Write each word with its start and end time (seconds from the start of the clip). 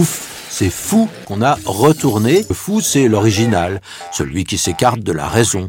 Ouf, 0.00 0.46
c'est 0.48 0.70
fou 0.70 1.10
qu'on 1.28 1.42
a 1.42 1.58
retourné. 1.66 2.46
Le 2.48 2.54
fou, 2.54 2.80
c'est 2.80 3.06
l'original, 3.06 3.82
celui 4.12 4.44
qui 4.44 4.56
s'écarte 4.56 5.00
de 5.00 5.12
la 5.12 5.28
raison. 5.28 5.68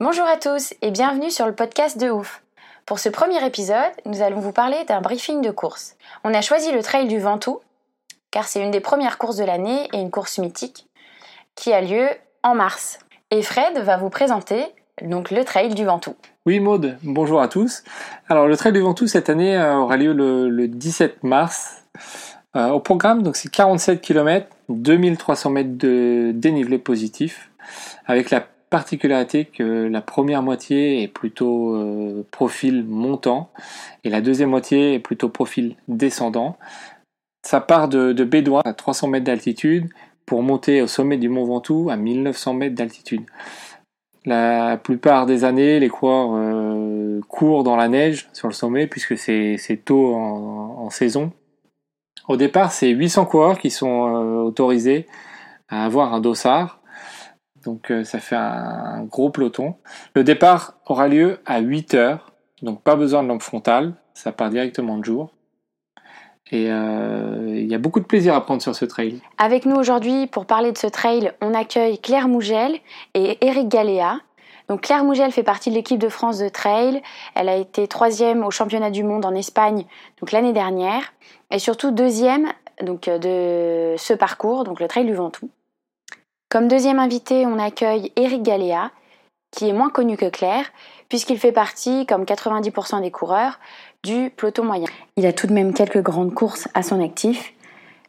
Bonjour 0.00 0.26
à 0.26 0.36
tous 0.36 0.74
et 0.82 0.90
bienvenue 0.90 1.30
sur 1.30 1.46
le 1.46 1.54
podcast 1.54 1.96
de 1.96 2.10
Ouf. 2.10 2.42
Pour 2.84 2.98
ce 2.98 3.08
premier 3.08 3.42
épisode, 3.46 3.92
nous 4.04 4.20
allons 4.20 4.40
vous 4.40 4.52
parler 4.52 4.84
d'un 4.86 5.00
briefing 5.00 5.40
de 5.40 5.50
course. 5.50 5.96
On 6.24 6.34
a 6.34 6.42
choisi 6.42 6.72
le 6.72 6.82
Trail 6.82 7.08
du 7.08 7.20
Ventoux, 7.20 7.62
car 8.30 8.46
c'est 8.46 8.60
une 8.60 8.70
des 8.70 8.80
premières 8.80 9.16
courses 9.16 9.36
de 9.36 9.44
l'année 9.44 9.88
et 9.94 9.96
une 9.96 10.10
course 10.10 10.36
mythique 10.36 10.86
qui 11.54 11.72
a 11.72 11.80
lieu 11.80 12.06
en 12.42 12.54
mars. 12.54 12.98
Et 13.30 13.40
Fred 13.40 13.78
va 13.78 13.96
vous 13.96 14.10
présenter 14.10 14.74
donc 15.00 15.30
le 15.30 15.44
Trail 15.44 15.74
du 15.74 15.84
Ventoux. 15.84 16.14
Oui 16.44 16.60
Maude, 16.60 16.98
bonjour 17.02 17.40
à 17.40 17.48
tous. 17.48 17.82
Alors 18.28 18.46
le 18.46 18.56
Trail 18.56 18.72
du 18.72 18.80
Ventoux 18.80 19.06
cette 19.06 19.30
année 19.30 19.56
euh, 19.56 19.76
aura 19.76 19.96
lieu 19.96 20.12
le, 20.12 20.50
le 20.50 20.68
17 20.68 21.24
mars. 21.24 21.84
Euh, 22.54 22.68
au 22.68 22.80
programme, 22.80 23.22
donc 23.22 23.36
c'est 23.36 23.50
47 23.50 24.02
km, 24.02 24.46
2300 24.68 25.50
mètres 25.50 25.78
de 25.78 26.32
dénivelé 26.34 26.76
positif, 26.78 27.50
avec 28.04 28.28
la 28.28 28.46
particularité 28.68 29.46
que 29.46 29.88
la 29.88 30.02
première 30.02 30.42
moitié 30.42 31.02
est 31.02 31.08
plutôt 31.08 31.74
euh, 31.74 32.26
profil 32.30 32.84
montant 32.84 33.50
et 34.04 34.10
la 34.10 34.20
deuxième 34.20 34.50
moitié 34.50 34.94
est 34.94 34.98
plutôt 34.98 35.30
profil 35.30 35.76
descendant. 35.88 36.58
Ça 37.42 37.60
part 37.60 37.88
de, 37.88 38.12
de 38.12 38.24
Bédouin 38.24 38.62
à 38.64 38.74
300 38.74 39.08
mètres 39.08 39.24
d'altitude 39.24 39.88
pour 40.26 40.42
monter 40.42 40.82
au 40.82 40.86
sommet 40.86 41.16
du 41.16 41.28
Mont 41.28 41.44
Ventoux 41.44 41.88
à 41.90 41.96
1900 41.96 42.54
mètres 42.54 42.74
d'altitude. 42.74 43.22
La 44.24 44.76
plupart 44.76 45.26
des 45.26 45.44
années, 45.44 45.80
les 45.80 45.88
coureurs 45.88 46.34
euh, 46.34 47.20
courent 47.28 47.64
dans 47.64 47.74
la 47.74 47.88
neige 47.88 48.28
sur 48.32 48.46
le 48.46 48.54
sommet 48.54 48.86
puisque 48.86 49.18
c'est 49.18 49.82
tôt 49.84 50.14
en, 50.14 50.90
saison. 50.90 51.32
Au 52.28 52.36
départ, 52.36 52.70
c'est 52.70 52.90
800 52.90 53.24
coureurs 53.26 53.58
qui 53.58 53.70
sont 53.70 54.06
euh, 54.06 54.42
autorisés 54.42 55.06
à 55.68 55.84
avoir 55.84 56.12
un 56.12 56.20
dossard. 56.20 56.80
Donc 57.64 57.90
euh, 57.90 58.04
ça 58.04 58.18
fait 58.18 58.36
un, 58.36 58.40
un 58.40 59.04
gros 59.04 59.30
peloton. 59.30 59.76
Le 60.14 60.22
départ 60.22 60.74
aura 60.86 61.08
lieu 61.08 61.38
à 61.46 61.60
8 61.60 61.94
heures, 61.94 62.32
donc 62.60 62.82
pas 62.82 62.94
besoin 62.94 63.22
de 63.22 63.28
lampe 63.28 63.42
frontale, 63.42 63.94
ça 64.14 64.32
part 64.32 64.50
directement 64.50 64.98
de 64.98 65.04
jour. 65.04 65.32
Et 66.52 66.70
euh, 66.70 67.54
il 67.56 67.66
y 67.66 67.74
a 67.74 67.78
beaucoup 67.78 67.98
de 67.98 68.04
plaisir 68.04 68.34
à 68.34 68.44
prendre 68.44 68.60
sur 68.60 68.74
ce 68.74 68.84
trail. 68.84 69.20
Avec 69.38 69.64
nous 69.64 69.74
aujourd'hui 69.74 70.26
pour 70.26 70.44
parler 70.44 70.70
de 70.70 70.78
ce 70.78 70.86
trail, 70.86 71.32
on 71.40 71.54
accueille 71.54 71.98
Claire 71.98 72.28
Mougel 72.28 72.78
et 73.14 73.38
Eric 73.40 73.68
Galéa. 73.68 74.18
Donc 74.68 74.82
Claire 74.82 75.02
Mougel 75.02 75.32
fait 75.32 75.42
partie 75.42 75.70
de 75.70 75.74
l'équipe 75.74 75.98
de 75.98 76.10
France 76.10 76.38
de 76.38 76.48
trail. 76.48 77.02
Elle 77.34 77.48
a 77.48 77.56
été 77.56 77.88
troisième 77.88 78.44
au 78.44 78.50
championnat 78.50 78.90
du 78.90 79.02
monde 79.02 79.24
en 79.24 79.34
Espagne 79.34 79.86
l'année 80.30 80.52
dernière 80.52 81.12
et 81.50 81.58
surtout 81.58 81.90
deuxième 81.90 82.52
donc 82.80 83.08
euh, 83.08 83.18
de 83.18 83.98
ce 83.98 84.14
parcours 84.14 84.64
donc 84.64 84.78
le 84.78 84.88
trail 84.88 85.04
du 85.04 85.14
Ventoux. 85.14 85.50
Comme 86.48 86.68
deuxième 86.68 86.98
invité, 86.98 87.46
on 87.46 87.58
accueille 87.58 88.12
Eric 88.16 88.42
Galéa 88.42 88.90
qui 89.50 89.68
est 89.68 89.72
moins 89.72 89.90
connu 89.90 90.16
que 90.16 90.28
Claire 90.28 90.66
puisqu'il 91.08 91.38
fait 91.38 91.52
partie 91.52 92.06
comme 92.06 92.24
90% 92.24 93.02
des 93.02 93.10
coureurs 93.10 93.58
du 94.04 94.30
peloton 94.30 94.64
moyen. 94.64 94.88
Il 95.16 95.26
a 95.26 95.32
tout 95.32 95.46
de 95.46 95.52
même 95.52 95.74
quelques 95.74 96.02
grandes 96.02 96.34
courses 96.34 96.68
à 96.74 96.82
son 96.82 97.02
actif 97.02 97.52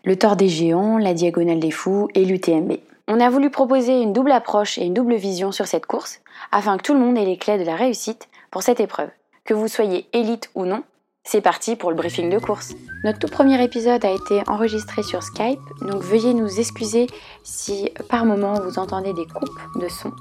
le 0.06 0.18
Tour 0.18 0.36
des 0.36 0.50
Géants, 0.50 0.97
la 0.97 1.14
Diagonale 1.14 1.62
des 1.62 1.72
Fous 1.72 2.09
et 2.14 2.25
l'UTMB. 2.25 2.74
On 3.08 3.22
a 3.22 3.30
voulu 3.30 3.50
proposer 3.50 4.02
une 4.02 4.12
double 4.12 4.34
approche 4.34 4.78
et 4.78 4.86
une 4.86 4.94
double 4.94 5.16
vision 5.16 5.53
sur 5.53 5.66
cette 5.66 5.86
course, 5.86 6.19
afin 6.52 6.78
que 6.78 6.84
tout 6.84 6.94
le 6.94 7.00
monde 7.00 7.18
ait 7.18 7.25
les 7.25 7.38
clés 7.38 7.58
de 7.58 7.64
la 7.64 7.75
réussite 7.75 8.28
pour 8.52 8.64
cette 8.64 8.81
épreuve. 8.81 9.09
Que 9.46 9.53
vous 9.53 9.69
soyez 9.69 10.08
élite 10.12 10.50
ou 10.56 10.66
non, 10.66 10.84
c'est 11.24 11.40
parti 11.40 11.78
pour 11.78 11.90
le 11.90 11.96
briefing 11.96 12.30
de 12.30 12.38
course. 12.38 12.74
Notre 13.06 13.20
tout 13.20 13.28
premier 13.28 13.64
épisode 13.64 14.03
a 14.03 14.12
été 14.12 14.41
enregistré 14.47 15.03
sur 15.03 15.24
Skype, 15.24 15.59
donc 15.81 16.02
veuillez 16.02 16.34
nous 16.34 16.59
excuser 16.59 17.08
si 17.44 17.90
par 18.09 18.25
moment 18.25 18.59
vous 18.59 18.80
entendez 18.80 19.14
des 19.14 19.25
coupes 19.25 19.59
de 19.81 19.88
son 19.88 20.12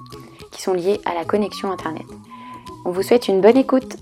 qui 0.52 0.62
sont 0.62 0.74
liées 0.74 1.00
à 1.04 1.14
la 1.14 1.24
connexion 1.24 1.72
Internet. 1.72 2.06
On 2.84 2.92
vous 2.92 3.02
souhaite 3.02 3.26
une 3.26 3.40
bonne 3.40 3.56
écoute. 3.56 3.96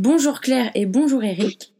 Bonjour 0.00 0.40
Claire 0.40 0.70
et 0.74 0.86
bonjour 0.86 1.22
Eric. 1.22 1.72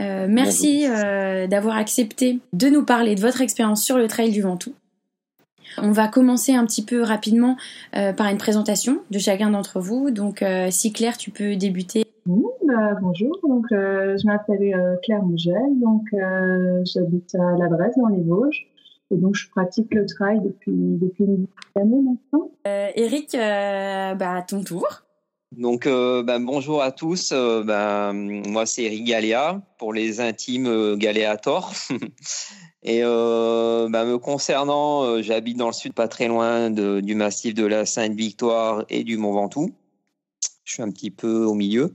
Euh, 0.00 0.26
merci 0.28 0.86
euh, 0.88 1.46
d'avoir 1.46 1.76
accepté 1.76 2.40
de 2.52 2.68
nous 2.68 2.84
parler 2.84 3.14
de 3.14 3.20
votre 3.20 3.42
expérience 3.42 3.82
sur 3.82 3.98
le 3.98 4.08
trail 4.08 4.30
du 4.30 4.40
Ventoux. 4.40 4.72
On 5.78 5.92
va 5.92 6.08
commencer 6.08 6.54
un 6.54 6.64
petit 6.64 6.84
peu 6.84 7.02
rapidement 7.02 7.56
euh, 7.96 8.12
par 8.12 8.28
une 8.28 8.38
présentation 8.38 9.02
de 9.10 9.18
chacun 9.18 9.50
d'entre 9.50 9.78
vous. 9.78 10.10
Donc, 10.10 10.42
euh, 10.42 10.68
si 10.70 10.92
Claire, 10.92 11.16
tu 11.16 11.30
peux 11.30 11.54
débuter. 11.54 12.04
Oui, 12.26 12.44
bah, 12.66 12.94
bonjour, 13.00 13.38
donc 13.42 13.66
euh, 13.72 14.16
je 14.16 14.26
m'appelle 14.26 14.74
euh, 14.74 14.96
Claire 15.02 15.22
Mougel, 15.22 15.78
donc 15.80 16.02
euh, 16.12 16.82
j'habite 16.84 17.34
à 17.34 17.58
La 17.58 17.68
Bresse 17.68 17.96
dans 17.96 18.08
les 18.08 18.22
Vosges 18.22 18.68
et 19.10 19.16
donc 19.16 19.34
je 19.34 19.48
pratique 19.50 19.92
le 19.94 20.06
trail 20.06 20.40
depuis 20.40 20.72
depuis 20.72 21.24
une 21.24 21.46
année 21.76 22.02
maintenant. 22.02 22.50
Euh, 22.66 22.88
Eric, 22.94 23.34
euh, 23.34 24.14
bah, 24.14 24.36
à 24.36 24.42
ton 24.42 24.62
tour. 24.62 24.86
Donc, 25.52 25.88
euh, 25.88 26.22
ben, 26.22 26.38
bonjour 26.38 26.80
à 26.80 26.92
tous. 26.92 27.32
Euh, 27.32 27.64
ben, 27.64 28.12
moi, 28.12 28.66
c'est 28.66 28.84
Eric 28.84 29.04
Galéa, 29.04 29.60
pour 29.78 29.92
les 29.92 30.20
intimes 30.20 30.68
euh, 30.68 30.96
Galéator. 30.96 31.72
Et 32.84 33.00
euh, 33.02 33.88
ben, 33.90 34.04
me 34.04 34.18
concernant, 34.18 35.20
j'habite 35.20 35.56
dans 35.56 35.66
le 35.66 35.72
sud, 35.72 35.92
pas 35.92 36.06
très 36.06 36.28
loin 36.28 36.70
du 36.70 37.14
massif 37.16 37.54
de 37.54 37.66
la 37.66 37.84
Sainte-Victoire 37.84 38.84
et 38.88 39.02
du 39.02 39.16
Mont 39.16 39.32
Ventoux. 39.32 39.74
Je 40.64 40.74
suis 40.74 40.82
un 40.82 40.90
petit 40.90 41.10
peu 41.10 41.44
au 41.44 41.54
milieu. 41.54 41.94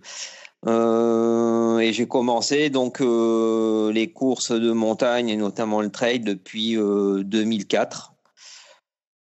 Et 0.68 1.94
j'ai 1.94 2.08
commencé 2.08 2.70
donc 2.70 3.00
les 3.00 4.12
courses 4.14 4.52
de 4.52 4.72
montagne 4.72 5.30
et 5.30 5.38
notamment 5.38 5.82
le 5.82 5.90
trail 5.90 6.20
depuis 6.20 6.78
euh, 6.78 7.24
2004. 7.24 8.15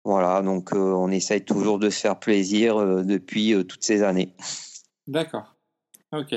Voilà, 0.03 0.41
donc 0.41 0.73
euh, 0.73 0.77
on 0.77 1.09
essaye 1.11 1.43
toujours 1.43 1.77
de 1.77 1.89
se 1.89 1.99
faire 1.99 2.17
plaisir 2.19 2.77
euh, 2.77 3.03
depuis 3.03 3.53
euh, 3.53 3.63
toutes 3.63 3.83
ces 3.83 4.01
années. 4.03 4.33
D'accord. 5.07 5.55
Ok. 6.11 6.33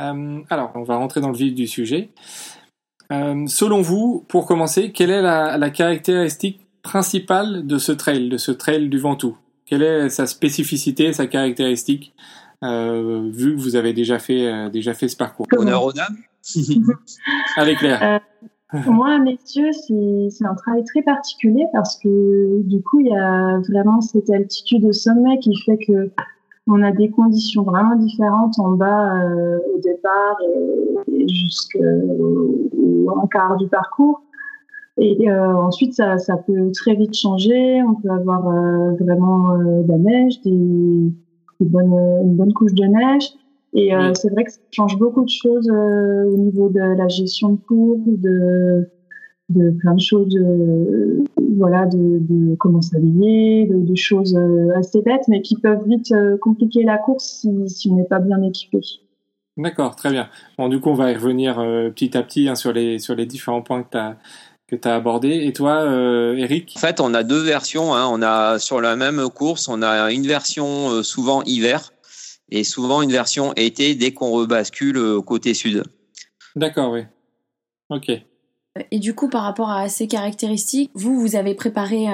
Euh, 0.00 0.40
alors, 0.50 0.72
on 0.74 0.82
va 0.82 0.96
rentrer 0.96 1.20
dans 1.20 1.30
le 1.30 1.36
vif 1.36 1.54
du 1.54 1.66
sujet. 1.66 2.10
Euh, 3.12 3.46
selon 3.46 3.80
vous, 3.80 4.24
pour 4.28 4.46
commencer, 4.46 4.92
quelle 4.92 5.10
est 5.10 5.22
la, 5.22 5.56
la 5.56 5.70
caractéristique 5.70 6.66
principale 6.82 7.66
de 7.66 7.78
ce 7.78 7.92
trail, 7.92 8.28
de 8.28 8.36
ce 8.36 8.52
trail 8.52 8.88
du 8.88 8.98
Ventoux? 8.98 9.36
Quelle 9.64 9.82
est 9.82 10.08
sa 10.08 10.26
spécificité, 10.26 11.12
sa 11.12 11.26
caractéristique, 11.26 12.14
euh, 12.64 13.30
vu 13.32 13.54
que 13.54 13.60
vous 13.60 13.76
avez 13.76 13.92
déjà 13.92 14.18
fait, 14.18 14.46
euh, 14.46 14.68
déjà 14.68 14.94
fait 14.94 15.08
ce 15.08 15.16
parcours? 15.16 15.46
Honneur 15.56 15.84
aux 15.84 15.92
dames? 15.92 16.16
Allez 17.56 17.76
Claire. 17.76 18.20
Pour 18.40 18.57
moi, 18.86 19.18
messieurs, 19.18 19.72
c'est 19.72 20.28
c'est 20.30 20.44
un 20.44 20.54
travail 20.54 20.84
très 20.84 21.02
particulier 21.02 21.64
parce 21.72 21.96
que 21.98 22.62
du 22.62 22.82
coup, 22.82 23.00
il 23.00 23.06
y 23.08 23.16
a 23.16 23.58
vraiment 23.68 24.00
cette 24.00 24.30
altitude 24.30 24.84
au 24.84 24.92
sommet 24.92 25.38
qui 25.38 25.56
fait 25.64 25.78
que 25.78 26.10
on 26.66 26.82
a 26.82 26.92
des 26.92 27.08
conditions 27.08 27.62
vraiment 27.62 27.96
différentes 27.96 28.58
en 28.58 28.72
bas 28.72 29.22
euh, 29.22 29.58
au 29.74 29.78
départ 29.80 30.36
et, 30.46 31.22
et 31.22 31.28
jusqu'en 31.28 33.26
quart 33.28 33.56
du 33.56 33.68
parcours. 33.68 34.22
Et 35.00 35.30
euh, 35.30 35.54
ensuite, 35.56 35.94
ça, 35.94 36.16
peut 36.46 36.72
très 36.72 36.96
vite 36.96 37.14
changer. 37.14 37.82
On 37.84 37.94
peut 37.94 38.10
avoir 38.10 38.48
euh, 38.48 38.94
vraiment 38.98 39.52
euh, 39.52 39.82
de 39.82 39.92
la 39.92 39.98
neige, 39.98 40.34
une 40.44 41.12
bonne 41.60 42.52
couche 42.52 42.74
de 42.74 42.84
neige. 42.84 43.30
Et 43.78 43.94
euh, 43.94 44.08
Oui. 44.08 44.12
c'est 44.14 44.30
vrai 44.32 44.44
que 44.44 44.50
ça 44.52 44.58
change 44.72 44.98
beaucoup 44.98 45.24
de 45.24 45.28
choses 45.30 45.68
euh, 45.70 46.24
au 46.32 46.36
niveau 46.36 46.68
de 46.68 46.80
la 46.80 47.08
gestion 47.08 47.50
de 47.50 47.58
cours, 47.58 48.00
de, 48.06 48.88
de 49.50 49.70
plein 49.78 49.94
de 49.94 50.00
choses, 50.00 50.36
euh, 50.36 51.24
voilà, 51.56 51.86
de, 51.86 52.18
de 52.20 52.54
comment 52.56 52.82
s'habiller, 52.82 53.66
de, 53.66 53.76
de 53.76 53.94
choses 53.94 54.34
euh, 54.36 54.76
assez 54.76 55.00
bêtes, 55.02 55.28
mais 55.28 55.42
qui 55.42 55.56
peuvent 55.56 55.84
vite 55.86 56.10
euh, 56.12 56.36
compliquer 56.38 56.82
la 56.82 56.98
course 56.98 57.24
si, 57.40 57.48
si 57.68 57.90
on 57.90 57.96
n'est 57.96 58.04
pas 58.04 58.18
bien 58.18 58.42
équipé. 58.42 58.80
D'accord, 59.56 59.96
très 59.96 60.10
bien. 60.10 60.28
Bon, 60.56 60.68
du 60.68 60.80
coup, 60.80 60.90
on 60.90 60.94
va 60.94 61.10
y 61.10 61.14
revenir 61.14 61.58
euh, 61.58 61.90
petit 61.90 62.16
à 62.16 62.22
petit 62.22 62.48
hein, 62.48 62.54
sur 62.54 62.72
les 62.72 62.98
sur 62.98 63.14
les 63.16 63.26
différents 63.26 63.62
points 63.62 63.82
que 63.82 63.90
tu 63.90 63.98
as 63.98 64.16
que 64.68 64.76
tu 64.76 64.86
as 64.86 64.94
abordé. 64.94 65.30
Et 65.46 65.52
toi, 65.52 65.80
euh, 65.82 66.36
Eric? 66.36 66.74
En 66.76 66.80
fait, 66.80 67.00
on 67.00 67.12
a 67.14 67.22
deux 67.24 67.42
versions. 67.42 67.94
Hein. 67.94 68.06
On 68.12 68.22
a 68.22 68.58
sur 68.58 68.80
la 68.80 68.94
même 68.96 69.20
course, 69.34 69.68
on 69.68 69.82
a 69.82 70.12
une 70.12 70.26
version 70.26 70.90
euh, 70.90 71.02
souvent 71.02 71.42
hiver 71.44 71.90
et 72.50 72.64
souvent 72.64 73.02
une 73.02 73.12
version 73.12 73.52
été 73.54 73.94
dès 73.94 74.12
qu'on 74.12 74.30
rebascule 74.30 75.20
côté 75.26 75.54
sud. 75.54 75.82
D'accord, 76.56 76.92
oui. 76.92 77.02
Ok. 77.90 78.10
Et 78.90 78.98
du 78.98 79.14
coup, 79.14 79.28
par 79.28 79.42
rapport 79.42 79.70
à 79.70 79.88
ces 79.88 80.06
caractéristiques, 80.06 80.90
vous, 80.94 81.20
vous 81.20 81.36
avez 81.36 81.54
préparé 81.54 82.06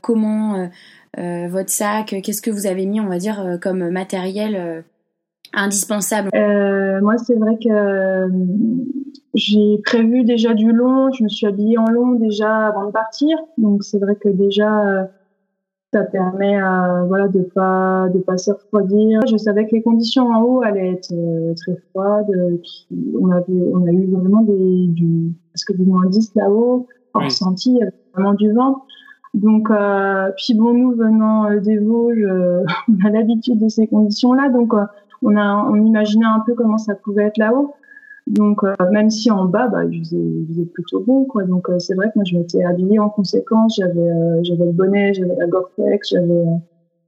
comment 0.00 0.68
votre 1.16 1.70
sac 1.70 2.14
Qu'est-ce 2.22 2.42
que 2.42 2.50
vous 2.50 2.66
avez 2.66 2.86
mis, 2.86 3.00
on 3.00 3.08
va 3.08 3.18
dire, 3.18 3.58
comme 3.60 3.90
matériel 3.90 4.84
indispensable? 5.52 6.30
Moi, 6.34 7.18
c'est 7.18 7.36
vrai 7.36 7.56
que 7.62 8.28
j'ai 9.34 9.80
prévu 9.84 10.24
déjà 10.24 10.54
du 10.54 10.72
long, 10.72 11.12
je 11.12 11.22
me 11.22 11.28
suis 11.28 11.46
habillée 11.46 11.78
en 11.78 11.88
long 11.90 12.12
déjà 12.12 12.66
avant 12.66 12.86
de 12.86 12.90
partir, 12.90 13.38
donc 13.56 13.84
c'est 13.84 13.98
vrai 13.98 14.16
que 14.16 14.28
déjà 14.28 15.08
ça 15.92 16.02
permet 16.02 16.60
euh, 16.62 17.04
voilà 17.04 17.28
de 17.28 17.40
pas 17.40 18.08
de 18.12 18.18
pas 18.18 18.36
se 18.36 18.50
refroidir. 18.50 19.20
Je 19.26 19.36
savais 19.36 19.66
que 19.66 19.74
les 19.74 19.82
conditions 19.82 20.28
en 20.28 20.42
haut 20.42 20.62
allaient 20.62 20.92
être 20.92 21.12
euh, 21.12 21.54
très 21.54 21.76
froides. 21.90 22.30
On 23.18 23.30
avait 23.30 23.72
on 23.74 23.86
a 23.86 23.90
eu 23.90 24.10
vraiment 24.10 24.42
des 24.42 24.86
du 24.88 25.32
que 25.66 25.72
du 25.72 25.84
moins 25.84 26.06
10 26.06 26.34
là-haut. 26.36 26.86
On 27.14 27.20
y 27.20 27.82
avait 27.82 27.92
vraiment 28.14 28.34
du 28.34 28.52
vent. 28.52 28.84
Donc 29.34 29.70
euh, 29.70 30.30
puis 30.36 30.54
bon 30.54 30.74
nous 30.74 30.92
venant 30.92 31.50
euh, 31.50 31.60
des 31.60 31.78
Vosges, 31.78 32.26
on 32.88 33.06
a 33.06 33.10
l'habitude 33.10 33.58
de 33.58 33.68
ces 33.68 33.86
conditions-là, 33.86 34.50
donc 34.50 34.74
on 35.22 35.36
a 35.36 35.66
on 35.70 35.76
imaginait 35.76 36.26
un 36.26 36.40
peu 36.46 36.54
comment 36.54 36.78
ça 36.78 36.94
pouvait 36.94 37.24
être 37.24 37.38
là-haut. 37.38 37.74
Donc 38.30 38.62
euh, 38.62 38.74
même 38.92 39.10
si 39.10 39.30
en 39.30 39.46
bas, 39.46 39.68
bah, 39.68 39.84
il 39.90 40.00
faisait, 40.00 40.64
plutôt 40.74 41.00
bon, 41.00 41.24
quoi. 41.24 41.44
Donc 41.44 41.68
euh, 41.68 41.78
c'est 41.78 41.94
vrai 41.94 42.08
que 42.08 42.12
moi 42.16 42.24
je 42.24 42.36
m'étais 42.36 42.62
habillée 42.64 42.98
en 42.98 43.08
conséquence. 43.08 43.76
J'avais 43.78 44.00
euh, 44.00 44.40
j'avais 44.42 44.66
le 44.66 44.72
bonnet, 44.72 45.14
j'avais 45.14 45.34
la 45.36 45.46
Gore-Tex, 45.46 46.10
j'avais 46.10 46.24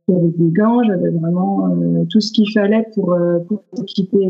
des 0.09 0.51
gants, 0.51 0.83
j'avais 0.83 1.11
vraiment 1.11 1.77
tout 2.11 2.21
ce 2.21 2.33
qu'il 2.33 2.51
fallait 2.53 2.87
pour 2.95 3.17
pour 3.47 3.65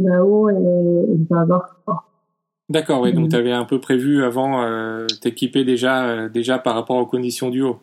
là-haut 0.03 0.51
et, 0.51 0.55
ne 0.55 1.25
pas 1.25 1.41
avoir 1.41 1.77
froid. 1.83 2.05
D'accord, 2.69 3.01
oui. 3.03 3.13
Donc 3.13 3.27
mm. 3.27 3.31
tu 3.31 3.37
avais 3.37 3.53
un 3.53 3.65
peu 3.65 3.81
prévu 3.81 4.23
avant 4.23 4.65
t'équiper 5.21 5.65
déjà 5.65 6.29
déjà 6.29 6.59
par 6.59 6.75
rapport 6.75 6.97
aux 6.97 7.07
conditions 7.07 7.51
du 7.51 7.63
haut. 7.63 7.79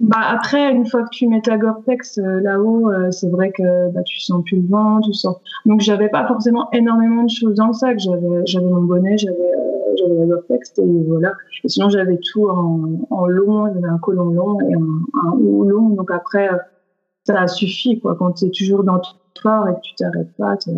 Bah 0.00 0.18
après, 0.28 0.72
une 0.72 0.86
fois 0.86 1.04
que 1.04 1.10
tu 1.10 1.28
mets 1.28 1.40
ta 1.40 1.56
Gore-Tex 1.56 2.18
euh, 2.18 2.40
là-haut, 2.40 2.90
euh, 2.90 3.10
c'est 3.12 3.30
vrai 3.30 3.52
que 3.52 3.90
bah, 3.92 4.02
tu 4.02 4.20
sens 4.20 4.42
plus 4.44 4.60
le 4.60 4.68
vent, 4.68 5.00
tu 5.00 5.12
sens. 5.12 5.36
Donc 5.66 5.80
j'avais 5.80 6.08
pas 6.08 6.26
forcément 6.26 6.68
énormément 6.72 7.22
de 7.22 7.30
choses 7.30 7.54
dans 7.54 7.68
le 7.68 7.72
sac. 7.72 7.98
J'avais 8.00 8.44
j'avais 8.44 8.66
mon 8.66 8.82
bonnet, 8.82 9.16
j'avais 9.16 9.36
euh, 9.36 9.94
j'avais 9.96 10.14
la 10.16 10.26
Gore-Tex 10.26 10.78
et 10.78 11.04
voilà. 11.06 11.32
Et 11.62 11.68
sinon 11.68 11.88
j'avais 11.88 12.18
tout 12.18 12.48
en, 12.48 13.06
en 13.08 13.26
long, 13.26 13.72
j'avais 13.72 13.88
un 13.88 13.98
colon 13.98 14.30
long 14.30 14.60
et 14.62 14.74
un, 14.74 15.28
un 15.28 15.30
haut 15.38 15.64
long. 15.64 15.90
Donc 15.90 16.10
après, 16.10 16.50
ça 17.24 17.46
suffit 17.46 18.00
quoi. 18.00 18.16
Quand 18.16 18.32
tu 18.32 18.46
es 18.46 18.50
toujours 18.50 18.82
dans 18.82 18.98
ton 18.98 19.10
fort 19.40 19.68
et 19.68 19.74
que 19.74 19.80
tu 19.82 19.94
t'arrêtes 19.94 20.34
pas, 20.36 20.56
tu 20.56 20.70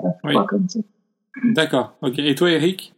pas 0.00 0.14
froid 0.26 0.46
comme 0.46 0.68
ça. 0.68 0.80
D'accord. 1.44 1.96
Ok. 2.00 2.18
Et 2.18 2.34
toi, 2.34 2.50
Eric? 2.50 2.93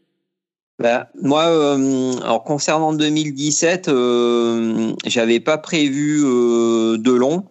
Bah, 0.78 1.08
moi, 1.23 1.46
euh, 1.46 2.12
alors 2.23 2.44
concernant 2.44 2.93
2017, 2.93 3.88
euh, 3.88 4.93
j'avais 5.06 5.40
pas 5.40 5.56
prévu 5.56 6.23
euh, 6.23 6.99
de 6.99 7.12
long, 7.12 7.44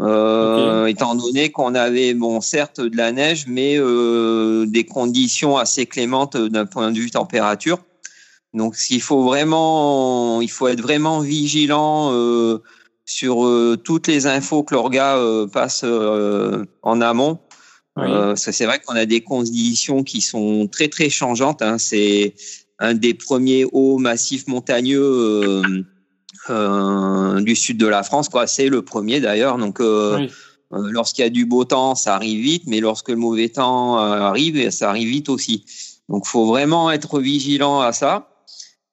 euh, 0.00 0.86
étant 0.86 1.14
donné 1.14 1.50
qu'on 1.50 1.74
avait, 1.74 2.14
bon, 2.14 2.40
certes 2.40 2.80
de 2.80 2.96
la 2.96 3.12
neige, 3.12 3.44
mais 3.46 3.76
euh, 3.78 4.64
des 4.66 4.84
conditions 4.86 5.58
assez 5.58 5.84
clémentes 5.84 6.38
d'un 6.38 6.64
point 6.64 6.90
de 6.90 6.98
vue 6.98 7.10
température. 7.10 7.80
Donc, 8.54 8.76
s'il 8.76 9.02
faut 9.02 9.24
vraiment, 9.24 10.40
il 10.40 10.50
faut 10.50 10.68
être 10.68 10.80
vraiment 10.80 11.20
vigilant 11.20 12.12
sur 13.04 13.46
toutes 13.82 14.06
les 14.06 14.26
infos 14.26 14.62
que 14.62 14.74
l'orga 14.74 15.18
passe 15.52 15.84
en 16.82 17.00
amont 17.00 17.40
euh, 17.98 18.34
c'est 18.36 18.66
vrai 18.66 18.80
qu'on 18.84 18.96
a 18.96 19.06
des 19.06 19.20
conditions 19.20 20.02
qui 20.02 20.20
sont 20.20 20.66
très 20.66 20.88
très 20.88 21.08
changeantes. 21.08 21.62
Hein. 21.62 21.78
C'est 21.78 22.34
un 22.78 22.94
des 22.94 23.14
premiers 23.14 23.64
hauts 23.72 23.98
massifs 23.98 24.48
montagneux 24.48 25.00
euh, 25.00 25.84
euh, 26.50 27.40
du 27.40 27.56
sud 27.56 27.78
de 27.78 27.86
la 27.86 28.02
France. 28.02 28.28
Quoi. 28.28 28.46
C'est 28.46 28.68
le 28.68 28.82
premier 28.82 29.20
d'ailleurs. 29.20 29.56
Donc 29.58 29.80
euh, 29.80 30.26
euh, 30.72 30.90
lorsqu'il 30.90 31.22
y 31.22 31.26
a 31.26 31.30
du 31.30 31.46
beau 31.46 31.64
temps, 31.64 31.94
ça 31.94 32.16
arrive 32.16 32.42
vite, 32.42 32.64
mais 32.66 32.80
lorsque 32.80 33.08
le 33.08 33.16
mauvais 33.16 33.48
temps 33.48 33.96
arrive, 33.96 34.70
ça 34.70 34.90
arrive 34.90 35.08
vite 35.08 35.28
aussi. 35.28 35.64
Donc 36.08 36.26
faut 36.26 36.46
vraiment 36.46 36.90
être 36.90 37.20
vigilant 37.20 37.80
à 37.80 37.92
ça. 37.92 38.28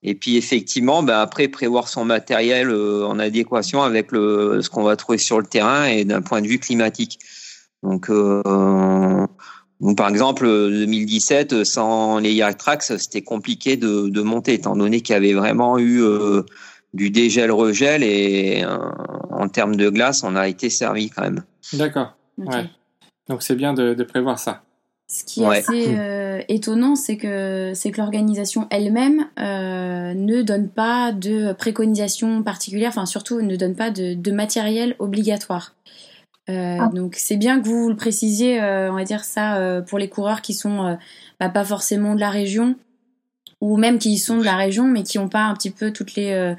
Et 0.03 0.15
puis 0.15 0.38
effectivement, 0.38 1.03
ben 1.03 1.19
après 1.19 1.48
prévoir 1.48 1.88
son 1.88 2.06
matériel 2.06 2.71
en 2.71 3.19
adéquation 3.19 3.83
avec 3.83 4.12
le, 4.12 4.62
ce 4.62 4.69
qu'on 4.69 4.83
va 4.83 4.95
trouver 4.95 5.18
sur 5.18 5.39
le 5.39 5.45
terrain 5.45 5.86
et 5.86 6.06
d'un 6.06 6.21
point 6.21 6.42
de 6.42 6.48
vue 6.48 6.59
climatique. 6.59 7.19
Donc, 7.83 8.10
euh, 8.10 9.25
donc 9.80 9.98
par 9.98 10.10
exemple, 10.10 10.45
2017, 10.45 11.63
sans 11.63 12.19
les 12.19 12.33
Yatrax, 12.33 12.98
c'était 12.98 13.24
compliqué 13.24 13.78
de, 13.78 14.10
de, 14.10 14.22
monter, 14.22 14.54
étant 14.54 14.75
donné 14.75 15.01
qu'il 15.01 15.13
y 15.13 15.18
avait 15.18 15.33
vraiment 15.33 15.80
eu 15.80 16.01
euh, 16.01 16.44
du 16.94 17.10
dégel-regel 17.10 18.04
et 18.04 18.63
euh, 18.63 18.78
en 19.30 19.48
termes 19.48 19.75
de 19.75 19.89
glace, 19.89 20.24
on 20.24 20.36
a 20.36 20.48
été 20.48 20.69
servi 20.69 21.10
quand 21.10 21.24
même. 21.24 21.44
D'accord. 21.74 22.16
Ouais. 22.38 22.69
Donc 23.30 23.44
c'est 23.44 23.56
bien 23.56 23.74
de, 23.74 23.94
de, 23.94 24.04
prévoir 24.04 24.39
ça. 24.39 24.63
Ce 25.07 25.24
qui 25.24 25.44
est 25.44 25.45
assez 25.45 25.95
euh, 25.98 26.42
étonnant, 26.48 26.95
c'est 26.95 27.18
que 27.18 27.74
c'est 27.75 27.92
que 27.92 27.98
l'organisation 27.98 28.68
elle-même 28.69 29.27
euh, 29.39 30.13
ne 30.13 30.42
donne 30.42 30.69
pas 30.69 31.12
de 31.12 31.54
préconisation 31.54 32.44
particulière, 32.44 32.89
enfin 32.89 33.06
surtout 33.06 33.42
ne 33.42 33.56
donne 33.56 33.75
pas 33.75 33.92
de, 33.92 34.13
de 34.13 34.31
matériel 34.31 34.95
obligatoire. 35.00 35.75
Euh, 36.49 36.77
ah. 36.79 36.89
Donc 36.93 37.15
c'est 37.17 37.38
bien 37.38 37.61
que 37.61 37.67
vous 37.67 37.89
le 37.89 37.95
précisiez, 37.95 38.61
euh, 38.61 38.91
on 38.91 38.95
va 38.95 39.03
dire 39.03 39.23
ça 39.23 39.57
euh, 39.57 39.81
pour 39.81 39.99
les 39.99 40.09
coureurs 40.09 40.41
qui 40.41 40.53
sont 40.53 40.97
bah, 41.39 41.49
pas 41.49 41.63
forcément 41.63 42.15
de 42.15 42.19
la 42.19 42.31
région 42.31 42.75
ou 43.61 43.77
même 43.77 43.99
qui 43.99 44.17
sont 44.17 44.38
de 44.39 44.43
la 44.43 44.55
région 44.55 44.85
mais 44.85 45.03
qui 45.03 45.19
n'ont 45.19 45.29
pas 45.29 45.43
un 45.43 45.53
petit 45.53 45.69
peu 45.69 45.93
toutes 45.93 46.15
les 46.15 46.55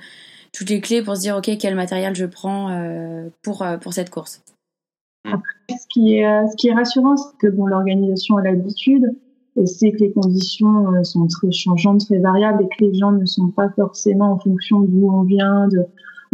toutes 0.53 0.71
les 0.71 0.81
clés 0.81 1.03
pour 1.03 1.17
se 1.17 1.23
dire 1.23 1.37
ok 1.37 1.51
quel 1.59 1.75
matériel 1.75 2.15
je 2.15 2.27
prends 2.27 2.71
pour 3.43 3.67
pour 3.81 3.93
cette 3.93 4.11
course. 4.11 4.43
Après, 5.25 5.43
ce 5.69 5.87
qui 5.89 6.15
est 6.15 6.47
ce 6.49 6.57
qui 6.57 6.69
est 6.69 6.75
rassurant 6.75 7.17
c'est 7.17 7.37
que 7.39 7.49
bon 7.49 7.67
l'organisation 7.67 8.37
a 8.37 8.43
l'habitude 8.43 9.17
et 9.57 9.67
c'est 9.67 9.91
que 9.91 9.99
les 9.99 10.13
conditions 10.13 11.03
sont 11.03 11.27
très 11.27 11.51
changeantes, 11.51 12.07
très 12.07 12.19
variables 12.19 12.63
et 12.63 12.69
que 12.69 12.85
les 12.85 12.95
gens 12.95 13.11
ne 13.11 13.27
sont 13.27 13.49
pas 13.49 13.69
forcément 13.71 14.33
en 14.33 14.39
fonction 14.39 14.81
d'où 14.81 15.11
on 15.13 15.23
vient, 15.25 15.67
de 15.67 15.85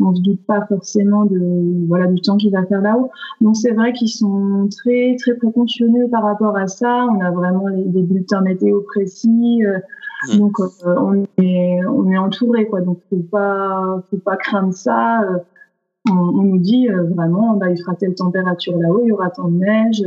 on 0.00 0.14
se 0.14 0.22
doute 0.22 0.44
pas 0.46 0.64
forcément 0.66 1.24
de 1.24 1.86
voilà 1.86 2.06
du 2.06 2.20
temps 2.20 2.36
qu'il 2.36 2.52
va 2.52 2.64
faire 2.66 2.80
là-haut. 2.80 3.10
Donc 3.40 3.56
c'est 3.56 3.72
vrai 3.72 3.92
qu'ils 3.92 4.08
sont 4.08 4.69
très 4.70 5.17
très 5.19 5.34
précautionneux 5.34 6.08
par 6.08 6.22
rapport 6.22 6.56
à 6.56 6.67
ça. 6.67 7.06
On 7.06 7.20
a 7.20 7.31
vraiment 7.31 7.69
les, 7.69 7.84
des 7.84 8.02
bulletins 8.02 8.40
météo 8.40 8.82
précis. 8.82 9.64
Euh, 9.64 9.78
mmh. 10.28 10.38
Donc 10.38 10.60
euh, 10.60 10.94
on 10.98 11.24
est 11.43 11.84
on 11.86 12.10
est 12.10 12.19
entouré 12.19 12.67
quoi. 12.67 12.81
Donc 12.81 13.00
faut 13.10 13.24
pas 13.31 14.02
faut 14.10 14.19
pas 14.19 14.36
craindre 14.36 14.74
ça. 14.74 15.22
Euh, 15.22 15.38
on, 16.10 16.14
on, 16.14 16.43
nous 16.43 16.58
dit 16.58 16.88
vraiment 16.88 17.55
bah 17.56 17.70
il 17.70 17.78
fera 17.78 17.94
telle 17.94 18.14
température 18.14 18.78
là-haut, 18.78 19.00
il 19.05 19.08
y 19.08 19.12
aura 19.12 19.31
tant 19.31 19.48
de 19.48 19.58
neige. 19.58 20.02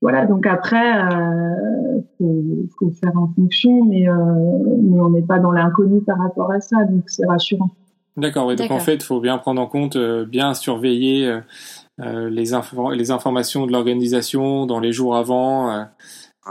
voilà, 0.00 0.24
donc 0.24 0.46
après, 0.46 0.98
euh, 0.98 2.00
faut, 2.16 2.44
faut, 2.78 2.90
faire 2.90 3.12
en 3.16 3.28
fonction, 3.34 3.84
mais, 3.84 4.06
mais 4.06 5.00
on 5.00 5.10
n'est 5.10 5.22
pas 5.22 5.40
dans 5.40 5.52
l'inconnu 5.52 6.00
par 6.00 6.18
rapport 6.18 6.50
à 6.52 6.60
ça, 6.60 6.84
donc 6.84 7.02
c'est 7.06 7.26
rassurant. 7.26 7.70
D'accord, 8.16 8.46
oui. 8.46 8.56
Donc 8.56 8.70
en 8.70 8.78
fait, 8.78 8.94
il 8.94 9.02
faut 9.02 9.20
bien 9.20 9.38
prendre 9.38 9.60
en 9.60 9.66
compte, 9.66 9.96
euh, 9.96 10.24
bien 10.24 10.54
surveiller 10.54 11.26
euh, 11.26 11.40
euh 12.00 12.30
les, 12.30 12.52
les 12.96 13.10
informations 13.10 13.66
de 13.66 13.72
l'organisation 13.72 14.66
dans 14.66 14.80
les 14.80 14.92
jours 14.92 15.16
avant 15.16 15.86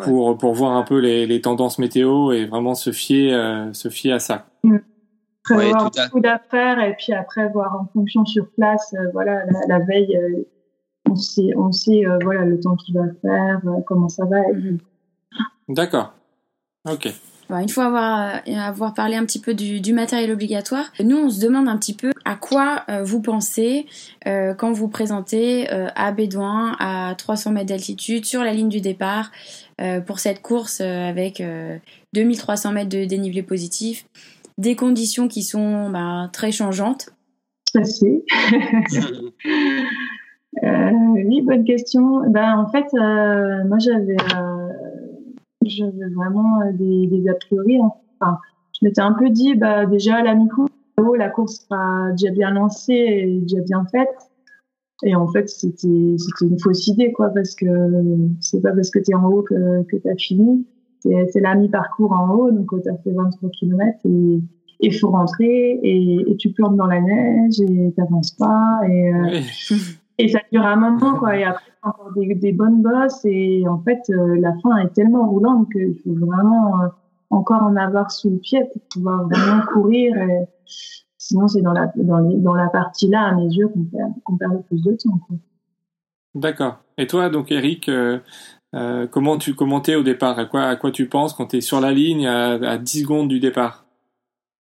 pour, 0.03 0.37
pour 0.37 0.53
voir 0.53 0.73
un 0.73 0.83
peu 0.83 0.99
les, 0.99 1.25
les, 1.25 1.41
tendances 1.41 1.79
météo 1.79 2.31
et 2.31 2.45
vraiment 2.45 2.75
se 2.75 2.91
fier, 2.91 3.69
se 3.73 3.89
fier 3.89 4.13
à 4.13 4.19
ça. 4.19 4.47
Mmh. 4.63 4.77
Prévoir 5.43 5.91
beaucoup 5.91 6.21
d'affaires 6.21 6.79
et 6.79 6.95
puis 6.95 7.13
après 7.13 7.49
voir 7.49 7.75
en 7.79 7.85
fonction 7.93 8.25
sur 8.25 8.49
place, 8.51 8.95
voilà, 9.13 9.43
la, 9.67 9.79
veille, 9.79 10.17
on 11.09 11.15
sait, 11.15 11.49
on 11.57 11.71
sait 11.71 12.03
voilà, 12.23 12.45
le 12.45 12.59
temps 12.59 12.75
qu'il 12.75 12.95
va 12.95 13.05
faire, 13.21 13.61
comment 13.85 14.09
ça 14.09 14.25
va. 14.25 14.39
Mmh. 14.53 14.77
D'accord. 15.69 16.13
Ok. 16.89 17.13
Une 17.49 17.69
fois 17.69 17.85
avoir, 17.85 18.35
euh, 18.47 18.55
avoir 18.55 18.93
parlé 18.93 19.15
un 19.15 19.25
petit 19.25 19.39
peu 19.39 19.53
du, 19.53 19.93
matériel 19.93 20.31
obligatoire, 20.31 20.91
nous 21.03 21.17
on 21.17 21.29
se 21.29 21.41
demande 21.41 21.67
un 21.67 21.77
petit 21.77 21.93
peu 21.93 22.11
à 22.25 22.35
quoi 22.35 22.83
euh, 22.89 23.03
vous 23.03 23.21
pensez 23.21 23.85
euh, 24.27 24.53
quand 24.53 24.71
vous 24.71 24.87
présentez 24.87 25.69
à 25.69 26.11
Bédouin 26.11 26.75
à 26.79 27.13
300 27.17 27.51
mètres 27.51 27.67
d'altitude 27.67 28.25
sur 28.25 28.43
la 28.43 28.53
ligne 28.53 28.69
du 28.69 28.81
départ 28.81 29.31
pour 30.05 30.19
cette 30.19 30.41
course 30.41 30.81
avec 30.81 31.43
2300 32.13 32.71
mètres 32.71 32.89
de 32.89 33.05
dénivelé 33.05 33.43
positif, 33.43 34.05
des 34.57 34.75
conditions 34.75 35.27
qui 35.27 35.43
sont 35.43 35.89
bah, 35.89 36.29
très 36.31 36.51
changeantes. 36.51 37.09
Assez. 37.75 38.23
oui, 40.61 41.41
bonne 41.41 41.65
question. 41.65 42.29
Ben, 42.29 42.57
en 42.57 42.69
fait, 42.69 42.85
moi 42.93 43.79
j'avais 43.79 44.15
j'avais 45.69 46.09
vraiment 46.15 46.61
euh, 46.61 46.71
des, 46.73 47.07
des 47.07 47.29
a 47.29 47.33
priori. 47.33 47.79
Enfin, 48.19 48.37
je 48.79 48.85
m'étais 48.85 49.01
un 49.01 49.13
peu 49.13 49.29
dit, 49.29 49.55
bah 49.55 49.85
déjà 49.85 50.17
à 50.17 50.23
la 50.23 50.35
mi-course, 50.35 50.71
la 51.17 51.29
course 51.29 51.65
sera 51.67 52.11
déjà 52.11 52.31
bien 52.31 52.51
lancée 52.51 52.93
et 52.93 53.39
déjà 53.41 53.61
bien 53.61 53.85
faite. 53.91 54.09
Et 55.05 55.15
en 55.15 55.27
fait, 55.27 55.49
c'était 55.49 55.87
une 55.87 56.59
fausse 56.59 56.87
idée, 56.87 57.11
quoi, 57.11 57.29
parce 57.29 57.55
que 57.55 57.65
c'est 58.39 58.61
pas 58.61 58.71
parce 58.71 58.89
que 58.89 58.99
tu 58.99 59.11
es 59.11 59.15
en 59.15 59.27
haut 59.27 59.41
que, 59.41 59.83
que 59.83 59.97
tu 59.97 60.09
as 60.09 60.15
fini. 60.15 60.65
C'est 61.01 61.41
la 61.41 61.55
mi-parcours 61.55 62.13
en 62.13 62.33
haut, 62.33 62.51
donc 62.51 62.69
tu 62.81 62.89
as 62.89 62.95
fait 62.97 63.11
23 63.11 63.49
km 63.49 63.99
et 64.05 64.39
il 64.79 64.93
faut 64.93 65.09
rentrer 65.09 65.79
et, 65.83 66.17
et, 66.27 66.37
tu 66.37 66.51
plantes 66.51 66.77
dans 66.77 66.87
la 66.87 67.01
neige 67.01 67.59
et 67.59 67.93
t'avances 67.95 68.31
pas 68.31 68.79
et, 68.87 69.13
euh, 69.13 69.39
et 70.17 70.27
ça 70.27 70.39
dure 70.51 70.65
un 70.65 70.75
moment, 70.75 71.17
quoi. 71.17 71.37
Et 71.37 71.43
après, 71.43 71.71
encore 71.81 72.11
des, 72.15 72.51
bonnes 72.51 72.81
bosses 72.81 73.25
et 73.25 73.63
en 73.67 73.79
fait, 73.79 74.01
euh, 74.09 74.39
la 74.39 74.53
fin 74.61 74.77
est 74.77 74.93
tellement 74.93 75.27
roulante 75.27 75.71
qu'il 75.71 75.95
faut 76.03 76.13
vraiment 76.13 76.81
euh, 76.81 76.87
encore 77.29 77.63
en 77.63 77.75
avoir 77.75 78.11
sous 78.11 78.29
le 78.29 78.37
pied 78.37 78.63
pour 78.71 78.81
pouvoir 78.93 79.27
vraiment 79.27 79.61
courir. 79.73 80.15
Sinon, 81.17 81.47
c'est 81.47 81.61
dans 81.61 81.73
la, 81.73 81.91
dans, 81.95 82.53
la 82.53 82.67
partie 82.67 83.07
là, 83.07 83.23
à 83.23 83.35
mes 83.35 83.47
yeux, 83.47 83.67
qu'on 83.67 83.83
perd, 83.85 84.11
qu'on 84.23 84.37
perd 84.37 84.53
le 84.53 84.61
plus 84.61 84.81
de 84.81 84.91
temps. 84.91 85.19
D'accord. 86.35 86.77
Et 86.97 87.07
toi, 87.07 87.29
donc, 87.29 87.51
Eric, 87.51 87.89
euh, 87.89 89.07
comment 89.07 89.37
tu 89.37 89.53
commentais 89.53 89.95
au 89.95 90.03
départ? 90.03 90.37
À 90.39 90.45
quoi, 90.45 90.63
à 90.63 90.75
quoi 90.75 90.91
tu 90.91 91.07
penses 91.07 91.33
quand 91.33 91.47
tu 91.47 91.57
es 91.57 91.61
sur 91.61 91.79
la 91.79 91.91
ligne 91.91 92.27
à, 92.27 92.53
à 92.53 92.77
10 92.77 93.01
secondes 93.01 93.27
du 93.27 93.39
départ? 93.39 93.82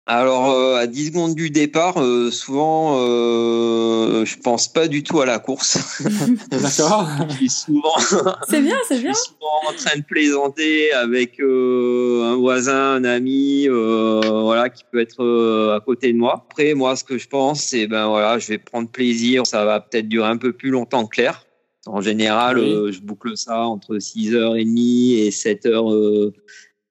Alors 0.06 0.50
euh, 0.50 0.74
à 0.78 0.88
10 0.88 1.08
secondes 1.08 1.34
du 1.36 1.50
départ, 1.50 2.02
euh, 2.02 2.32
souvent 2.32 2.98
euh, 2.98 4.24
je 4.24 4.36
pense 4.36 4.66
pas 4.66 4.88
du 4.88 5.04
tout 5.04 5.20
à 5.20 5.26
la 5.26 5.38
course. 5.38 6.02
D'accord. 6.50 7.08
je 7.30 7.36
suis 7.36 7.48
souvent 7.48 7.96
C'est 8.48 8.62
bien, 8.62 8.76
c'est 8.88 8.98
bien. 8.98 9.12
Je 9.12 9.16
suis 9.16 9.32
souvent 9.34 9.70
en 9.70 9.72
train 9.72 9.96
de 9.96 10.02
plaisanter 10.02 10.92
avec 10.92 11.38
euh, 11.38 12.32
un 12.32 12.34
voisin, 12.34 12.94
un 12.94 13.04
ami 13.04 13.68
voilà 13.68 14.70
qui 14.70 14.82
peut 14.90 15.00
être 15.00 15.72
à 15.72 15.78
côté 15.78 16.12
de 16.12 16.18
moi. 16.18 16.46
Après 16.50 16.74
moi 16.74 16.96
ce 16.96 17.04
que 17.04 17.16
je 17.16 17.28
pense 17.28 17.62
c'est 17.62 17.86
ben 17.86 18.08
voilà, 18.08 18.40
je 18.40 18.48
vais 18.48 18.58
prendre 18.58 18.88
plaisir, 18.88 19.46
ça 19.46 19.64
va 19.64 19.78
peut-être 19.78 20.08
durer 20.08 20.28
un 20.28 20.36
peu 20.36 20.52
plus 20.52 20.70
longtemps 20.70 21.06
que 21.06 21.14
clair. 21.14 21.46
En 21.86 22.00
général, 22.00 22.58
je 22.58 23.00
boucle 23.00 23.36
ça 23.36 23.66
entre 23.66 23.98
6h30 23.98 25.26
et 25.26 25.30
7h 25.30 26.32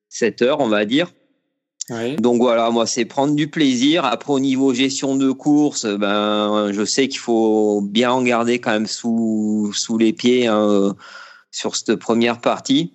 7h 0.10 0.56
on 0.60 0.70
va 0.70 0.86
dire. 0.86 1.12
Donc 2.18 2.42
voilà, 2.42 2.70
moi 2.72 2.86
c'est 2.86 3.06
prendre 3.06 3.36
du 3.36 3.50
plaisir. 3.50 4.06
Après 4.06 4.34
au 4.34 4.40
niveau 4.40 4.74
gestion 4.74 5.16
de 5.16 5.32
course, 5.32 5.86
ben 5.86 6.72
je 6.72 6.86
sais 6.86 7.08
qu'il 7.08 7.20
faut 7.20 7.82
bien 7.82 8.12
en 8.12 8.22
garder 8.24 8.60
quand 8.60 8.72
même 8.72 8.88
sous 8.88 9.72
sous 9.74 9.98
les 9.98 10.14
pieds 10.14 10.48
hein, 10.48 10.96
sur 11.52 11.76
cette 11.76 11.96
première 11.98 12.40
partie. 12.40 12.94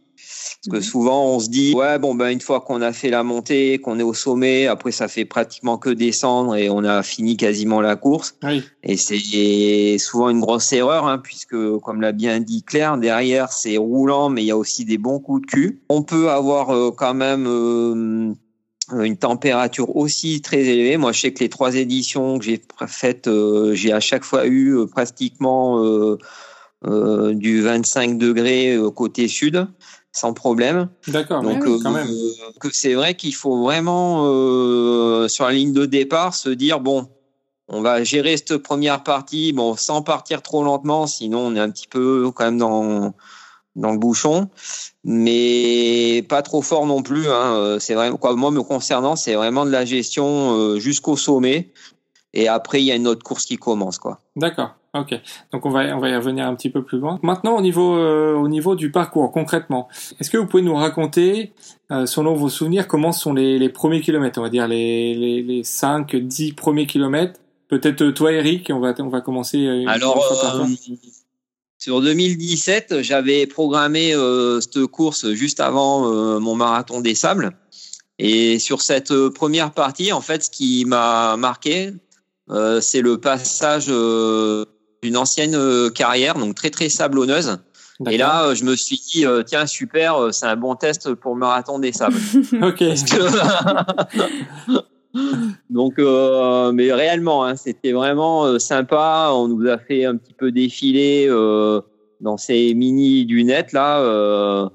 Parce 0.64 0.78
que 0.78 0.80
souvent 0.80 1.26
on 1.26 1.40
se 1.40 1.48
dit 1.48 1.74
ouais 1.74 1.98
bon 1.98 2.14
ben 2.14 2.28
une 2.28 2.40
fois 2.40 2.60
qu'on 2.60 2.80
a 2.80 2.92
fait 2.92 3.10
la 3.10 3.22
montée, 3.22 3.78
qu'on 3.78 3.98
est 3.98 4.04
au 4.04 4.14
sommet, 4.14 4.66
après 4.66 4.92
ça 4.92 5.08
fait 5.08 5.24
pratiquement 5.24 5.76
que 5.76 5.90
descendre 5.90 6.56
et 6.56 6.70
on 6.70 6.84
a 6.84 7.02
fini 7.02 7.36
quasiment 7.36 7.80
la 7.80 7.96
course. 7.96 8.36
Et 8.82 8.96
c'est 8.96 9.98
souvent 9.98 10.30
une 10.30 10.40
grosse 10.40 10.72
erreur 10.72 11.06
hein, 11.06 11.18
puisque 11.18 11.56
comme 11.80 12.00
l'a 12.00 12.12
bien 12.12 12.40
dit 12.40 12.62
Claire, 12.62 12.96
derrière 12.96 13.52
c'est 13.52 13.76
roulant 13.76 14.28
mais 14.30 14.42
il 14.42 14.46
y 14.46 14.50
a 14.50 14.56
aussi 14.56 14.84
des 14.84 14.98
bons 14.98 15.18
coups 15.18 15.42
de 15.42 15.46
cul. 15.46 15.82
On 15.88 16.02
peut 16.02 16.30
avoir 16.30 16.70
euh, 16.70 16.90
quand 16.90 17.14
même 17.14 17.46
euh, 17.46 18.32
une 18.92 19.16
température 19.16 19.96
aussi 19.96 20.40
très 20.40 20.60
élevée. 20.60 20.96
Moi, 20.96 21.12
je 21.12 21.20
sais 21.20 21.32
que 21.32 21.40
les 21.40 21.48
trois 21.48 21.74
éditions 21.74 22.38
que 22.38 22.44
j'ai 22.44 22.62
faites, 22.86 23.26
euh, 23.26 23.74
j'ai 23.74 23.92
à 23.92 24.00
chaque 24.00 24.24
fois 24.24 24.46
eu 24.46 24.76
euh, 24.76 24.86
pratiquement 24.86 25.84
euh, 25.84 26.18
du 27.34 27.62
25 27.62 28.16
degrés 28.16 28.78
côté 28.94 29.26
sud, 29.26 29.66
sans 30.12 30.32
problème. 30.32 30.88
D'accord. 31.08 31.42
Donc, 31.42 31.64
quand 31.82 31.90
même. 31.90 32.06
c'est 32.72 32.94
vrai 32.94 33.14
qu'il 33.14 33.34
faut 33.34 33.62
vraiment 33.62 34.22
sur 35.28 35.46
la 35.46 35.52
ligne 35.52 35.72
de 35.72 35.84
départ 35.84 36.34
se 36.34 36.50
dire 36.50 36.78
bon, 36.78 37.08
on 37.68 37.80
va 37.80 38.04
gérer 38.04 38.36
cette 38.36 38.58
première 38.58 39.02
partie, 39.02 39.52
bon, 39.52 39.74
sans 39.74 40.02
partir 40.02 40.42
trop 40.42 40.62
lentement, 40.62 41.08
sinon 41.08 41.40
on 41.40 41.56
est 41.56 41.60
un 41.60 41.70
petit 41.70 41.88
peu 41.88 42.30
quand 42.32 42.44
même 42.44 42.58
dans 42.58 43.14
dans 43.76 43.92
le 43.92 43.98
bouchon, 43.98 44.48
mais 45.04 46.24
pas 46.28 46.42
trop 46.42 46.62
fort 46.62 46.86
non 46.86 47.02
plus. 47.02 47.28
Hein. 47.28 47.54
Euh, 47.56 47.78
c'est 47.78 47.94
vraiment 47.94 48.16
quoi. 48.16 48.34
Moi, 48.34 48.50
me 48.50 48.62
concernant, 48.62 49.14
c'est 49.14 49.34
vraiment 49.34 49.64
de 49.64 49.70
la 49.70 49.84
gestion 49.84 50.56
euh, 50.56 50.78
jusqu'au 50.78 51.16
sommet, 51.16 51.70
et 52.32 52.48
après 52.48 52.82
il 52.82 52.86
y 52.86 52.92
a 52.92 52.96
une 52.96 53.06
autre 53.06 53.22
course 53.22 53.44
qui 53.44 53.56
commence, 53.56 53.98
quoi. 53.98 54.20
D'accord. 54.34 54.70
Ok. 54.94 55.14
Donc 55.52 55.66
on 55.66 55.70
va 55.70 55.94
on 55.94 56.00
va 56.00 56.08
y 56.08 56.16
revenir 56.16 56.46
un 56.46 56.54
petit 56.54 56.70
peu 56.70 56.82
plus 56.82 56.98
loin. 56.98 57.18
Maintenant, 57.22 57.56
au 57.56 57.60
niveau 57.60 57.96
euh, 57.96 58.34
au 58.34 58.48
niveau 58.48 58.74
du 58.74 58.90
parcours, 58.90 59.30
concrètement, 59.30 59.88
est-ce 60.18 60.30
que 60.30 60.38
vous 60.38 60.46
pouvez 60.46 60.62
nous 60.62 60.74
raconter, 60.74 61.52
selon 61.90 62.34
vos 62.34 62.48
souvenirs, 62.48 62.88
comment 62.88 63.12
sont 63.12 63.34
les, 63.34 63.58
les 63.58 63.68
premiers 63.68 64.00
kilomètres, 64.00 64.38
on 64.38 64.42
va 64.42 64.48
dire 64.48 64.66
les 64.66 65.14
les, 65.14 65.42
les 65.42 65.64
5, 65.64 66.16
10 66.16 66.54
premiers 66.54 66.86
kilomètres 66.86 67.38
Peut-être 67.68 68.10
toi, 68.12 68.32
Eric, 68.32 68.70
on 68.72 68.78
va 68.78 68.94
on 69.00 69.08
va 69.08 69.20
commencer. 69.20 69.84
Alors. 69.86 70.16
Sur 71.78 72.00
2017, 72.00 73.02
j'avais 73.02 73.46
programmé 73.46 74.14
euh, 74.14 74.60
cette 74.60 74.86
course 74.86 75.30
juste 75.32 75.60
avant 75.60 76.10
euh, 76.10 76.38
mon 76.38 76.54
marathon 76.54 77.00
des 77.00 77.14
sables. 77.14 77.52
Et 78.18 78.58
sur 78.58 78.80
cette 78.80 79.10
euh, 79.10 79.30
première 79.30 79.72
partie, 79.72 80.10
en 80.10 80.22
fait, 80.22 80.44
ce 80.44 80.50
qui 80.50 80.86
m'a 80.86 81.36
marqué, 81.36 81.92
euh, 82.50 82.80
c'est 82.80 83.02
le 83.02 83.18
passage 83.18 83.88
d'une 83.88 85.16
ancienne 85.16 85.90
carrière, 85.90 86.34
donc 86.34 86.54
très 86.54 86.70
très 86.70 86.88
sablonneuse. 86.88 87.58
Et 88.10 88.16
là, 88.16 88.54
je 88.54 88.64
me 88.64 88.74
suis 88.74 88.96
dit, 88.96 89.24
tiens, 89.46 89.66
super, 89.66 90.32
c'est 90.32 90.46
un 90.46 90.56
bon 90.56 90.76
test 90.76 91.14
pour 91.14 91.34
le 91.34 91.40
marathon 91.40 91.78
des 91.78 91.92
sables. 91.92 92.18
ok. 92.62 92.84
Donc, 95.70 95.98
euh, 95.98 96.72
mais 96.72 96.92
réellement, 96.92 97.44
hein, 97.44 97.56
c'était 97.56 97.92
vraiment 97.92 98.44
euh, 98.44 98.58
sympa. 98.58 99.30
On 99.32 99.48
nous 99.48 99.68
a 99.68 99.78
fait 99.78 100.04
un 100.04 100.16
petit 100.16 100.34
peu 100.34 100.52
défiler 100.52 101.26
euh, 101.28 101.80
dans 102.20 102.36
ces 102.36 102.74
mini 102.74 103.24
du 103.24 103.44
net 103.44 103.72
là. 103.72 104.70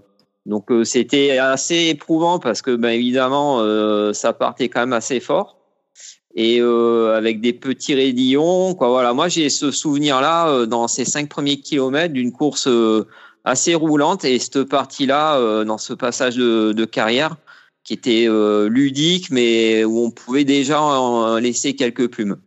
Donc, 0.48 0.71
c'était 0.86 1.38
assez 1.38 1.89
éprouvant 1.89 2.39
parce 2.39 2.63
que, 2.63 2.75
ben 2.75 2.89
évidemment, 2.89 3.63
ça 4.12 4.33
partait 4.33 4.69
quand 4.69 4.79
même 4.79 4.93
assez 4.93 5.19
fort 5.19 5.57
et 6.33 6.60
avec 6.62 7.41
des 7.41 7.53
petits 7.53 7.93
raidillons. 7.93 8.74
Quoi, 8.74 8.89
voilà. 8.89 9.13
Moi, 9.13 9.27
j'ai 9.27 9.50
ce 9.50 9.69
souvenir-là 9.69 10.65
dans 10.65 10.88
ces 10.88 11.05
cinq 11.05 11.29
premiers 11.29 11.57
kilomètres 11.57 12.13
d'une 12.13 12.31
course 12.31 12.67
assez 13.43 13.75
roulante 13.75 14.25
et 14.25 14.39
cette 14.39 14.63
partie-là, 14.63 15.63
dans 15.63 15.77
ce 15.77 15.93
passage 15.93 16.38
de 16.38 16.86
carrière 16.86 17.38
qui 17.83 17.93
était 17.93 18.25
euh, 18.27 18.69
ludique, 18.69 19.31
mais 19.31 19.83
où 19.83 20.00
on 20.00 20.11
pouvait 20.11 20.45
déjà 20.45 20.81
en 20.81 21.38
laisser 21.38 21.75
quelques 21.75 22.09
plumes. 22.09 22.38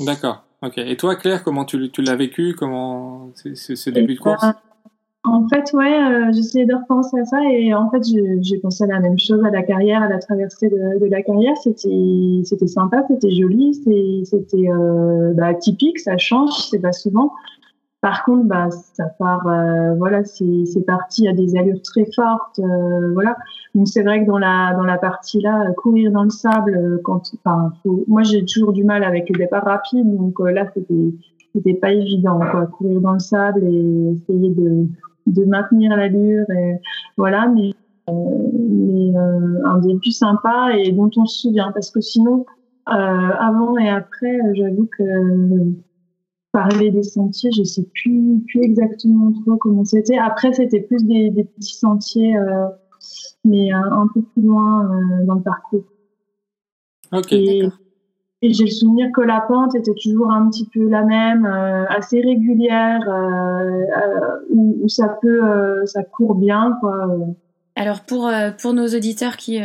D'accord. 0.00 0.44
Ok. 0.62 0.78
Et 0.78 0.96
toi, 0.96 1.16
Claire, 1.16 1.42
comment 1.42 1.64
tu, 1.64 1.90
tu 1.90 2.02
l'as 2.02 2.16
vécu? 2.16 2.54
Comment 2.56 3.30
ce 3.34 3.90
début 3.90 4.14
de 4.14 4.20
course 4.20 4.44
En 5.24 5.48
fait, 5.48 5.72
ouais, 5.72 5.92
euh, 5.92 6.32
j'essayais 6.32 6.66
de 6.66 6.74
repenser 6.74 7.18
à 7.18 7.24
ça 7.24 7.38
et 7.50 7.74
en 7.74 7.90
fait, 7.90 8.02
j'ai 8.40 8.58
pensé 8.58 8.84
à 8.84 8.86
la 8.86 9.00
même 9.00 9.18
chose, 9.18 9.44
à 9.44 9.50
la 9.50 9.62
carrière, 9.62 10.02
à 10.02 10.08
la 10.08 10.18
traversée 10.18 10.68
de, 10.68 11.00
de 11.00 11.10
la 11.10 11.22
carrière. 11.22 11.56
C'était, 11.56 12.42
c'était 12.44 12.68
sympa, 12.68 13.04
c'était 13.08 13.34
joli, 13.34 13.74
c'était 14.24 14.68
euh, 14.68 15.32
bah, 15.34 15.52
typique, 15.54 15.98
ça 15.98 16.16
change, 16.16 16.52
c'est 16.70 16.80
pas 16.80 16.92
souvent. 16.92 17.32
Par 18.02 18.24
contre, 18.24 18.46
bah, 18.48 18.68
ça 18.94 19.04
part, 19.16 19.46
euh, 19.46 19.94
voilà, 19.94 20.24
c'est 20.24 20.84
parti 20.84 21.28
à 21.28 21.32
des 21.32 21.56
allures 21.56 21.80
très 21.82 22.04
fortes, 22.12 22.58
euh, 22.58 23.12
voilà. 23.12 23.36
Donc 23.76 23.86
c'est 23.86 24.02
vrai 24.02 24.22
que 24.22 24.26
dans 24.26 24.38
la 24.38 24.74
dans 24.74 24.82
la 24.82 24.98
partie 24.98 25.40
là, 25.40 25.70
courir 25.76 26.10
dans 26.10 26.24
le 26.24 26.30
sable, 26.30 26.74
euh, 26.76 27.00
quand, 27.04 27.22
enfin, 27.36 27.72
moi 28.08 28.24
j'ai 28.24 28.44
toujours 28.44 28.72
du 28.72 28.82
mal 28.82 29.04
avec 29.04 29.28
les 29.28 29.38
départs 29.38 29.64
rapides, 29.64 30.16
donc 30.16 30.34
là 30.40 30.66
c'était 30.74 31.14
c'était 31.54 31.74
pas 31.74 31.92
évident, 31.92 32.40
quoi, 32.50 32.66
courir 32.66 33.00
dans 33.00 33.12
le 33.12 33.20
sable 33.20 33.62
et 33.62 34.14
essayer 34.14 34.50
de 34.50 34.88
de 35.28 35.44
maintenir 35.44 35.96
l'allure, 35.96 36.50
et 36.50 36.80
voilà. 37.16 37.46
Mais 37.46 37.70
mais 38.10 39.14
un 39.64 39.78
début 39.78 40.10
sympa 40.10 40.70
et 40.76 40.90
dont 40.90 41.10
on 41.16 41.24
se 41.24 41.42
souvient, 41.42 41.70
parce 41.70 41.92
que 41.92 42.00
sinon, 42.00 42.46
avant 42.86 43.78
et 43.78 43.88
après, 43.88 44.40
j'avoue 44.54 44.88
que 44.98 45.04
parler 46.52 46.90
des 46.90 47.02
sentiers, 47.02 47.50
je 47.50 47.62
sais 47.62 47.84
plus, 47.94 48.40
plus 48.46 48.62
exactement 48.62 49.32
trop 49.32 49.56
comment 49.56 49.84
c'était. 49.84 50.18
Après, 50.18 50.52
c'était 50.52 50.80
plus 50.80 51.02
des, 51.04 51.30
des, 51.30 51.44
petits 51.44 51.74
sentiers, 51.74 52.36
euh, 52.36 52.66
mais 53.44 53.72
euh, 53.72 53.78
un 53.78 54.06
peu 54.12 54.20
plus 54.20 54.42
loin 54.42 54.84
euh, 54.84 55.26
dans 55.26 55.34
le 55.34 55.42
parcours. 55.42 55.84
Ok. 57.10 57.32
Et, 57.32 57.62
et 58.42 58.52
j'ai 58.52 58.64
le 58.64 58.70
souvenir 58.70 59.08
que 59.14 59.22
la 59.22 59.40
pente 59.40 59.74
était 59.74 59.94
toujours 60.02 60.30
un 60.30 60.48
petit 60.50 60.68
peu 60.68 60.88
la 60.88 61.04
même, 61.04 61.46
euh, 61.46 61.86
assez 61.88 62.20
régulière, 62.20 63.00
où, 64.50 64.78
où, 64.82 64.88
ça 64.88 65.16
peut, 65.20 65.86
ça 65.86 66.02
court 66.04 66.34
bien, 66.34 66.76
quoi. 66.80 67.08
Alors 67.74 68.02
pour 68.02 68.30
pour 68.60 68.74
nos 68.74 68.86
auditeurs 68.88 69.38
qui 69.38 69.58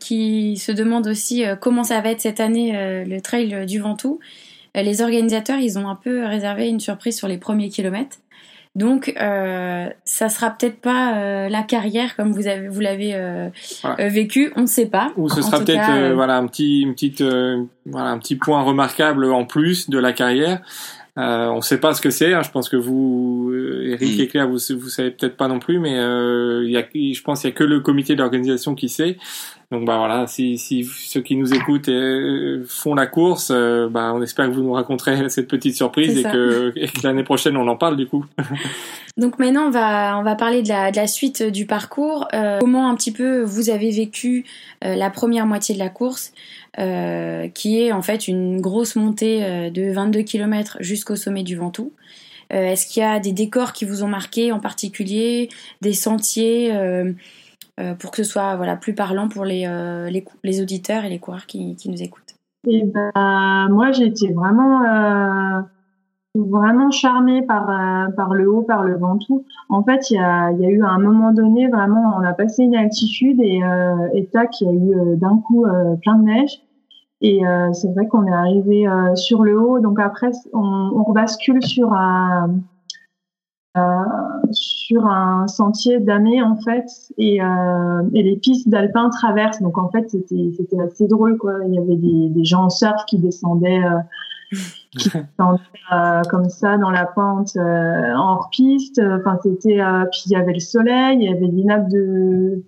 qui 0.00 0.56
se 0.56 0.72
demandent 0.72 1.08
aussi 1.08 1.44
comment 1.60 1.84
ça 1.84 2.00
va 2.00 2.10
être 2.12 2.22
cette 2.22 2.40
année 2.40 3.04
le 3.04 3.20
trail 3.20 3.66
du 3.66 3.78
Ventoux, 3.78 4.20
euh, 4.20 4.51
les 4.74 5.02
organisateurs, 5.02 5.58
ils 5.58 5.78
ont 5.78 5.88
un 5.88 5.96
peu 5.96 6.24
réservé 6.24 6.68
une 6.68 6.80
surprise 6.80 7.16
sur 7.16 7.28
les 7.28 7.38
premiers 7.38 7.68
kilomètres. 7.68 8.16
Donc, 8.74 9.12
euh, 9.20 9.86
ça 10.06 10.30
sera 10.30 10.48
peut-être 10.50 10.80
pas 10.80 11.18
euh, 11.18 11.48
la 11.50 11.62
carrière 11.62 12.16
comme 12.16 12.32
vous 12.32 12.46
avez 12.46 12.68
vous 12.68 12.80
l'avez 12.80 13.14
euh, 13.14 13.50
Voilà. 13.82 13.96
euh, 14.00 14.08
vécu, 14.08 14.50
on 14.56 14.62
ne 14.62 14.66
sait 14.66 14.86
pas. 14.86 15.12
Ou 15.18 15.28
ce 15.28 15.40
En 15.40 15.42
sera 15.42 15.58
peut-être 15.58 15.90
euh, 15.90 16.12
euh, 16.12 16.14
voilà 16.14 16.38
un 16.38 16.46
petit 16.46 16.80
une 16.80 16.94
petite 16.94 17.20
euh, 17.20 17.62
voilà 17.84 18.08
un 18.08 18.18
petit 18.18 18.36
point 18.36 18.62
remarquable 18.62 19.30
en 19.30 19.44
plus 19.44 19.90
de 19.90 19.98
la 19.98 20.14
carrière. 20.14 20.62
Euh, 21.18 21.48
on 21.48 21.56
ne 21.56 21.60
sait 21.60 21.76
pas 21.76 21.92
ce 21.92 22.00
que 22.00 22.08
c'est. 22.08 22.32
hein. 22.32 22.40
Je 22.42 22.50
pense 22.50 22.70
que 22.70 22.76
vous, 22.78 23.50
euh, 23.52 23.90
Eric 23.92 24.16
Mm. 24.18 24.20
et 24.22 24.26
Claire, 24.28 24.46
vous 24.48 24.52
vous 24.54 24.88
savez 24.88 25.10
peut-être 25.10 25.36
pas 25.36 25.48
non 25.48 25.58
plus, 25.58 25.78
mais 25.78 25.98
euh, 25.98 26.62
il 26.64 26.70
y 26.70 26.78
a, 26.78 26.84
je 26.94 27.20
pense 27.22 27.42
qu'il 27.42 27.50
y 27.50 27.52
a 27.52 27.54
que 27.54 27.64
le 27.64 27.80
comité 27.80 28.16
d'organisation 28.16 28.74
qui 28.74 28.88
sait. 28.88 29.18
Donc 29.72 29.86
bah 29.86 29.96
voilà, 29.96 30.26
si, 30.26 30.58
si 30.58 30.84
ceux 30.84 31.22
qui 31.22 31.34
nous 31.34 31.54
écoutent 31.54 31.90
font 32.68 32.94
la 32.94 33.06
course, 33.06 33.50
euh, 33.50 33.88
bah 33.88 34.12
on 34.14 34.20
espère 34.20 34.46
que 34.46 34.52
vous 34.52 34.62
nous 34.62 34.74
raconterez 34.74 35.28
cette 35.30 35.48
petite 35.48 35.74
surprise 35.74 36.18
et 36.18 36.22
que, 36.24 36.72
et 36.76 36.88
que 36.88 37.00
l'année 37.02 37.24
prochaine 37.24 37.56
on 37.56 37.66
en 37.66 37.76
parle 37.76 37.96
du 37.96 38.06
coup. 38.06 38.24
Donc 39.18 39.38
maintenant, 39.38 39.66
on 39.66 39.70
va, 39.70 40.18
on 40.18 40.22
va 40.22 40.34
parler 40.34 40.62
de 40.62 40.68
la, 40.68 40.90
de 40.90 40.96
la 40.96 41.06
suite 41.06 41.42
du 41.42 41.66
parcours. 41.66 42.28
Euh, 42.32 42.58
comment 42.60 42.88
un 42.88 42.94
petit 42.94 43.12
peu 43.12 43.42
vous 43.42 43.68
avez 43.68 43.90
vécu 43.90 44.44
euh, 44.84 44.94
la 44.94 45.10
première 45.10 45.46
moitié 45.46 45.74
de 45.74 45.78
la 45.78 45.90
course, 45.90 46.32
euh, 46.78 47.48
qui 47.48 47.80
est 47.80 47.92
en 47.92 48.02
fait 48.02 48.26
une 48.26 48.60
grosse 48.60 48.96
montée 48.96 49.70
de 49.70 49.92
22 49.92 50.22
km 50.22 50.78
jusqu'au 50.80 51.16
sommet 51.16 51.42
du 51.42 51.56
Ventoux. 51.56 51.92
Est-ce 52.50 52.86
qu'il 52.86 53.02
y 53.02 53.06
a 53.06 53.18
des 53.18 53.32
décors 53.32 53.72
qui 53.72 53.86
vous 53.86 54.02
ont 54.02 54.08
marqué 54.08 54.52
en 54.52 54.60
particulier, 54.60 55.48
des 55.80 55.94
sentiers, 55.94 56.70
pour 57.98 58.10
que 58.10 58.18
ce 58.18 58.24
soit 58.24 58.56
voilà 58.56 58.76
plus 58.76 58.94
parlant 58.94 59.28
pour 59.28 59.44
les, 59.44 59.66
euh, 59.66 60.10
les, 60.42 60.60
auditeurs 60.60 61.04
et 61.04 61.08
les 61.08 61.18
coureurs 61.18 61.46
qui, 61.46 61.74
qui 61.76 61.88
nous 61.90 62.02
écoutent 62.02 62.34
Et 62.68 62.84
ben, 62.84 63.68
moi, 63.70 63.90
été 63.90 64.32
vraiment, 64.32 64.82
euh, 64.82 65.60
vraiment 66.34 66.90
charmée 66.90 67.42
par, 67.42 67.68
euh, 67.68 68.10
par 68.12 68.34
le 68.34 68.50
haut, 68.50 68.62
par 68.62 68.84
le 68.84 68.96
Ventoux. 68.96 69.44
En 69.68 69.82
fait, 69.82 70.10
il 70.10 70.14
y 70.14 70.18
a, 70.18 70.50
y 70.52 70.66
a 70.66 70.68
eu 70.68 70.82
un 70.82 70.98
moment 70.98 71.32
donné, 71.32 71.68
vraiment, 71.68 72.14
on 72.18 72.22
a 72.24 72.32
passé 72.32 72.62
une 72.62 72.76
altitude 72.76 73.40
et, 73.40 73.62
euh, 73.62 74.08
et 74.14 74.26
tac, 74.26 74.60
il 74.60 74.66
y 74.66 74.70
a 74.70 74.72
eu 74.72 74.98
euh, 74.98 75.16
d'un 75.16 75.38
coup 75.38 75.64
euh, 75.66 75.96
plein 75.96 76.16
de 76.16 76.24
neige. 76.24 76.62
Et 77.20 77.46
euh, 77.46 77.72
c'est 77.72 77.88
vrai 77.92 78.08
qu'on 78.08 78.26
est 78.26 78.32
arrivé 78.32 78.88
euh, 78.88 79.14
sur 79.14 79.44
le 79.44 79.60
haut. 79.60 79.78
Donc 79.78 80.00
après, 80.00 80.30
on, 80.52 80.58
on 80.60 81.04
rebascule 81.04 81.62
sur 81.62 81.92
un, 81.92 82.48
euh, 82.48 82.52
sur 84.50 85.06
un 85.06 85.46
sentier 85.48 85.98
damé 86.00 86.42
en 86.42 86.56
fait 86.56 86.86
et, 87.18 87.42
euh, 87.42 88.02
et 88.14 88.22
les 88.22 88.36
pistes 88.36 88.68
d'alpins 88.68 89.08
traversent. 89.10 89.62
Donc 89.62 89.78
en 89.78 89.88
fait 89.88 90.10
c'était 90.10 90.50
c'était 90.56 90.80
assez 90.80 91.06
drôle 91.06 91.38
quoi. 91.38 91.54
Il 91.66 91.74
y 91.74 91.78
avait 91.78 91.96
des, 91.96 92.28
des 92.28 92.44
gens 92.44 92.64
en 92.64 92.70
surf 92.70 93.04
qui 93.06 93.18
descendaient 93.18 93.82
euh, 93.82 94.56
qui 94.90 95.08
descendaient 95.14 95.60
euh, 95.92 96.22
comme 96.30 96.48
ça 96.48 96.76
dans 96.76 96.90
la 96.90 97.06
pente 97.06 97.56
euh, 97.56 98.14
en 98.14 98.34
hors 98.34 98.48
piste. 98.50 99.00
Enfin 99.00 99.38
c'était 99.42 99.80
euh, 99.80 100.04
puis 100.10 100.22
il 100.26 100.32
y 100.32 100.36
avait 100.36 100.54
le 100.54 100.60
soleil 100.60 101.18
il 101.20 101.30
y 101.30 101.32
avait 101.32 101.48
des 101.48 101.64
nappes 101.64 101.88
de 101.88 102.62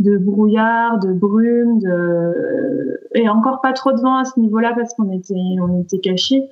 de 0.00 0.16
brouillard 0.16 0.98
de 0.98 1.12
brume 1.12 1.78
de 1.80 3.00
et 3.14 3.28
encore 3.28 3.60
pas 3.60 3.72
trop 3.72 3.92
de 3.92 4.00
vent 4.00 4.16
à 4.16 4.24
ce 4.24 4.40
niveau-là 4.40 4.72
parce 4.74 4.94
qu'on 4.94 5.10
était 5.12 5.34
on 5.62 5.82
était 5.82 6.00
cachés. 6.00 6.48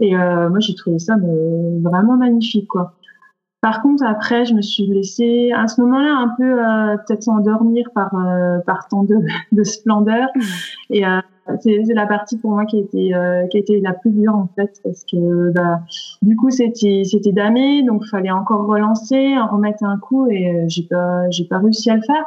Et 0.00 0.14
euh, 0.14 0.48
moi 0.48 0.60
j'ai 0.60 0.74
trouvé 0.74 0.98
ça 0.98 1.16
mais 1.16 1.80
vraiment 1.80 2.16
magnifique 2.16 2.68
quoi 2.68 2.97
par 3.60 3.82
contre, 3.82 4.04
après, 4.04 4.44
je 4.44 4.54
me 4.54 4.62
suis 4.62 4.86
laissée, 4.86 5.50
à 5.52 5.66
ce 5.66 5.80
moment-là, 5.80 6.14
un 6.16 6.28
peu 6.36 6.44
euh, 6.44 6.96
peut-être 7.06 7.24
s'endormir 7.24 7.90
par 7.92 8.14
euh, 8.14 8.58
par 8.60 8.86
tant 8.88 9.02
de, 9.02 9.16
de 9.52 9.64
splendeur. 9.64 10.28
Et 10.90 11.04
euh, 11.04 11.20
c'est 11.60 11.94
la 11.94 12.06
partie 12.06 12.36
pour 12.38 12.52
moi 12.52 12.66
qui 12.66 12.76
a 12.76 12.80
été 12.80 13.14
euh, 13.14 13.46
qui 13.48 13.56
a 13.56 13.60
été 13.60 13.80
la 13.80 13.94
plus 13.94 14.10
dure 14.10 14.34
en 14.34 14.48
fait, 14.54 14.80
parce 14.84 15.04
que 15.04 15.50
bah, 15.52 15.80
du 16.22 16.36
coup 16.36 16.50
c'était 16.50 17.02
c'était 17.04 17.32
damé, 17.32 17.82
donc 17.82 18.04
fallait 18.06 18.30
encore 18.30 18.66
relancer, 18.66 19.36
en 19.38 19.48
remettre 19.48 19.82
un 19.84 19.98
coup, 19.98 20.28
et 20.30 20.48
euh, 20.54 20.64
j'ai 20.68 20.84
pas 20.84 21.28
j'ai 21.30 21.44
pas 21.44 21.58
réussi 21.58 21.90
à 21.90 21.96
le 21.96 22.02
faire. 22.02 22.26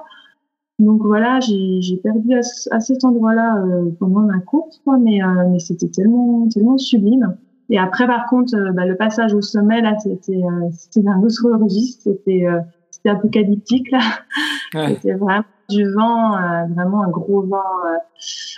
Donc 0.80 1.02
voilà, 1.04 1.40
j'ai 1.40 1.82
j'ai 1.82 1.98
perdu 1.98 2.34
à, 2.34 2.40
à 2.72 2.80
cet 2.80 3.06
endroit-là 3.06 3.58
euh, 3.58 3.92
pendant 4.00 4.22
ma 4.22 4.40
course, 4.40 4.82
quoi, 4.84 4.98
mais 4.98 5.24
euh, 5.24 5.48
mais 5.50 5.60
c'était 5.60 5.90
tellement 5.90 6.48
tellement 6.50 6.78
sublime. 6.78 7.38
Et 7.72 7.80
après, 7.80 8.06
par 8.06 8.28
contre, 8.28 8.54
euh, 8.56 8.72
bah, 8.74 8.86
le 8.86 8.96
passage 8.96 9.34
au 9.34 9.42
sommet, 9.42 9.82
là, 9.82 9.98
c'était 9.98 10.34
euh, 10.44 10.70
c'était 10.72 11.02
d'un 11.02 11.20
autre 11.22 11.50
registre. 11.58 12.04
C'était 12.04 12.46
euh, 12.46 12.60
c'était 12.92 13.10
apocalyptique, 13.10 13.90
là. 13.92 14.00
Ouais. 14.76 14.96
C'était 15.02 15.14
vraiment 15.14 15.44
du 15.70 15.90
vent, 15.92 16.36
euh, 16.36 16.66
vraiment 16.76 17.04
un 17.04 17.10
gros 17.10 17.42
vent, 17.42 17.58
euh, 17.58 17.98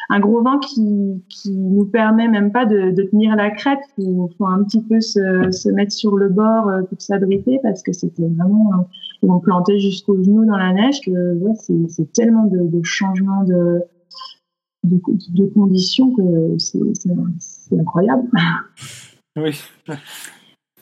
un 0.10 0.20
gros 0.20 0.42
vent 0.42 0.60
qui 0.60 1.24
qui 1.30 1.52
nous 1.56 1.86
permet 1.86 2.28
même 2.28 2.52
pas 2.52 2.66
de, 2.66 2.92
de 2.92 3.04
tenir 3.04 3.36
la 3.36 3.52
crête. 3.52 3.80
Faut, 3.96 4.30
faut 4.38 4.48
un 4.48 4.64
petit 4.64 4.82
peu 4.82 5.00
se, 5.00 5.52
se 5.52 5.70
mettre 5.70 5.92
sur 5.92 6.18
le 6.18 6.30
bord 6.30 6.68
euh, 6.68 6.82
pour 6.82 7.02
s'abriter 7.02 7.60
parce 7.64 7.84
que 7.84 7.94
c'était 7.94 8.28
vraiment 8.28 8.88
ils 9.22 9.30
vont 9.30 9.40
planter 9.40 9.80
jusqu'aux 9.80 10.22
genoux 10.22 10.46
dans 10.46 10.58
la 10.58 10.74
neige 10.74 11.02
que 11.06 11.34
ouais, 11.36 11.56
c'est 11.56 11.88
c'est 11.88 12.12
tellement 12.12 12.46
de, 12.46 12.60
de 12.68 12.84
changements 12.84 13.44
de 13.44 13.82
de, 14.84 15.00
de 15.30 15.46
conditions 15.54 16.14
que 16.14 16.58
c'est 16.58 16.80
c'est- 17.76 17.82
incroyable. 17.82 18.30
Oui. 19.36 19.60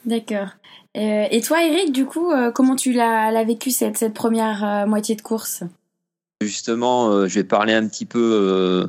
D'accord. 0.05 0.49
Euh, 0.97 1.25
et 1.31 1.41
toi, 1.41 1.63
Eric, 1.63 1.91
du 1.93 2.05
coup, 2.05 2.31
euh, 2.31 2.51
comment 2.51 2.75
tu 2.75 2.91
l'as 2.91 3.43
vécu 3.43 3.71
cette, 3.71 3.97
cette 3.97 4.13
première 4.13 4.63
euh, 4.63 4.85
moitié 4.85 5.15
de 5.15 5.21
course? 5.21 5.63
Justement, 6.41 7.09
euh, 7.09 7.27
je 7.27 7.35
vais 7.35 7.43
parler 7.43 7.73
un 7.73 7.87
petit 7.87 8.05
peu 8.05 8.19
euh, 8.19 8.87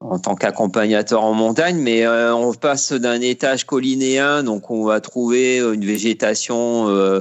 en 0.00 0.18
tant 0.18 0.34
qu'accompagnateur 0.34 1.24
en 1.24 1.32
montagne, 1.32 1.78
mais 1.78 2.04
euh, 2.04 2.34
on 2.34 2.52
passe 2.52 2.92
d'un 2.92 3.20
étage 3.20 3.64
collinéen, 3.64 4.42
donc 4.42 4.70
on 4.70 4.84
va 4.84 5.00
trouver 5.00 5.58
une 5.58 5.84
végétation 5.84 6.88
euh, 6.88 7.20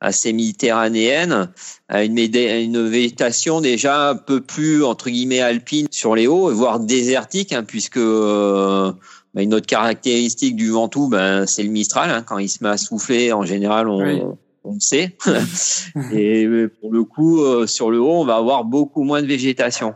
assez 0.00 0.32
méditerranéenne, 0.32 1.50
à 1.88 2.04
une, 2.04 2.88
végétation 2.88 3.60
déjà 3.60 4.10
un 4.10 4.16
peu 4.16 4.40
plus 4.40 4.84
entre 4.84 5.10
guillemets 5.10 5.40
alpine 5.40 5.88
sur 5.90 6.14
les 6.14 6.26
hauts, 6.26 6.52
voire 6.52 6.80
désertique, 6.80 7.52
hein, 7.52 7.64
puisque 7.64 7.96
euh, 7.96 8.92
bah, 9.36 9.42
une 9.42 9.54
autre 9.54 9.66
caractéristique 9.66 10.56
du 10.56 10.70
Ventoux, 10.70 11.08
ben, 11.08 11.46
c'est 11.46 11.62
le 11.62 11.68
Mistral. 11.68 12.10
hein. 12.10 12.22
quand 12.26 12.38
il 12.38 12.48
se 12.48 12.64
met 12.64 12.70
à 12.70 12.78
souffler, 12.78 13.32
en 13.32 13.44
général, 13.44 13.86
on, 13.88 13.98
Oui. 14.02 14.22
on 14.64 14.72
le 14.74 14.80
sait. 14.80 15.16
Et 16.12 16.44
euh, 16.46 16.72
pour 16.80 16.90
le 16.92 17.04
coup, 17.04 17.42
euh, 17.42 17.66
sur 17.66 17.90
le 17.90 18.00
haut, 18.00 18.20
on 18.22 18.24
va 18.24 18.36
avoir 18.36 18.64
beaucoup 18.64 19.04
moins 19.04 19.20
de 19.22 19.26
végétation. 19.28 19.94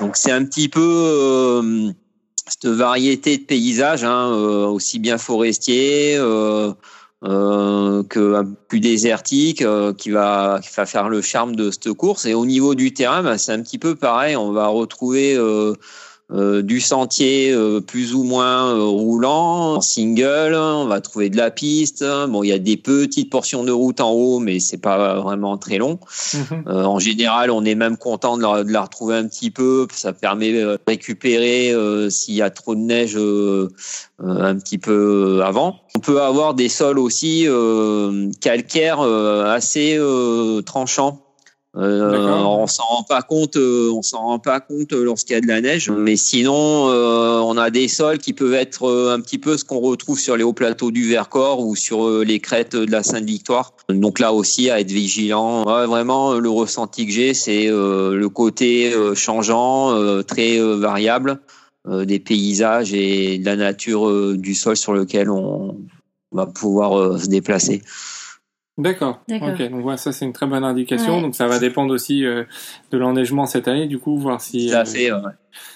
Donc 0.00 0.16
c'est 0.16 0.30
un 0.30 0.44
petit 0.44 0.68
peu 0.68 0.80
euh, 0.80 1.90
cette 2.46 2.66
variété 2.70 3.36
de 3.38 3.42
paysages, 3.42 4.04
hein, 4.04 4.30
euh, 4.32 4.66
aussi 4.66 4.98
bien 5.00 5.18
forestier 5.18 6.14
euh, 6.16 6.72
euh, 7.24 8.02
que 8.04 8.42
plus 8.68 8.80
désertique, 8.80 9.60
euh, 9.62 9.92
qui 9.92 10.10
va 10.10 10.60
qui 10.62 10.70
va 10.74 10.86
faire 10.86 11.08
le 11.10 11.20
charme 11.20 11.54
de 11.54 11.70
cette 11.70 11.92
course. 11.92 12.24
Et 12.24 12.32
au 12.34 12.46
niveau 12.46 12.74
du 12.74 12.94
terrain, 12.94 13.22
bah, 13.22 13.36
c'est 13.36 13.52
un 13.52 13.60
petit 13.62 13.78
peu 13.78 13.94
pareil. 13.96 14.36
On 14.36 14.52
va 14.52 14.68
retrouver 14.68 15.36
euh, 16.32 16.62
du 16.62 16.80
sentier 16.80 17.50
euh, 17.52 17.80
plus 17.80 18.14
ou 18.14 18.22
moins 18.22 18.72
euh, 18.72 18.84
roulant, 18.84 19.74
en 19.74 19.80
single, 19.80 20.54
on 20.54 20.86
va 20.86 21.00
trouver 21.00 21.28
de 21.28 21.36
la 21.36 21.50
piste. 21.50 22.04
Bon, 22.28 22.42
il 22.44 22.48
y 22.48 22.52
a 22.52 22.58
des 22.58 22.76
petites 22.76 23.30
portions 23.30 23.64
de 23.64 23.72
route 23.72 24.00
en 24.00 24.12
haut, 24.12 24.38
mais 24.38 24.60
c'est 24.60 24.78
pas 24.78 25.20
vraiment 25.20 25.58
très 25.58 25.78
long. 25.78 25.98
Mhm. 26.34 26.64
Euh, 26.68 26.84
en 26.84 26.98
général, 26.98 27.50
on 27.50 27.64
est 27.64 27.74
même 27.74 27.96
content 27.96 28.36
de 28.36 28.42
la, 28.42 28.64
de 28.64 28.70
la 28.70 28.82
retrouver 28.82 29.16
un 29.16 29.26
petit 29.26 29.50
peu. 29.50 29.86
Ça 29.92 30.12
permet 30.12 30.54
euh, 30.54 30.74
de 30.74 30.80
récupérer 30.86 31.72
euh, 31.72 32.10
s'il 32.10 32.34
y 32.34 32.42
a 32.42 32.50
trop 32.50 32.74
de 32.74 32.80
neige 32.80 33.16
euh, 33.16 33.68
euh, 34.22 34.42
un 34.42 34.56
petit 34.56 34.78
peu 34.78 35.42
avant. 35.44 35.80
On 35.96 35.98
peut 35.98 36.22
avoir 36.22 36.54
des 36.54 36.68
sols 36.68 36.98
aussi 36.98 37.44
euh, 37.46 38.30
calcaires 38.40 39.00
euh, 39.00 39.52
assez 39.52 39.96
euh, 39.98 40.62
tranchants. 40.62 41.22
Euh, 41.76 42.32
on 42.32 42.66
s'en 42.66 42.82
rend 42.82 43.02
pas 43.04 43.22
compte, 43.22 43.54
euh, 43.54 43.92
on 43.92 44.02
s'en 44.02 44.18
rend 44.18 44.38
pas 44.40 44.58
compte 44.58 44.92
euh, 44.92 45.04
lorsqu'il 45.04 45.34
y 45.34 45.36
a 45.36 45.40
de 45.40 45.46
la 45.46 45.60
neige. 45.60 45.88
Mais 45.88 46.16
sinon, 46.16 46.88
euh, 46.88 47.38
on 47.38 47.56
a 47.56 47.70
des 47.70 47.86
sols 47.86 48.18
qui 48.18 48.32
peuvent 48.32 48.54
être 48.54 48.88
euh, 48.88 49.14
un 49.14 49.20
petit 49.20 49.38
peu 49.38 49.56
ce 49.56 49.64
qu'on 49.64 49.78
retrouve 49.78 50.18
sur 50.18 50.36
les 50.36 50.42
hauts 50.42 50.52
plateaux 50.52 50.90
du 50.90 51.08
Vercors 51.08 51.60
ou 51.60 51.76
sur 51.76 52.08
euh, 52.08 52.24
les 52.24 52.40
crêtes 52.40 52.74
de 52.74 52.90
la 52.90 53.04
Sainte-Victoire. 53.04 53.72
Donc 53.88 54.18
là 54.18 54.32
aussi, 54.32 54.68
à 54.68 54.80
être 54.80 54.90
vigilant. 54.90 55.64
Ouais, 55.64 55.86
vraiment, 55.86 56.34
le 56.34 56.50
ressenti 56.50 57.06
que 57.06 57.12
j'ai, 57.12 57.34
c'est 57.34 57.68
le 57.68 58.28
côté 58.28 58.92
changeant, 59.14 60.22
très 60.24 60.58
variable 60.58 61.40
des 61.88 62.18
paysages 62.18 62.92
et 62.92 63.38
de 63.38 63.44
la 63.44 63.56
nature 63.56 64.36
du 64.36 64.54
sol 64.54 64.76
sur 64.76 64.92
lequel 64.92 65.30
on 65.30 65.76
va 66.32 66.46
pouvoir 66.46 67.18
se 67.18 67.26
déplacer. 67.28 67.82
D'accord. 68.82 69.20
D'accord. 69.28 69.48
Ok. 69.50 69.70
Donc 69.70 69.82
voilà, 69.82 69.96
ça 69.96 70.12
c'est 70.12 70.24
une 70.24 70.32
très 70.32 70.46
bonne 70.46 70.64
indication. 70.64 71.16
Ouais. 71.16 71.22
Donc 71.22 71.34
ça 71.34 71.46
va 71.46 71.58
dépendre 71.58 71.92
aussi 71.92 72.24
euh, 72.24 72.44
de 72.90 72.98
l'enneigement 72.98 73.46
cette 73.46 73.68
année, 73.68 73.86
du 73.86 73.98
coup, 73.98 74.16
voir 74.18 74.40
si 74.40 74.72
euh, 74.72 74.82
ouais. 74.84 75.10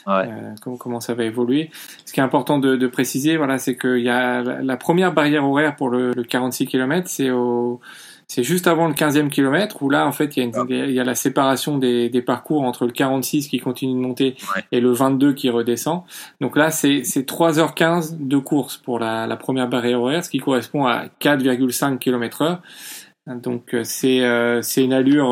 Ouais. 0.06 0.28
euh, 0.28 0.76
comment 0.78 1.00
ça 1.00 1.14
va 1.14 1.24
évoluer. 1.24 1.70
Ce 2.04 2.12
qui 2.12 2.20
est 2.20 2.22
important 2.22 2.58
de, 2.58 2.76
de 2.76 2.86
préciser, 2.86 3.36
voilà, 3.36 3.58
c'est 3.58 3.76
qu'il 3.76 4.00
y 4.02 4.08
a 4.08 4.42
la, 4.42 4.62
la 4.62 4.76
première 4.76 5.12
barrière 5.12 5.44
horaire 5.44 5.76
pour 5.76 5.88
le, 5.90 6.12
le 6.12 6.22
46 6.24 6.66
km, 6.66 7.08
c'est 7.08 7.30
au 7.30 7.80
c'est 8.26 8.42
juste 8.42 8.66
avant 8.66 8.88
le 8.88 8.94
15e 8.94 9.28
kilomètre 9.28 9.82
où 9.82 9.90
là 9.90 10.06
en 10.06 10.12
fait 10.12 10.36
il 10.36 10.40
y 10.40 10.42
a, 10.42 10.46
une, 10.46 10.66
il 10.70 10.92
y 10.92 11.00
a 11.00 11.04
la 11.04 11.14
séparation 11.14 11.78
des, 11.78 12.08
des 12.08 12.22
parcours 12.22 12.62
entre 12.62 12.86
le 12.86 12.92
46 12.92 13.48
qui 13.48 13.58
continue 13.58 13.94
de 13.94 14.06
monter 14.06 14.36
Ouais. 14.54 14.64
et 14.72 14.80
le 14.80 14.90
22 14.92 15.32
qui 15.34 15.50
redescend. 15.50 16.02
Donc 16.40 16.56
là 16.56 16.70
c'est 16.70 17.04
c'est 17.04 17.28
3h15 17.28 18.16
de 18.26 18.36
course 18.38 18.76
pour 18.78 18.98
la, 18.98 19.26
la 19.26 19.36
première 19.36 19.68
barrière 19.68 20.00
horaire, 20.00 20.24
ce 20.24 20.30
qui 20.30 20.38
correspond 20.38 20.86
à 20.86 21.06
4,5 21.20 21.98
km 21.98 22.42
heure. 22.42 22.62
Donc 23.26 23.74
c'est 23.84 24.20
c'est 24.62 24.84
une 24.84 24.92
allure 24.92 25.30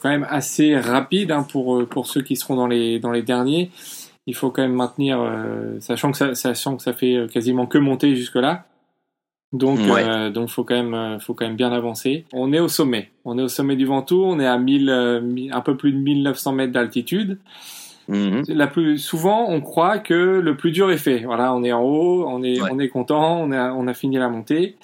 quand 0.00 0.08
même 0.08 0.26
assez 0.30 0.78
rapide 0.78 1.32
hein, 1.32 1.44
pour 1.50 1.84
pour 1.88 2.06
ceux 2.06 2.22
qui 2.22 2.36
seront 2.36 2.54
dans 2.56 2.68
les 2.68 3.00
dans 3.00 3.10
les 3.10 3.22
derniers. 3.22 3.70
Il 4.26 4.34
faut 4.34 4.50
quand 4.50 4.62
même 4.62 4.74
maintenir, 4.74 5.18
sachant 5.80 6.12
que 6.12 6.18
ça 6.18 6.34
sachant 6.34 6.76
que 6.76 6.82
ça 6.82 6.92
fait 6.92 7.26
quasiment 7.32 7.66
que 7.66 7.78
monter 7.78 8.14
jusque 8.14 8.36
Donc, 9.52 9.78
euh, 9.80 10.30
donc 10.30 10.50
faut 10.50 10.64
quand 10.64 10.74
même, 10.74 10.94
euh, 10.94 11.18
faut 11.18 11.34
quand 11.34 11.46
même 11.46 11.56
bien 11.56 11.72
avancer. 11.72 12.26
On 12.32 12.52
est 12.52 12.60
au 12.60 12.68
sommet. 12.68 13.10
On 13.24 13.38
est 13.38 13.42
au 13.42 13.48
sommet 13.48 13.76
du 13.76 13.86
Ventoux. 13.86 14.22
On 14.22 14.38
est 14.40 14.46
à 14.46 14.58
1000, 14.58 14.90
euh, 14.90 15.20
un 15.50 15.60
peu 15.62 15.76
plus 15.76 15.92
de 15.92 15.98
1900 15.98 16.52
mètres 16.52 16.72
d'altitude. 16.72 17.38
Mhm. 18.08 18.44
La 18.48 18.66
plus 18.66 18.98
souvent, 18.98 19.46
on 19.48 19.60
croit 19.60 19.98
que 19.98 20.14
le 20.14 20.56
plus 20.56 20.70
dur 20.70 20.90
est 20.90 20.98
fait. 20.98 21.20
Voilà, 21.24 21.54
on 21.54 21.62
est 21.62 21.72
en 21.72 21.82
haut, 21.82 22.26
on 22.26 22.42
est, 22.42 22.60
on 22.60 22.78
est 22.78 22.88
content, 22.88 23.40
on 23.40 23.52
a, 23.52 23.72
on 23.72 23.86
a 23.86 23.94
fini 23.94 24.16
la 24.16 24.28
montée. 24.28 24.76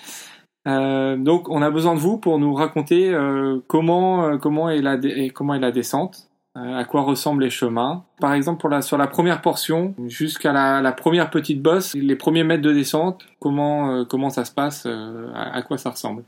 Euh, 0.66 1.16
donc, 1.16 1.48
on 1.50 1.62
a 1.62 1.70
besoin 1.70 1.94
de 1.94 2.00
vous 2.00 2.18
pour 2.18 2.38
nous 2.38 2.54
raconter 2.54 3.12
euh, 3.12 3.60
comment, 3.66 4.38
comment 4.38 4.70
est 4.70 4.80
la, 4.80 4.98
comment 5.32 5.54
est 5.54 5.60
la 5.60 5.72
descente. 5.72 6.28
Euh, 6.56 6.76
à 6.76 6.84
quoi 6.84 7.02
ressemblent 7.02 7.42
les 7.42 7.50
chemins. 7.50 8.04
Par 8.20 8.32
exemple, 8.32 8.60
pour 8.60 8.70
la, 8.70 8.80
sur 8.80 8.96
la 8.96 9.08
première 9.08 9.42
portion, 9.42 9.92
jusqu'à 10.06 10.52
la, 10.52 10.80
la, 10.80 10.92
première 10.92 11.30
petite 11.30 11.60
bosse, 11.60 11.94
les 11.96 12.14
premiers 12.14 12.44
mètres 12.44 12.62
de 12.62 12.72
descente, 12.72 13.26
comment, 13.40 13.90
euh, 13.90 14.04
comment 14.04 14.30
ça 14.30 14.44
se 14.44 14.52
passe, 14.52 14.84
euh, 14.86 15.32
à, 15.34 15.62
quoi 15.62 15.78
ça 15.78 15.90
ressemble? 15.90 16.22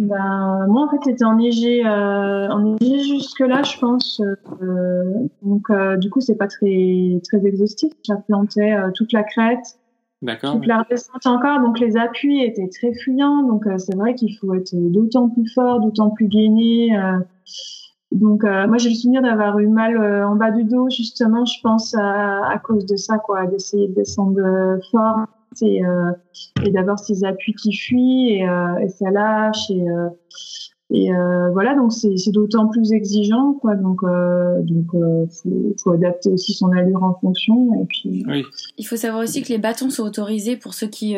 Ben, 0.00 0.66
moi, 0.68 0.86
en 0.86 0.90
fait, 0.90 1.10
c'était 1.10 1.24
enneigé, 1.24 1.84
euh, 1.84 2.48
enneigé 2.50 3.00
jusque-là, 3.00 3.64
je 3.64 3.78
pense. 3.80 4.22
donc, 5.42 5.66
du 5.98 6.08
coup, 6.08 6.20
c'est 6.20 6.36
pas 6.36 6.46
très, 6.46 7.20
très 7.24 7.44
exhaustif. 7.44 7.92
J'applantais 8.06 8.76
toute 8.94 9.12
la 9.12 9.24
crête, 9.24 9.76
D'accord. 10.20 10.54
Toute 10.54 10.66
la 10.66 10.82
redescente 10.82 11.26
encore, 11.26 11.60
donc 11.60 11.78
les 11.78 11.96
appuis 11.96 12.42
étaient 12.42 12.68
très 12.68 12.92
fuyants, 12.92 13.44
donc 13.44 13.64
c'est 13.78 13.94
vrai 13.94 14.16
qu'il 14.16 14.36
faut 14.36 14.52
être 14.54 14.72
d'autant 14.72 15.28
plus 15.28 15.48
fort, 15.52 15.80
d'autant 15.80 16.10
plus 16.10 16.26
gainé. 16.26 16.90
Donc 18.12 18.42
euh, 18.44 18.66
moi 18.66 18.78
j'ai 18.78 18.88
le 18.88 18.94
souvenir 18.94 19.20
d'avoir 19.22 19.58
eu 19.58 19.68
mal 19.68 19.96
euh, 19.96 20.26
en 20.26 20.34
bas 20.34 20.50
du 20.50 20.64
dos 20.64 20.88
justement, 20.88 21.44
je 21.44 21.60
pense 21.62 21.94
à, 21.94 22.48
à 22.48 22.58
cause 22.58 22.86
de 22.86 22.96
ça 22.96 23.18
quoi, 23.18 23.46
d'essayer 23.46 23.88
de 23.88 23.94
descendre 23.94 24.78
fort 24.90 25.26
et, 25.60 25.84
euh, 25.84 26.12
et 26.64 26.70
d'avoir 26.70 26.98
ces 26.98 27.24
appuis 27.24 27.54
qui 27.54 27.74
fuient 27.76 28.30
et, 28.30 28.46
et 28.82 28.88
ça 28.88 29.10
lâche 29.10 29.70
et, 29.70 29.84
et 30.90 31.10
voilà 31.52 31.74
donc 31.74 31.92
c'est 31.92 32.14
d'autant 32.32 32.68
plus 32.68 32.92
exigeant 32.92 33.52
quoi 33.54 33.74
donc 33.74 34.00
donc 34.62 34.86
faut, 35.30 35.74
faut 35.82 35.90
adapter 35.92 36.30
aussi 36.30 36.54
son 36.54 36.70
allure 36.72 37.02
en 37.02 37.14
fonction 37.20 37.74
et 37.82 37.84
puis. 37.86 38.24
Oui. 38.26 38.42
Il 38.78 38.86
faut 38.86 38.96
savoir 38.96 39.22
aussi 39.22 39.42
que 39.42 39.48
les 39.48 39.58
bâtons 39.58 39.90
sont 39.90 40.04
autorisés 40.04 40.56
pour 40.56 40.72
ceux 40.72 40.86
qui 40.86 41.14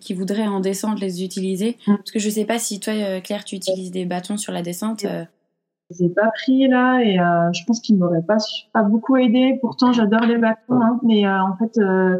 qui 0.00 0.12
voudraient 0.12 0.46
en 0.46 0.60
descente 0.60 1.00
les 1.00 1.24
utiliser 1.24 1.78
mm. 1.86 1.96
parce 1.96 2.10
que 2.10 2.18
je 2.18 2.28
sais 2.28 2.44
pas 2.44 2.58
si 2.58 2.80
toi 2.80 2.92
Claire 3.22 3.44
tu 3.44 3.56
utilises 3.56 3.92
des 3.92 4.04
bâtons 4.04 4.36
sur 4.36 4.52
la 4.52 4.60
descente 4.60 5.06
les 5.92 6.06
ai 6.06 6.08
pas 6.08 6.30
pris 6.34 6.68
là 6.68 7.00
et 7.02 7.18
euh, 7.18 7.52
je 7.52 7.64
pense 7.66 7.80
qu'ils 7.80 7.96
m'auraient 7.96 8.22
pas 8.22 8.38
pas 8.72 8.82
beaucoup 8.82 9.16
aidé. 9.16 9.58
Pourtant, 9.60 9.92
j'adore 9.92 10.22
les 10.22 10.38
bâtons, 10.38 10.80
hein, 10.80 11.00
mais 11.02 11.26
euh, 11.26 11.42
en 11.42 11.56
fait, 11.56 11.78
euh, 11.78 12.18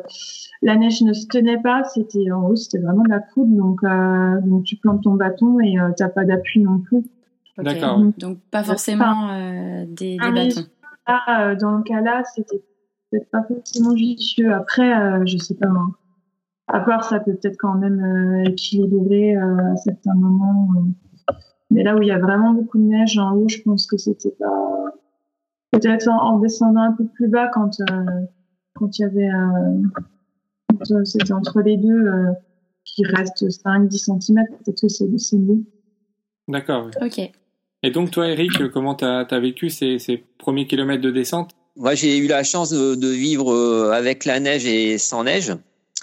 la 0.62 0.76
neige 0.76 1.02
ne 1.02 1.12
se 1.12 1.26
tenait 1.26 1.61
pas. 1.61 1.85
C'était 1.85 2.30
en 2.30 2.46
haut, 2.46 2.56
c'était 2.56 2.78
vraiment 2.78 3.02
de 3.02 3.11
la 3.11 3.20
poudre, 3.20 3.56
donc 3.56 3.80
donc 4.46 4.64
tu 4.64 4.76
plantes 4.76 5.02
ton 5.02 5.14
bâton 5.14 5.61
et 5.61 5.76
t'as 5.96 6.08
pas 6.08 6.24
d'appui 6.24 6.61
non 6.61 6.78
plus. 6.78 7.02
D'accord. 7.58 8.00
Donc 8.18 8.38
pas 8.50 8.62
forcément 8.62 9.37
des, 9.87 10.16
des 10.16 10.18
ah, 10.20 10.30
bâtons. 10.30 10.66
Là, 11.06 11.54
dans 11.56 11.76
le 11.76 11.82
cas 11.82 12.00
là, 12.00 12.22
c'était 12.35 12.62
peut-être 13.11 13.30
pas 13.30 13.42
forcément 13.42 13.94
vicieux. 13.94 14.52
Après, 14.52 15.26
je 15.26 15.37
sais 15.37 15.54
pas 15.54 15.68
moi. 15.68 15.88
À 16.68 16.80
part, 16.80 17.04
ça 17.04 17.20
peut 17.20 17.35
peut-être 17.35 17.58
quand 17.58 17.74
même 17.74 18.44
équilibrer 18.46 19.37
à 19.37 19.76
certains 19.76 20.14
moments. 20.14 20.68
Mais 21.72 21.82
là 21.82 21.96
où 21.96 22.02
il 22.02 22.08
y 22.08 22.12
a 22.12 22.18
vraiment 22.18 22.52
beaucoup 22.52 22.78
de 22.78 22.85
neige 22.85 23.18
en 23.18 23.35
haut, 23.35 23.48
je 23.48 23.62
pense 23.62 23.87
que 23.87 23.96
c'était 23.96 24.35
pas. 24.38 24.94
Peut-être 25.70 26.08
en, 26.08 26.38
descendant 26.38 26.82
un 26.82 26.92
peu 26.92 27.06
plus 27.06 27.28
bas 27.28 27.48
quand 27.52 27.80
euh, 27.80 28.26
quand 28.74 28.98
il 28.98 29.02
y 29.02 29.04
avait 29.04 29.30
euh, 29.30 31.04
c'était 31.04 31.32
entre 31.32 31.62
les 31.62 31.78
deux 31.78 32.06
euh, 32.06 32.32
qui 32.85 33.04
reste 33.04 33.42
5-10 33.48 34.20
cm, 34.20 34.44
peut-être 34.64 34.80
que 34.82 34.88
c'est 34.88 35.38
mieux. 35.38 35.64
D'accord. 36.48 36.90
Ok. 37.00 37.20
Et 37.85 37.90
donc 37.90 38.11
toi, 38.11 38.28
Eric, 38.28 38.68
comment 38.72 38.94
tu 38.94 39.04
as, 39.04 39.40
vécu 39.40 39.70
ces, 39.70 39.98
ces, 39.98 40.18
premiers 40.38 40.66
kilomètres 40.66 41.02
de 41.02 41.11
descente? 41.11 41.52
Moi, 41.76 41.94
j'ai 41.94 42.18
eu 42.18 42.26
la 42.26 42.42
chance 42.42 42.70
de, 42.70 42.94
de, 42.94 43.08
vivre 43.08 43.90
avec 43.92 44.24
la 44.24 44.40
neige 44.40 44.66
et 44.66 44.98
sans 44.98 45.24
neige. 45.24 45.52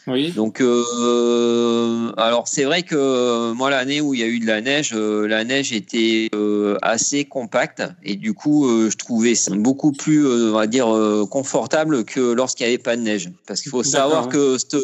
Oui. 0.08 0.32
Donc, 0.32 0.62
euh, 0.62 2.12
alors 2.18 2.48
c'est 2.48 2.64
vrai 2.64 2.84
que 2.84 3.52
moi 3.54 3.70
l'année 3.70 4.02
où 4.02 4.14
il 4.14 4.20
y 4.20 4.24
a 4.24 4.28
eu 4.28 4.40
de 4.40 4.48
la 4.48 4.62
neige, 4.62 4.92
euh, 4.94 5.28
la 5.28 5.44
neige 5.44 5.72
était 5.74 6.30
euh, 6.34 6.78
assez 6.82 7.26
compacte 7.26 7.84
et 8.04 8.16
du 8.16 8.34
coup 8.34 8.68
je 8.90 8.96
trouvais 8.96 9.36
ça 9.36 9.54
beaucoup 9.56 9.92
plus, 9.92 10.26
on 10.26 10.54
va 10.54 10.68
dire, 10.68 10.88
confortable 11.30 12.06
que 12.06 12.32
lorsqu'il 12.32 12.66
n'y 12.66 12.74
avait 12.74 12.82
pas 12.82 12.96
de 12.96 13.02
neige. 13.02 13.30
Parce 13.48 13.62
qu'il 13.62 13.72
faut 13.72 13.84
savoir 13.84 14.30
que 14.30 14.58
cette 14.58 14.76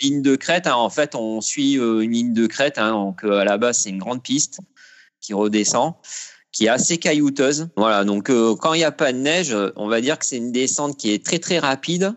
ligne 0.00 0.22
de 0.22 0.36
crête, 0.36 0.66
hein, 0.66 0.74
en 0.74 0.90
fait, 0.90 1.14
on 1.14 1.40
suit 1.40 1.74
une 1.74 2.12
ligne 2.12 2.34
de 2.34 2.46
crête, 2.46 2.78
hein, 2.78 2.92
donc 2.92 3.24
à 3.24 3.44
la 3.44 3.58
base 3.58 3.80
c'est 3.80 3.90
une 3.90 3.98
grande 3.98 4.22
piste 4.22 4.60
qui 5.20 5.34
redescend 5.34 5.94
qui 6.50 6.66
est 6.66 6.68
assez 6.68 6.98
caillouteuse. 6.98 7.68
Voilà, 7.76 8.04
donc 8.04 8.30
quand 8.30 8.74
il 8.74 8.78
n'y 8.78 8.84
a 8.84 8.92
pas 8.92 9.12
de 9.12 9.18
neige, 9.18 9.56
on 9.76 9.88
va 9.88 10.02
dire 10.02 10.18
que 10.18 10.26
c'est 10.26 10.36
une 10.36 10.52
descente 10.52 10.98
qui 10.98 11.10
est 11.10 11.24
très 11.24 11.38
très 11.38 11.58
rapide 11.58 12.14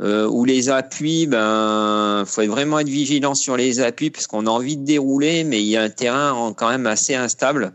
euh, 0.00 0.28
où 0.28 0.44
les 0.44 0.68
appuis, 0.68 1.26
ben, 1.26 2.24
faut 2.26 2.46
vraiment 2.46 2.78
être 2.78 2.88
vigilant 2.88 3.34
sur 3.34 3.56
les 3.56 3.80
appuis 3.80 4.10
parce 4.10 4.26
qu'on 4.26 4.46
a 4.46 4.50
envie 4.50 4.76
de 4.76 4.84
dérouler, 4.84 5.44
mais 5.44 5.60
il 5.60 5.66
y 5.66 5.76
a 5.76 5.82
un 5.82 5.90
terrain 5.90 6.52
quand 6.56 6.70
même 6.70 6.86
assez 6.86 7.14
instable 7.14 7.72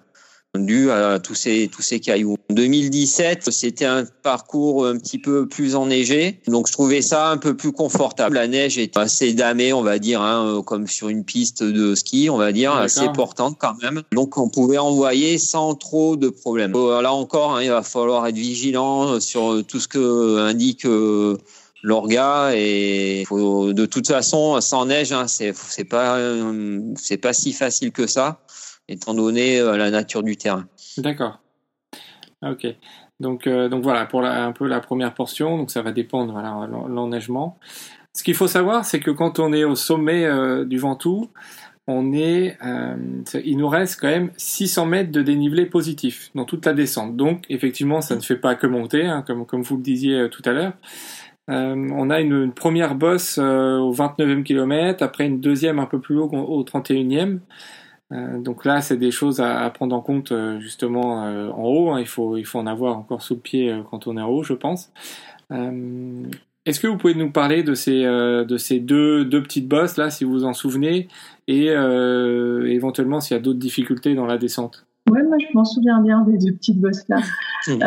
dû 0.59 0.91
à 0.91 1.19
tous 1.19 1.33
ces 1.33 1.67
tous 1.67 1.81
ces 1.81 1.99
cailloux. 1.99 2.37
2017, 2.51 3.51
c'était 3.51 3.85
un 3.85 4.05
parcours 4.21 4.85
un 4.85 4.97
petit 4.97 5.17
peu 5.17 5.47
plus 5.47 5.75
enneigé, 5.75 6.39
donc 6.47 6.67
je 6.67 6.73
trouvais 6.73 7.01
ça 7.01 7.29
un 7.29 7.37
peu 7.37 7.55
plus 7.55 7.71
confortable. 7.71 8.35
La 8.35 8.47
neige 8.47 8.77
était 8.77 8.99
assez 8.99 9.33
damée, 9.33 9.73
on 9.73 9.81
va 9.81 9.97
dire, 9.97 10.21
hein, 10.21 10.61
comme 10.63 10.87
sur 10.87 11.09
une 11.09 11.23
piste 11.23 11.63
de 11.63 11.95
ski, 11.95 12.29
on 12.29 12.37
va 12.37 12.51
dire, 12.51 12.71
assez 12.73 13.09
portante 13.15 13.57
quand 13.59 13.81
même. 13.81 14.03
Donc 14.11 14.37
on 14.37 14.47
pouvait 14.47 14.77
envoyer 14.77 15.39
sans 15.39 15.73
trop 15.73 16.15
de 16.15 16.29
problèmes. 16.29 16.75
Euh, 16.75 17.01
là 17.01 17.13
encore, 17.13 17.55
hein, 17.55 17.63
il 17.63 17.69
va 17.69 17.81
falloir 17.81 18.27
être 18.27 18.35
vigilant 18.35 19.19
sur 19.19 19.63
tout 19.67 19.79
ce 19.79 19.87
que 19.87 20.37
indique 20.37 20.85
euh, 20.85 21.35
l'orga 21.83 22.51
et 22.55 23.25
de 23.29 23.85
toute 23.85 24.07
façon 24.07 24.59
sans 24.61 24.85
neige 24.85 25.11
hein, 25.11 25.27
c'est 25.27 25.53
c'est 25.53 25.83
pas 25.83 26.17
c'est 26.95 27.17
pas 27.17 27.33
si 27.33 27.51
facile 27.51 27.91
que 27.91 28.07
ça 28.07 28.39
étant 28.87 29.13
donné 29.13 29.59
euh, 29.59 29.77
la 29.77 29.91
nature 29.91 30.23
du 30.23 30.37
terrain. 30.37 30.65
D'accord. 30.97 31.39
Ok. 32.41 32.65
Donc 33.19 33.47
euh, 33.47 33.69
donc 33.69 33.83
voilà 33.83 34.05
pour 34.05 34.23
un 34.23 34.51
peu 34.51 34.67
la 34.67 34.79
première 34.79 35.13
portion 35.13 35.57
donc 35.57 35.71
ça 35.71 35.81
va 35.81 35.91
dépendre 35.91 36.31
voilà 36.31 36.67
l'enneigement. 36.87 37.59
Ce 38.13 38.23
qu'il 38.23 38.35
faut 38.35 38.47
savoir 38.47 38.85
c'est 38.85 38.99
que 38.99 39.11
quand 39.11 39.39
on 39.39 39.51
est 39.53 39.65
au 39.65 39.75
sommet 39.75 40.25
euh, 40.25 40.65
du 40.65 40.77
Ventoux 40.77 41.29
on 41.85 42.13
est, 42.13 42.57
il 43.43 43.57
nous 43.57 43.67
reste 43.67 43.99
quand 43.99 44.07
même 44.07 44.31
600 44.37 44.85
mètres 44.85 45.11
de 45.11 45.21
dénivelé 45.21 45.65
positif 45.65 46.31
dans 46.33 46.45
toute 46.45 46.65
la 46.65 46.71
descente. 46.71 47.17
Donc, 47.17 47.43
effectivement, 47.49 47.99
ça 47.99 48.15
ne 48.15 48.21
fait 48.21 48.37
pas 48.37 48.55
que 48.55 48.67
monter, 48.67 49.05
hein, 49.05 49.21
comme, 49.27 49.45
comme 49.45 49.63
vous 49.63 49.75
le 49.75 49.83
disiez 49.83 50.29
tout 50.31 50.41
à 50.45 50.53
l'heure. 50.53 50.71
Euh, 51.49 51.89
on 51.91 52.09
a 52.09 52.21
une, 52.21 52.53
première 52.53 52.95
bosse 52.95 53.37
euh, 53.37 53.77
au 53.77 53.93
29e 53.93 54.43
kilomètre, 54.43 55.03
après 55.03 55.25
une 55.25 55.41
deuxième 55.41 55.79
un 55.79 55.85
peu 55.85 55.99
plus 55.99 56.17
haut 56.17 56.29
au 56.29 56.63
31e. 56.63 57.39
Euh, 58.11 58.39
donc 58.39 58.65
là, 58.65 58.81
c'est 58.81 58.97
des 58.97 59.11
choses 59.11 59.39
à, 59.41 59.69
prendre 59.71 59.95
en 59.95 60.01
compte 60.01 60.33
justement 60.59 61.23
en 61.23 61.63
haut. 61.63 61.91
Hein. 61.91 61.99
Il, 61.99 62.07
faut, 62.07 62.37
il 62.37 62.45
faut 62.45 62.59
en 62.59 62.67
avoir 62.67 62.97
encore 62.97 63.21
sous 63.21 63.35
le 63.35 63.39
pied 63.41 63.75
quand 63.89 64.07
on 64.07 64.17
est 64.17 64.21
en 64.21 64.29
haut, 64.29 64.43
je 64.43 64.53
pense. 64.53 64.91
Est-ce 66.65 66.79
que 66.79 66.87
vous 66.87 66.97
pouvez 66.97 67.15
nous 67.15 67.31
parler 67.31 67.63
de 67.63 67.73
ces, 67.73 68.03
de 68.03 68.57
ces 68.57 68.79
deux, 68.79 69.25
deux 69.25 69.43
petites 69.43 69.67
bosses 69.67 69.97
là, 69.97 70.09
si 70.09 70.23
vous 70.23 70.31
vous 70.31 70.45
en 70.45 70.53
souvenez, 70.53 71.07
et 71.47 71.67
éventuellement 71.67 73.19
s'il 73.19 73.35
y 73.35 73.39
a 73.39 73.41
d'autres 73.41 73.59
difficultés 73.59 74.15
dans 74.15 74.25
la 74.25 74.37
descente? 74.37 74.85
Moi 75.21 75.37
je 75.39 75.55
m'en 75.55 75.65
souviens 75.65 76.01
bien 76.01 76.21
des 76.21 76.37
deux 76.37 76.53
petites 76.53 76.79
bosses 76.79 77.07
là. 77.07 77.17
Euh, 77.69 77.77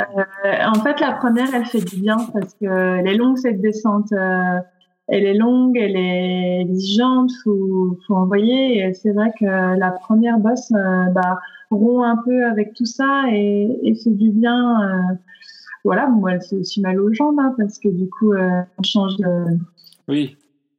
en 0.75 0.83
fait, 0.83 1.01
la 1.01 1.13
première, 1.13 1.55
elle 1.55 1.67
fait 1.67 1.85
du 1.85 2.01
bien 2.01 2.17
parce 2.33 2.55
que 2.55 2.65
elle 2.65 3.07
est 3.07 3.15
longue 3.15 3.37
cette 3.37 3.61
descente. 3.61 4.11
Euh, 4.13 4.59
elle 5.07 5.25
est 5.25 5.35
longue, 5.35 5.77
elle 5.77 5.97
est 5.97 6.63
exigeante, 6.63 7.31
faut, 7.45 7.99
faut 8.07 8.15
envoyer. 8.15 8.79
Et 8.79 8.95
c'est 8.95 9.13
vrai 9.13 9.33
que 9.39 9.45
la 9.45 9.91
première 9.91 10.39
bosse, 10.39 10.73
euh, 10.73 11.05
bah, 11.11 11.39
rompt 11.71 12.05
un 12.05 12.17
peu 12.25 12.47
avec 12.47 12.73
tout 12.73 12.87
ça 12.87 13.25
et, 13.31 13.79
et 13.83 13.95
fait 13.97 14.13
du 14.13 14.31
bien. 14.31 14.81
Euh, 14.81 15.15
voilà, 15.85 16.09
moi, 16.09 16.33
elle 16.33 16.43
fait 16.43 16.57
aussi 16.57 16.81
mal 16.81 16.99
aux 16.99 17.13
jambes 17.13 17.39
hein, 17.39 17.55
parce 17.59 17.79
que 17.79 17.91
du 17.91 18.09
coup, 18.09 18.33
on 18.35 18.83
change 18.83 19.19
de. 19.19 19.59
Oui 20.09 20.39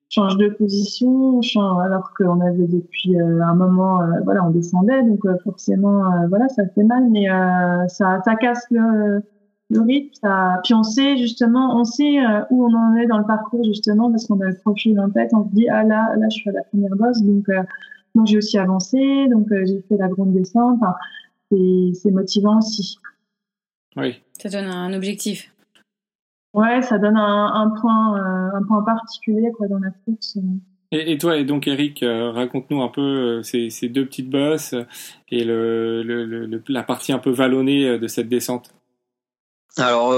change 0.10 0.38
de 0.38 0.50
position, 0.50 1.42
change, 1.42 1.84
alors 1.84 2.14
qu'on 2.18 2.40
avait 2.40 2.68
depuis 2.68 3.20
euh, 3.20 3.42
un 3.44 3.56
moment, 3.56 4.02
euh, 4.02 4.22
voilà, 4.24 4.46
on 4.46 4.52
descendait, 4.52 5.04
donc 5.04 5.26
euh, 5.26 5.38
forcément, 5.44 6.04
voilà, 6.30 6.48
ça 6.50 6.64
fait 6.68 6.84
mal, 6.84 7.10
mais 7.10 7.28
ça, 7.90 8.22
ça 8.24 8.36
casse 8.36 8.66
le, 8.72 9.22
le 9.70 9.82
rythme. 9.82 10.14
Ça... 10.22 10.60
Puis 10.64 10.74
on 10.74 10.84
sait 10.84 11.18
justement, 11.18 11.78
on 11.78 11.84
sait 11.84 12.18
où 12.50 12.66
on 12.66 12.74
en 12.74 12.96
est 12.96 13.08
dans 13.08 13.18
le 13.18 13.26
parcours 13.26 13.64
justement 13.66 14.10
parce 14.10 14.26
qu'on 14.28 14.40
a 14.40 14.46
le 14.46 14.58
profil 14.58 15.00
en 15.00 15.10
tête. 15.10 15.32
On 15.34 15.44
se 15.50 15.54
dit 15.54 15.68
ah 15.70 15.84
là, 15.84 16.16
là, 16.18 16.28
je 16.30 16.38
suis 16.38 16.50
à 16.50 16.54
la 16.54 16.64
première 16.64 16.96
bosse, 16.96 17.22
donc 17.22 17.50
Donc 18.16 18.28
j'ai 18.28 18.38
aussi 18.38 18.58
avancé, 18.58 19.28
donc 19.30 19.48
j'ai 19.50 19.82
fait 19.88 19.98
la 19.98 20.08
grande 20.08 20.34
descente. 20.34 20.80
Enfin, 20.82 20.96
c'est 21.50 22.12
motivant 22.12 22.60
aussi. 22.60 22.98
Oui. 23.96 24.16
Ça 24.40 24.50
donne 24.50 24.66
un 24.66 24.94
objectif. 24.94 25.52
Ouais, 26.54 26.82
ça 26.82 26.98
donne 26.98 27.18
un, 27.18 27.74
point, 27.80 28.16
un 28.16 28.64
point 28.64 28.84
particulier 28.84 29.52
quoi 29.56 29.68
dans 29.68 29.80
la 29.80 29.92
course. 30.06 30.38
Et, 30.92 31.18
toi, 31.18 31.36
et 31.38 31.44
donc 31.44 31.68
Eric, 31.68 32.02
euh, 32.02 32.32
raconte-nous 32.32 32.82
un 32.82 32.88
peu 32.88 33.02
euh, 33.02 33.44
ces, 33.44 33.90
deux 33.90 34.06
petites 34.06 34.30
bosses 34.30 34.74
et 35.30 35.44
le, 35.44 36.02
le, 36.02 36.64
la 36.70 36.84
partie 36.84 37.12
un 37.12 37.20
peu 37.20 37.30
vallonnée 37.30 37.86
euh, 37.86 37.98
de 37.98 38.08
cette 38.08 38.30
descente. 38.30 38.74
Alors 39.78 40.12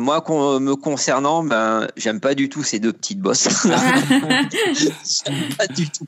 moi, 0.00 0.24
me 0.60 0.74
concernant, 0.74 1.42
ben 1.42 1.88
j'aime 1.96 2.20
pas 2.20 2.34
du 2.34 2.48
tout 2.48 2.62
ces 2.62 2.78
deux 2.78 2.92
petites 2.92 3.20
bosses. 3.20 3.48
pas 5.58 5.66
du 5.66 5.88
tout. 5.90 6.06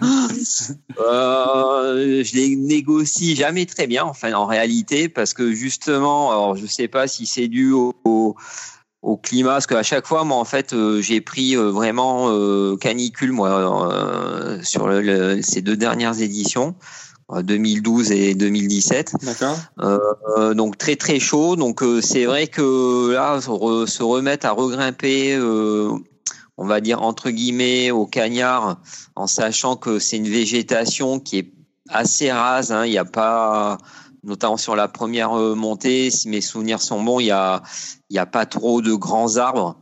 je 0.98 2.36
les 2.36 2.56
négocie 2.56 3.36
jamais 3.36 3.66
très 3.66 3.86
bien, 3.86 4.04
enfin 4.04 4.32
en 4.32 4.46
réalité, 4.46 5.08
parce 5.08 5.34
que 5.34 5.52
justement, 5.52 6.30
alors 6.30 6.56
je 6.56 6.66
sais 6.66 6.88
pas 6.88 7.06
si 7.06 7.26
c'est 7.26 7.48
dû 7.48 7.72
au 7.72 8.36
au 9.02 9.16
climat 9.16 9.52
parce 9.52 9.66
qu'à 9.66 9.82
chaque 9.82 10.06
fois 10.06 10.24
moi 10.24 10.38
en 10.38 10.44
fait 10.44 10.72
euh, 10.72 11.00
j'ai 11.00 11.20
pris 11.20 11.56
euh, 11.56 11.70
vraiment 11.70 12.30
euh, 12.30 12.76
canicule 12.76 13.32
moi 13.32 14.58
sur 14.62 14.88
le, 14.88 15.40
ces 15.42 15.62
deux 15.62 15.76
dernières 15.76 16.20
éditions 16.20 16.74
2012 17.30 18.10
et 18.12 18.34
2017 18.34 19.12
d'accord 19.22 20.54
donc 20.54 20.78
très 20.78 20.96
très 20.96 21.20
chaud 21.20 21.56
donc 21.56 21.82
c'est 22.00 22.24
vrai 22.24 22.46
que 22.46 23.12
là 23.12 23.40
se 23.40 24.02
remettre 24.02 24.46
à 24.46 24.52
regrimper 24.52 25.38
on 26.56 26.66
va 26.66 26.80
dire 26.80 27.02
entre 27.02 27.30
guillemets 27.30 27.90
au 27.90 28.06
cagnard 28.06 28.80
en 29.14 29.26
sachant 29.26 29.76
que 29.76 29.98
c'est 29.98 30.16
une 30.16 30.28
végétation 30.28 31.20
qui 31.20 31.38
est 31.38 31.52
assez 31.90 32.32
rase 32.32 32.72
hein, 32.72 32.86
il 32.86 32.92
n'y 32.92 32.98
a 32.98 33.04
pas 33.04 33.78
notamment 34.22 34.56
sur 34.56 34.76
la 34.76 34.88
première 34.88 35.38
euh, 35.38 35.54
montée, 35.54 36.10
si 36.10 36.28
mes 36.28 36.40
souvenirs 36.40 36.80
sont 36.80 37.02
bons, 37.02 37.20
il 37.20 37.26
y 37.26 37.30
a, 37.30 37.62
il 38.10 38.16
y 38.16 38.18
a 38.18 38.26
pas 38.26 38.46
trop 38.46 38.80
de 38.82 38.94
grands 38.94 39.36
arbres. 39.36 39.76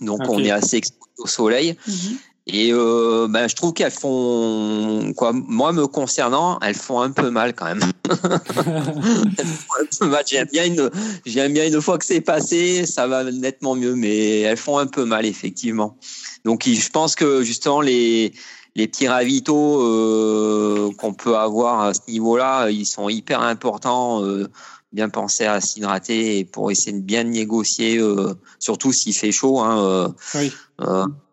Donc 0.00 0.20
on 0.28 0.38
est 0.40 0.50
assez 0.50 0.76
exposé 0.76 1.10
au 1.18 1.26
soleil. 1.26 1.76
Mhm. 1.86 2.18
Et 2.48 2.72
euh, 2.72 3.26
ben, 3.28 3.48
je 3.48 3.56
trouve 3.56 3.72
qu'elles 3.72 3.90
font 3.90 5.12
quoi 5.16 5.32
moi 5.32 5.72
me 5.72 5.88
concernant, 5.88 6.60
elles 6.60 6.76
font 6.76 7.00
un 7.00 7.10
peu 7.10 7.30
mal 7.30 7.54
quand 7.54 7.64
même. 7.64 7.80
J'aime 10.28 10.46
bien 10.52 10.64
une 10.64 10.90
j'aime 11.24 11.52
bien 11.52 11.66
une 11.66 11.80
fois 11.80 11.98
que 11.98 12.04
c'est 12.04 12.20
passé, 12.20 12.86
ça 12.86 13.08
va 13.08 13.24
nettement 13.24 13.74
mieux, 13.74 13.96
mais 13.96 14.42
elles 14.42 14.56
font 14.56 14.78
un 14.78 14.86
peu 14.86 15.04
mal 15.04 15.26
effectivement. 15.26 15.98
Donc 16.44 16.68
je 16.68 16.88
pense 16.90 17.16
que 17.16 17.42
justement 17.42 17.80
les 17.80 18.32
les 18.76 18.86
petits 18.86 19.08
ravitaux 19.08 19.82
euh, 19.82 20.90
qu'on 20.98 21.14
peut 21.14 21.36
avoir 21.36 21.80
à 21.80 21.94
ce 21.94 22.00
niveau-là, 22.08 22.68
ils 22.68 22.86
sont 22.86 23.08
hyper 23.08 23.40
importants. 23.40 24.22
Euh, 24.22 24.46
bien 24.92 25.08
penser 25.08 25.44
à 25.44 25.60
s'hydrater 25.60 26.44
pour 26.44 26.70
essayer 26.70 26.92
de 26.92 27.02
bien 27.02 27.24
négocier, 27.24 27.98
euh, 27.98 28.34
surtout 28.58 28.92
s'il 28.92 29.14
fait 29.14 29.32
chaud, 29.32 29.60
hein, 29.60 30.14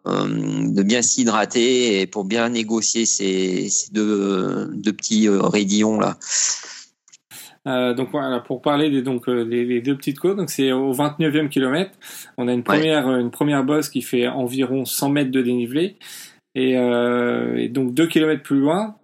de 0.05 0.83
bien 0.83 1.01
s'hydrater 1.01 2.01
et 2.01 2.07
pour 2.07 2.25
bien 2.25 2.49
négocier 2.49 3.05
ces, 3.05 3.69
deux, 3.91 4.69
petits 4.97 5.29
raidillons 5.29 5.99
là. 5.99 6.17
donc 7.93 8.09
voilà, 8.11 8.41
pour 8.41 8.61
parler 8.61 8.89
des 8.89 9.01
donc 9.01 9.27
les, 9.27 9.81
deux 9.81 9.95
petites 9.95 10.19
côtes, 10.19 10.37
donc 10.37 10.49
c'est 10.49 10.71
au 10.71 10.93
29e 10.93 11.47
kilomètre, 11.49 11.91
on 12.37 12.47
a 12.47 12.53
une 12.53 12.63
première 12.63 13.09
une 13.09 13.31
première 13.31 13.63
bosse 13.63 13.89
qui 13.89 14.01
fait 14.01 14.27
environ 14.27 14.85
100 14.85 15.09
mètres 15.09 15.31
de 15.31 15.41
dénivelé 15.41 15.97
euh, 16.57 17.55
et, 17.55 17.69
donc 17.69 17.93
deux 17.93 18.07
kilomètres 18.07 18.43
plus 18.43 18.59
loin, 18.59 18.95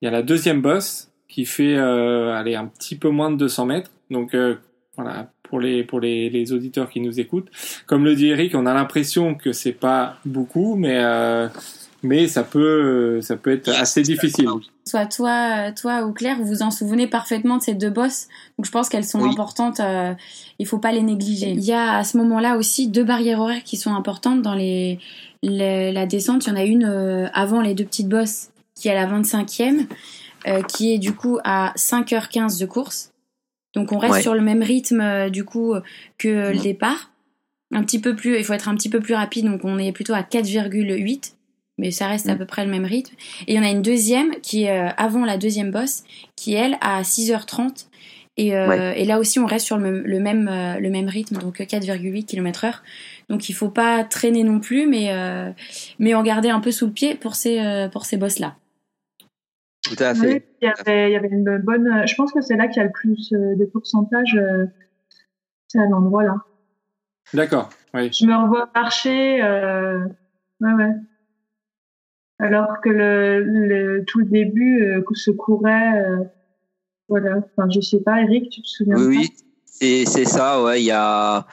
il 0.00 0.06
y 0.06 0.08
a 0.08 0.10
la 0.10 0.22
deuxième 0.22 0.62
bosse 0.62 1.12
qui 1.28 1.44
fait 1.44 1.76
euh, 1.76 2.32
aller 2.32 2.54
un 2.54 2.66
petit 2.66 2.96
peu 2.96 3.10
moins 3.10 3.30
de 3.30 3.36
200 3.36 3.66
mètres. 3.66 3.90
Donc 4.10 4.34
euh, 4.34 4.56
voilà, 4.96 5.30
pour 5.48 5.60
les 5.60 5.84
pour 5.84 6.00
les, 6.00 6.30
les, 6.30 6.52
auditeurs 6.52 6.90
qui 6.90 7.00
nous 7.00 7.20
écoutent, 7.20 7.48
comme 7.86 8.04
le 8.04 8.14
dit 8.14 8.28
Eric, 8.28 8.54
on 8.54 8.66
a 8.66 8.74
l'impression 8.74 9.34
que 9.34 9.52
c'est 9.52 9.72
pas 9.72 10.18
beaucoup, 10.24 10.76
mais 10.76 11.00
mais 12.02 12.28
ça 12.28 12.44
peut 12.44 13.20
ça 13.20 13.36
peut 13.36 13.52
être 13.52 13.68
assez 13.68 14.02
difficile. 14.02 14.48
Soit 14.84 15.06
toi 15.06 15.72
toi 15.72 16.04
ou 16.04 16.12
Claire, 16.12 16.36
vous 16.38 16.46
vous 16.46 16.62
en 16.62 16.70
souvenez 16.70 17.06
parfaitement 17.06 17.56
de 17.56 17.62
ces 17.62 17.74
deux 17.74 17.90
bosses, 17.90 18.28
donc 18.58 18.66
je 18.66 18.70
pense 18.70 18.88
qu'elles 18.88 19.04
sont 19.04 19.24
importantes. 19.24 19.80
il 20.58 20.66
faut 20.66 20.78
pas 20.78 20.92
les 20.92 21.02
négliger. 21.02 21.50
Il 21.50 21.64
y 21.64 21.72
a 21.72 21.96
à 21.96 22.04
ce 22.04 22.16
moment-là 22.18 22.56
aussi 22.56 22.88
deux 22.88 23.04
barrières 23.04 23.40
horaires 23.40 23.64
qui 23.64 23.76
sont 23.76 23.94
importantes 23.94 24.42
dans 24.42 24.54
les 24.54 24.98
la 25.42 26.06
descente, 26.06 26.46
il 26.46 26.50
y 26.50 26.52
en 26.52 26.56
a 26.56 26.64
une 26.64 26.84
euh, 26.84 27.28
avant 27.32 27.60
les 27.60 27.74
deux 27.74 27.84
petites 27.84 28.08
bosses 28.08 28.50
qui 28.74 28.88
est 28.88 28.96
à 28.96 29.06
la 29.06 29.06
25e, 29.06 29.86
euh, 30.46 30.62
qui 30.62 30.92
est 30.92 30.98
du 30.98 31.14
coup 31.14 31.38
à 31.44 31.72
5h15 31.76 32.60
de 32.60 32.66
course. 32.66 33.10
Donc 33.76 33.92
on 33.92 33.98
reste 33.98 34.22
sur 34.22 34.34
le 34.34 34.40
même 34.40 34.62
rythme 34.62 35.00
euh, 35.00 35.30
du 35.30 35.44
coup 35.44 35.74
que 36.18 36.52
le 36.52 36.58
départ. 36.58 37.12
Un 37.72 37.82
petit 37.82 38.00
peu 38.00 38.16
plus, 38.16 38.38
il 38.38 38.44
faut 38.44 38.52
être 38.52 38.68
un 38.68 38.76
petit 38.76 38.88
peu 38.88 39.00
plus 39.00 39.14
rapide, 39.14 39.46
donc 39.46 39.64
on 39.64 39.78
est 39.78 39.92
plutôt 39.92 40.14
à 40.14 40.22
4,8, 40.22 41.32
mais 41.78 41.90
ça 41.90 42.06
reste 42.06 42.28
à 42.28 42.36
peu 42.36 42.46
près 42.46 42.64
le 42.64 42.70
même 42.70 42.84
rythme. 42.84 43.14
Et 43.46 43.54
il 43.54 43.56
y 43.56 43.58
en 43.58 43.64
a 43.64 43.70
une 43.70 43.82
deuxième 43.82 44.30
qui 44.40 44.64
est 44.64 44.92
avant 44.96 45.24
la 45.24 45.36
deuxième 45.36 45.72
bosse, 45.72 46.04
qui 46.36 46.54
elle 46.54 46.78
à 46.80 47.02
6h30. 47.02 47.86
Et, 48.38 48.48
et 48.48 49.04
là 49.04 49.18
aussi 49.18 49.40
on 49.40 49.46
reste 49.46 49.66
sur 49.66 49.78
le, 49.78 50.02
le 50.02 50.20
même, 50.20 50.48
le 50.78 50.90
même 50.90 51.08
rythme, 51.08 51.38
donc 51.38 51.58
4,8 51.58 52.24
km/h. 52.24 52.82
Donc 53.28 53.48
il 53.48 53.54
faut 53.54 53.68
pas 53.68 54.04
traîner 54.04 54.44
non 54.44 54.60
plus, 54.60 54.86
mais, 54.86 55.08
euh, 55.10 55.50
mais 55.98 56.14
en 56.14 56.22
garder 56.22 56.48
un 56.48 56.60
peu 56.60 56.70
sous 56.70 56.86
le 56.86 56.92
pied 56.92 57.14
pour 57.14 57.34
ces, 57.34 57.58
euh, 57.58 57.88
pour 57.88 58.04
ces 58.04 58.16
boss-là. 58.16 58.56
Tout 59.88 60.02
à 60.02 60.14
fait. 60.14 60.46
il, 60.60 60.66
y 60.66 60.68
avait, 60.68 61.10
il 61.10 61.12
y 61.12 61.16
avait 61.16 61.28
une 61.28 61.58
bonne. 61.58 62.06
Je 62.06 62.14
pense 62.14 62.32
que 62.32 62.40
c'est 62.40 62.56
là 62.56 62.68
qu'il 62.68 62.78
y 62.78 62.80
a 62.80 62.84
le 62.84 62.92
plus 62.92 63.32
euh, 63.32 63.54
de 63.56 63.64
pourcentage. 63.64 64.38
c'est 65.68 65.78
à 65.78 65.86
l'endroit 65.86 66.24
là. 66.24 66.36
D'accord. 67.34 67.70
Oui. 67.94 68.12
Je 68.12 68.26
me 68.26 68.34
revois 68.34 68.68
marcher. 68.74 69.42
Ouais, 69.42 70.72
ouais. 70.72 70.92
Alors 72.38 72.80
que 72.82 72.88
le, 72.88 73.42
le 73.42 74.04
tout 74.04 74.18
le 74.18 74.26
début 74.26 75.02
se 75.14 75.30
courait. 75.30 76.04
voilà. 77.08 77.38
Enfin, 77.38 77.68
je 77.70 77.80
sais 77.80 78.00
pas, 78.00 78.20
Eric, 78.22 78.50
tu 78.50 78.62
te 78.62 78.66
souviens 78.68 78.96
Oui, 78.96 79.18
oui. 79.18 79.30
C'est 79.80 80.24
ça, 80.24 80.62
ouais. 80.62 80.82
Il 80.82 80.86
y 80.86 80.90
a 80.92 81.46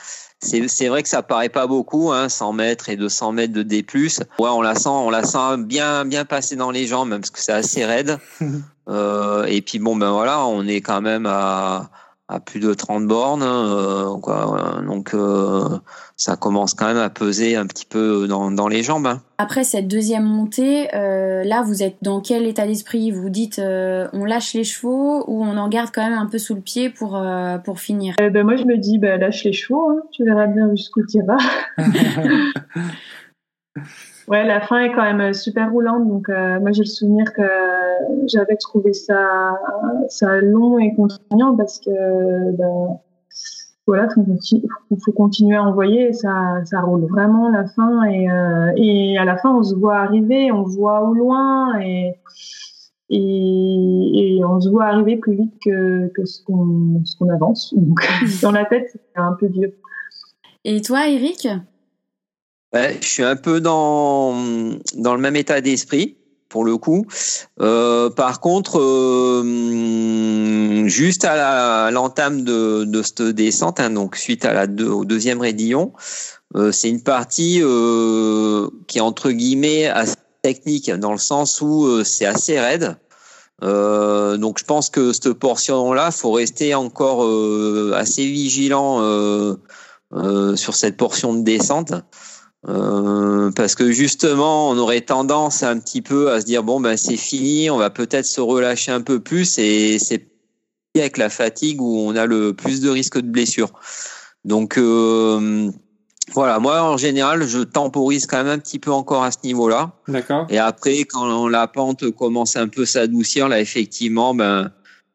c'est 0.43 0.87
vrai 0.87 1.03
que 1.03 1.09
ça 1.09 1.23
paraît 1.23 1.49
pas 1.49 1.67
beaucoup, 1.67 2.11
hein, 2.11 2.29
100 2.29 2.53
mètres 2.53 2.89
et 2.89 2.95
200 2.95 3.31
mètres 3.31 3.53
de 3.53 3.63
D+. 3.63 3.85
Ouais, 3.93 4.49
on 4.49 4.61
la 4.61 4.75
sent, 4.75 4.89
on 4.89 5.09
la 5.09 5.23
sent 5.23 5.57
bien, 5.59 6.05
bien 6.05 6.25
passer 6.25 6.55
dans 6.55 6.71
les 6.71 6.85
jambes, 6.85 7.09
même 7.09 7.21
parce 7.21 7.31
que 7.31 7.39
c'est 7.39 7.53
assez 7.53 7.85
raide. 7.85 8.17
euh, 8.89 9.45
et 9.45 9.61
puis 9.61 9.79
bon, 9.79 9.95
ben 9.95 10.11
voilà, 10.11 10.45
on 10.45 10.67
est 10.67 10.81
quand 10.81 11.01
même 11.01 11.25
à, 11.25 11.89
à 12.29 12.39
plus 12.39 12.59
de 12.59 12.73
30 12.73 13.05
bornes, 13.05 13.43
euh, 13.43 14.15
quoi, 14.17 14.81
donc 14.87 15.13
euh, 15.13 15.77
ça 16.15 16.37
commence 16.37 16.73
quand 16.73 16.87
même 16.87 16.97
à 16.97 17.09
peser 17.09 17.55
un 17.55 17.67
petit 17.67 17.85
peu 17.85 18.27
dans, 18.27 18.49
dans 18.49 18.67
les 18.67 18.81
jambes. 18.81 19.07
Hein. 19.07 19.21
Après 19.37 19.63
cette 19.65 19.87
deuxième 19.89 20.23
montée, 20.23 20.87
euh, 20.95 21.43
là 21.43 21.63
vous 21.63 21.83
êtes 21.83 21.97
dans 22.01 22.21
quel 22.21 22.45
état 22.47 22.65
d'esprit? 22.65 23.11
Vous 23.11 23.29
dites 23.29 23.59
euh, 23.59 24.07
on 24.13 24.23
lâche 24.23 24.53
les 24.53 24.63
chevaux 24.63 25.25
ou 25.27 25.43
on 25.43 25.57
en 25.57 25.67
garde 25.67 25.89
quand 25.93 26.07
même 26.07 26.17
un 26.17 26.27
peu 26.27 26.37
sous 26.37 26.55
le 26.55 26.61
pied 26.61 26.89
pour, 26.89 27.17
euh, 27.17 27.57
pour 27.57 27.81
finir? 27.81 28.15
Ben, 28.17 28.43
Moi 28.43 28.55
je 28.55 28.63
me 28.63 28.77
dis 28.77 28.99
bah, 28.99 29.17
lâche 29.17 29.43
les 29.43 29.53
chevaux, 29.53 29.89
hein. 29.89 30.01
tu 30.11 30.23
verras 30.23 30.47
bien 30.47 30.69
jusqu'où 30.69 31.01
tu 31.05 31.17
iras. 31.17 31.37
Ouais, 34.27 34.45
la 34.45 34.61
fin 34.61 34.79
est 34.79 34.93
quand 34.93 35.03
même 35.03 35.33
super 35.33 35.71
roulante. 35.71 36.07
Donc, 36.07 36.29
euh, 36.29 36.59
moi, 36.59 36.71
j'ai 36.71 36.83
le 36.83 36.87
souvenir 36.87 37.33
que 37.33 37.43
j'avais 38.27 38.55
trouvé 38.55 38.93
ça, 38.93 39.57
long 40.41 40.79
et 40.79 40.93
contraignant 40.95 41.55
parce 41.55 41.79
que, 41.79 42.51
ben, 42.51 42.99
voilà, 43.85 44.07
faut, 44.09 44.23
faut 45.03 45.11
continuer 45.11 45.57
à 45.57 45.63
envoyer. 45.63 46.13
Ça, 46.13 46.63
ça 46.65 46.81
roule 46.81 47.05
vraiment 47.05 47.49
la 47.49 47.67
fin. 47.67 48.03
Et, 48.03 48.29
euh, 48.29 48.71
et 48.77 49.17
à 49.17 49.25
la 49.25 49.35
fin, 49.37 49.53
on 49.53 49.63
se 49.63 49.75
voit 49.75 49.97
arriver, 49.97 50.51
on 50.51 50.63
voit 50.63 51.01
au 51.01 51.13
loin 51.13 51.79
et, 51.81 52.15
on 54.45 54.59
se 54.59 54.69
voit 54.69 54.85
arriver 54.85 55.17
plus 55.17 55.35
vite 55.35 55.53
que, 55.63 56.07
que 56.13 56.25
ce 56.25 56.43
qu'on 56.43 57.01
ce 57.03 57.17
qu'on 57.17 57.29
avance. 57.29 57.73
Donc, 57.75 57.99
dans 58.41 58.51
la 58.51 58.65
tête, 58.65 58.89
c'est 58.93 59.19
un 59.19 59.33
peu 59.33 59.47
vieux. 59.47 59.75
Et 60.63 60.81
toi, 60.81 61.09
Eric? 61.09 61.47
Je 62.73 63.07
suis 63.07 63.23
un 63.23 63.35
peu 63.35 63.61
dans, 63.61 64.33
dans 64.95 65.13
le 65.13 65.21
même 65.21 65.35
état 65.35 65.61
d'esprit 65.61 66.17
pour 66.53 66.63
le 66.65 66.77
coup. 66.77 67.07
Euh, 67.61 68.11
par 68.11 68.39
contre, 68.39 68.79
euh, 68.79 69.43
juste 70.87 71.25
à 71.25 71.89
l'entame 71.89 72.43
de, 72.43 72.83
de 72.83 73.01
cette 73.01 73.23
descente, 73.23 73.79
hein, 73.79 73.89
donc 73.89 74.15
suite 74.15 74.45
à 74.45 74.53
la 74.53 74.67
au 74.85 75.03
deuxième 75.03 75.41
raidillon, 75.41 75.93
euh, 76.55 76.71
c'est 76.71 76.89
une 76.89 77.01
partie 77.01 77.61
qui 78.87 78.97
est 78.99 79.01
entre 79.01 79.31
guillemets 79.31 79.87
assez 79.87 80.15
technique 80.43 80.91
dans 80.91 81.11
le 81.11 81.17
sens 81.17 81.59
où 81.61 82.03
c'est 82.03 82.25
assez 82.25 82.59
raide. 82.59 82.97
donc 83.61 84.59
je 84.59 84.65
pense 84.65 84.91
que 84.91 85.11
cette 85.11 85.33
portion-là, 85.33 86.11
faut 86.11 86.33
rester 86.33 86.75
encore 86.75 87.21
assez 87.95 88.25
vigilant 88.25 88.99
sur 90.55 90.75
cette 90.75 90.97
portion 90.97 91.33
de 91.33 91.41
descente. 91.41 91.93
Euh, 92.67 93.51
parce 93.51 93.75
que 93.75 93.91
justement, 93.91 94.69
on 94.69 94.77
aurait 94.77 95.01
tendance 95.01 95.63
un 95.63 95.79
petit 95.79 96.01
peu 96.01 96.31
à 96.31 96.39
se 96.39 96.45
dire 96.45 96.63
bon 96.63 96.79
ben 96.79 96.95
c'est 96.95 97.17
fini, 97.17 97.69
on 97.69 97.77
va 97.77 97.89
peut-être 97.89 98.25
se 98.25 98.39
relâcher 98.39 98.91
un 98.91 99.01
peu 99.01 99.19
plus 99.19 99.57
et 99.57 99.99
c'est 99.99 100.27
avec 100.95 101.17
la 101.17 101.29
fatigue 101.29 101.81
où 101.81 101.97
on 101.97 102.15
a 102.15 102.25
le 102.25 102.53
plus 102.53 102.79
de 102.79 102.89
risques 102.89 103.19
de 103.19 103.27
blessure. 103.27 103.73
Donc 104.45 104.77
euh, 104.77 105.69
voilà, 106.31 106.59
moi 106.59 106.83
en 106.83 106.95
général, 106.95 107.45
je 107.45 107.59
temporise 107.59 108.27
quand 108.27 108.37
même 108.37 108.47
un 108.47 108.59
petit 108.59 108.79
peu 108.79 108.91
encore 108.91 109.23
à 109.23 109.31
ce 109.31 109.39
niveau-là. 109.43 109.91
D'accord. 110.07 110.47
Et 110.49 110.57
après, 110.57 110.99
quand 110.99 111.49
la 111.49 111.67
pente 111.67 112.11
commence 112.11 112.55
un 112.55 112.69
peu 112.69 112.85
s'adoucir, 112.85 113.49
là 113.49 113.59
effectivement, 113.59 114.33
ben 114.33 114.71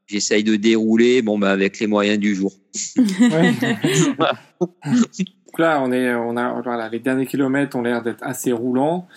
j'essaye 0.07 0.45
de 0.45 0.57
dérouler, 0.57 1.23
bon 1.23 1.39
ben 1.39 1.49
avec 1.49 1.79
les 1.79 1.87
moyens 1.87 2.19
du 2.19 2.35
jour. 2.35 2.53
Ouais. 3.21 3.55
Là, 5.59 5.83
on 5.83 6.37
a, 6.37 6.63
voilà, 6.63 6.89
les 6.89 7.01
derniers 7.01 7.27
kilomètres 7.27 7.77
ont 7.77 7.83
l'air 7.83 8.03
d'être 8.03 8.23
assez 8.23 8.53
roulants. 8.53 9.09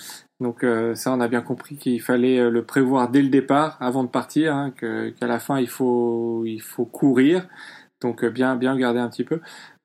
Donc 0.42 0.64
euh, 0.64 0.96
ça, 0.96 1.14
on 1.14 1.22
a 1.22 1.28
bien 1.28 1.42
compris 1.42 1.78
qu'il 1.78 2.02
fallait 2.02 2.40
euh, 2.40 2.50
le 2.50 2.66
prévoir 2.66 3.10
dès 3.10 3.22
le 3.22 3.30
départ, 3.30 3.78
avant 3.80 4.04
de 4.04 4.10
partir, 4.10 4.56
hein, 4.56 4.72
qu'à 4.72 5.28
la 5.28 5.40
fin 5.40 5.60
il 5.60 5.70
faut, 5.70 6.44
courir. 6.92 7.48
Donc 8.02 8.24
euh, 8.24 8.32
bien, 8.32 8.56
bien 8.56 8.74
regarder 8.74 9.00
un 9.00 9.08
petit 9.08 9.24
peu. 9.24 9.40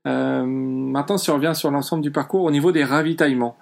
Maintenant, 0.06 1.18
si 1.18 1.30
on 1.30 1.34
revient 1.34 1.52
sur 1.54 1.70
l'ensemble 1.70 2.02
du 2.02 2.12
parcours, 2.12 2.44
au 2.44 2.50
niveau 2.52 2.70
des 2.70 2.84
ravitaillements, 2.84 3.56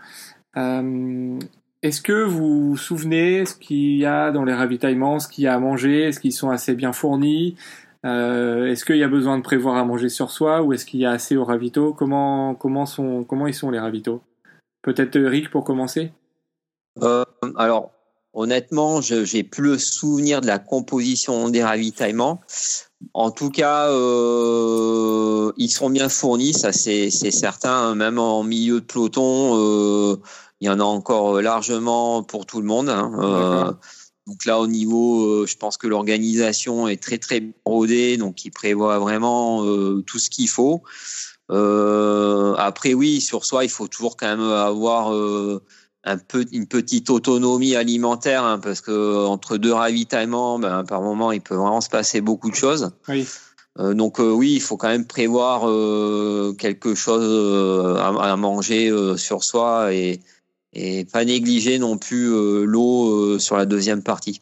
est-ce 0.55 2.03
que 2.03 2.23
vous 2.23 2.69
vous 2.69 2.77
souvenez 2.77 3.47
ce 3.47 3.55
qu'il 3.55 3.97
y 3.97 4.05
a 4.05 4.31
dans 4.31 4.45
les 4.45 4.53
ravitaillements, 4.53 5.19
ce 5.19 5.27
qu'il 5.27 5.45
y 5.45 5.47
a 5.47 5.55
à 5.55 5.59
manger, 5.59 6.03
est-ce 6.03 6.21
qu'ils 6.21 6.35
sont 6.35 6.51
assez 6.51 6.75
bien 6.75 6.93
fournis? 6.93 7.57
Euh, 8.05 8.67
Est-ce 8.67 8.85
qu'il 8.85 8.97
y 8.97 9.03
a 9.03 9.09
besoin 9.09 9.39
de 9.39 9.43
prévoir 9.43 9.77
à 9.77 9.85
manger 9.85 10.09
sur 10.09 10.31
soi 10.31 10.63
ou 10.63 10.73
est-ce 10.73 10.85
qu'il 10.85 11.01
y 11.01 11.07
a 11.07 11.11
assez 11.11 11.37
au 11.37 11.45
ravito 11.45 11.93
comment, 11.93 12.55
comment, 12.55 12.87
sont, 12.87 13.25
comment 13.25 13.47
ils 13.47 13.55
sont 13.55 13.71
les 13.71 13.79
ravitaux? 13.79 14.23
Peut-être 14.83 15.17
Eric 15.17 15.51
pour 15.51 15.65
commencer? 15.65 16.13
Euh, 17.03 17.25
Alors, 17.57 17.91
honnêtement, 18.35 19.01
je 19.01 19.25
j'ai 19.25 19.43
plus 19.43 19.63
le 19.63 19.79
souvenir 19.79 20.41
de 20.41 20.47
la 20.47 20.59
composition 20.59 21.49
des 21.49 21.65
ravitaillements. 21.65 22.41
En 23.15 23.31
tout 23.31 23.51
cas, 23.51 23.89
euh, 23.89 25.53
ils 25.57 25.71
sont 25.71 25.91
bien 25.91 26.09
fournis, 26.09 26.53
ça 26.53 26.73
c'est 26.73 27.11
certain. 27.11 27.95
Même 27.95 28.19
en 28.19 28.43
milieu 28.43 28.81
de 28.81 28.87
peloton, 28.87 29.59
euh, 29.59 30.17
il 30.61 30.67
y 30.67 30.71
en 30.71 30.81
a 30.81 30.85
encore 30.85 31.41
largement 31.41 32.23
pour 32.23 32.47
tout 32.47 32.61
le 32.61 32.67
monde. 32.67 32.89
Hein. 32.89 33.77
Euh, 34.27 34.31
donc 34.31 34.45
là, 34.45 34.59
au 34.59 34.67
niveau, 34.67 35.27
euh, 35.27 35.47
je 35.47 35.57
pense 35.57 35.77
que 35.77 35.87
l'organisation 35.87 36.89
est 36.89 37.03
très 37.03 37.19
très 37.19 37.43
rodée, 37.65 38.17
donc 38.17 38.45
il 38.45 38.51
prévoit 38.51 38.99
vraiment 38.99 39.65
euh, 39.65 40.03
tout 40.07 40.19
ce 40.19 40.31
qu'il 40.31 40.49
faut. 40.49 40.83
Euh, 41.51 42.55
après, 42.55 42.95
oui, 42.95 43.21
sur 43.21 43.45
soi, 43.45 43.65
il 43.65 43.71
faut 43.71 43.89
toujours 43.89 44.17
quand 44.17 44.27
même 44.27 44.41
avoir 44.41 45.13
un 46.07 46.19
peu 46.19 46.45
une 46.53 46.67
petite 46.67 47.11
autonomie 47.11 47.77
alimentaire, 47.77 48.45
hein, 48.45 48.59
parce 48.59 48.81
que 48.81 49.27
entre 49.27 49.57
deux 49.57 49.73
ravitaillements, 49.73 50.59
ben, 50.59 50.85
par 50.85 51.03
moment, 51.03 51.33
il 51.33 51.41
peut 51.41 51.55
vraiment 51.55 51.81
se 51.81 51.89
passer 51.89 52.21
beaucoup 52.21 52.51
de 52.51 52.55
choses. 52.55 52.91
Oui. 53.09 53.27
donc 53.79 54.19
oui, 54.19 54.53
il 54.55 54.61
faut 54.61 54.77
quand 54.77 54.89
même 54.89 55.07
prévoir 55.07 55.63
quelque 56.57 56.95
chose 56.95 57.99
à, 57.99 58.33
à, 58.33 58.37
manger 58.37 58.91
sur 59.17 59.45
soi 59.45 59.93
et 59.93 60.21
et 60.75 61.05
pas 61.05 61.25
négliger 61.25 61.79
non 61.79 61.99
plus 61.99 62.33
euh, 62.33 62.65
l'eau 62.65 63.09
euh, 63.11 63.39
sur 63.39 63.57
la 63.57 63.67
deuxième 63.67 64.03
partie. 64.03 64.41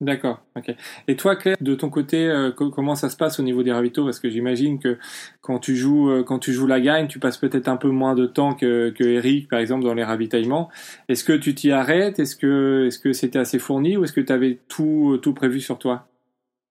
D'accord, 0.00 0.40
ok. 0.56 0.74
Et 1.08 1.16
toi, 1.16 1.36
Claire, 1.36 1.58
de 1.60 1.74
ton 1.74 1.90
côté, 1.90 2.26
euh, 2.26 2.52
comment 2.52 2.94
ça 2.94 3.10
se 3.10 3.16
passe 3.18 3.38
au 3.38 3.42
niveau 3.42 3.62
des 3.62 3.70
ravitaux? 3.70 4.06
Parce 4.06 4.18
que 4.18 4.30
j'imagine 4.30 4.78
que 4.78 4.96
quand 5.42 5.58
tu 5.58 5.76
joues, 5.76 6.10
euh, 6.10 6.22
quand 6.22 6.38
tu 6.38 6.54
joues 6.54 6.66
la 6.66 6.80
gagne, 6.80 7.06
tu 7.06 7.18
passes 7.18 7.36
peut-être 7.36 7.68
un 7.68 7.76
peu 7.76 7.90
moins 7.90 8.14
de 8.14 8.24
temps 8.24 8.54
que, 8.54 8.88
que 8.96 9.04
Eric, 9.04 9.50
par 9.50 9.58
exemple, 9.58 9.84
dans 9.84 9.92
les 9.92 10.04
ravitaillements. 10.04 10.70
Est-ce 11.10 11.22
que 11.22 11.34
tu 11.34 11.54
t'y 11.54 11.70
arrêtes? 11.70 12.18
Est-ce 12.18 12.34
que, 12.34 12.86
est-ce 12.86 12.98
que 12.98 13.12
c'était 13.12 13.38
assez 13.38 13.58
fourni 13.58 13.98
ou 13.98 14.04
est-ce 14.04 14.14
que 14.14 14.22
tu 14.22 14.32
avais 14.32 14.58
tout, 14.68 15.18
tout 15.20 15.34
prévu 15.34 15.60
sur 15.60 15.78
toi? 15.78 16.09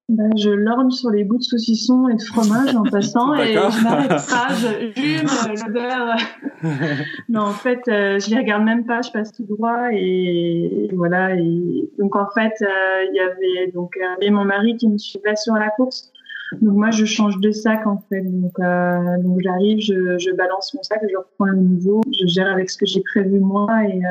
Ben, 0.09 0.31
je 0.35 0.49
lorgne 0.49 0.89
sur 0.89 1.11
les 1.11 1.23
bouts 1.23 1.37
de 1.37 1.43
saucisson 1.43 2.07
et 2.07 2.15
de 2.15 2.21
fromage 2.21 2.75
en 2.75 2.81
passant 2.81 3.35
et 3.35 3.53
je 3.53 3.83
m'arrête 3.83 4.09
pas, 4.09 4.47
je 4.49 4.99
jume 4.99 5.27
l'odeur. 5.67 6.15
non, 7.29 7.41
en 7.41 7.51
fait, 7.51 7.81
euh, 7.87 8.19
je 8.19 8.31
les 8.31 8.37
regarde 8.37 8.63
même 8.63 8.85
pas, 8.85 9.03
je 9.03 9.11
passe 9.11 9.31
tout 9.31 9.43
droit 9.43 9.89
et, 9.91 10.87
et 10.89 10.95
voilà. 10.95 11.35
Et 11.35 11.91
donc 11.99 12.15
en 12.15 12.27
fait, 12.31 12.53
euh, 12.61 13.05
il 13.07 13.15
y 13.15 13.19
avait 13.19 13.71
donc 13.71 13.93
euh, 13.97 14.31
mon 14.31 14.45
mari 14.45 14.77
qui 14.77 14.89
me 14.89 14.97
suivait 14.97 15.35
sur 15.35 15.53
la 15.53 15.69
course. 15.69 16.11
Donc 16.59 16.73
moi, 16.73 16.89
je 16.89 17.05
change 17.05 17.39
de 17.39 17.51
sac 17.51 17.85
en 17.85 18.03
fait. 18.09 18.23
Donc, 18.23 18.59
euh, 18.59 19.21
donc 19.21 19.39
j'arrive, 19.43 19.79
je, 19.79 20.17
je, 20.17 20.35
balance 20.35 20.73
mon 20.73 20.81
sac, 20.81 21.01
je 21.07 21.17
reprends 21.17 21.45
le 21.45 21.57
nouveau, 21.57 22.01
je 22.19 22.25
gère 22.25 22.51
avec 22.51 22.71
ce 22.71 22.79
que 22.79 22.87
j'ai 22.87 23.01
prévu 23.01 23.39
moi 23.39 23.67
et, 23.87 24.01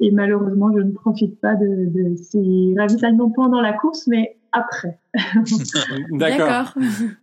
et 0.00 0.10
malheureusement, 0.10 0.72
je 0.76 0.82
ne 0.82 0.90
profite 0.90 1.40
pas 1.40 1.54
de, 1.54 1.66
de 1.66 2.16
ces 2.16 2.74
ravitaillements 2.76 3.30
pendant 3.30 3.60
la 3.60 3.72
course, 3.72 4.08
mais 4.08 4.36
après. 4.52 4.98
D'accord. 6.10 6.74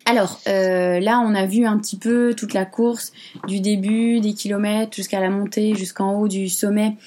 Alors 0.06 0.40
euh, 0.48 1.00
là, 1.00 1.20
on 1.20 1.34
a 1.36 1.46
vu 1.46 1.66
un 1.66 1.78
petit 1.78 1.98
peu 1.98 2.34
toute 2.36 2.54
la 2.54 2.66
course, 2.66 3.12
du 3.48 3.60
début 3.60 4.20
des 4.20 4.34
kilomètres 4.34 4.96
jusqu'à 4.96 5.20
la 5.20 5.30
montée, 5.30 5.76
jusqu'en 5.76 6.14
haut 6.20 6.28
du 6.28 6.50
sommet, 6.50 6.98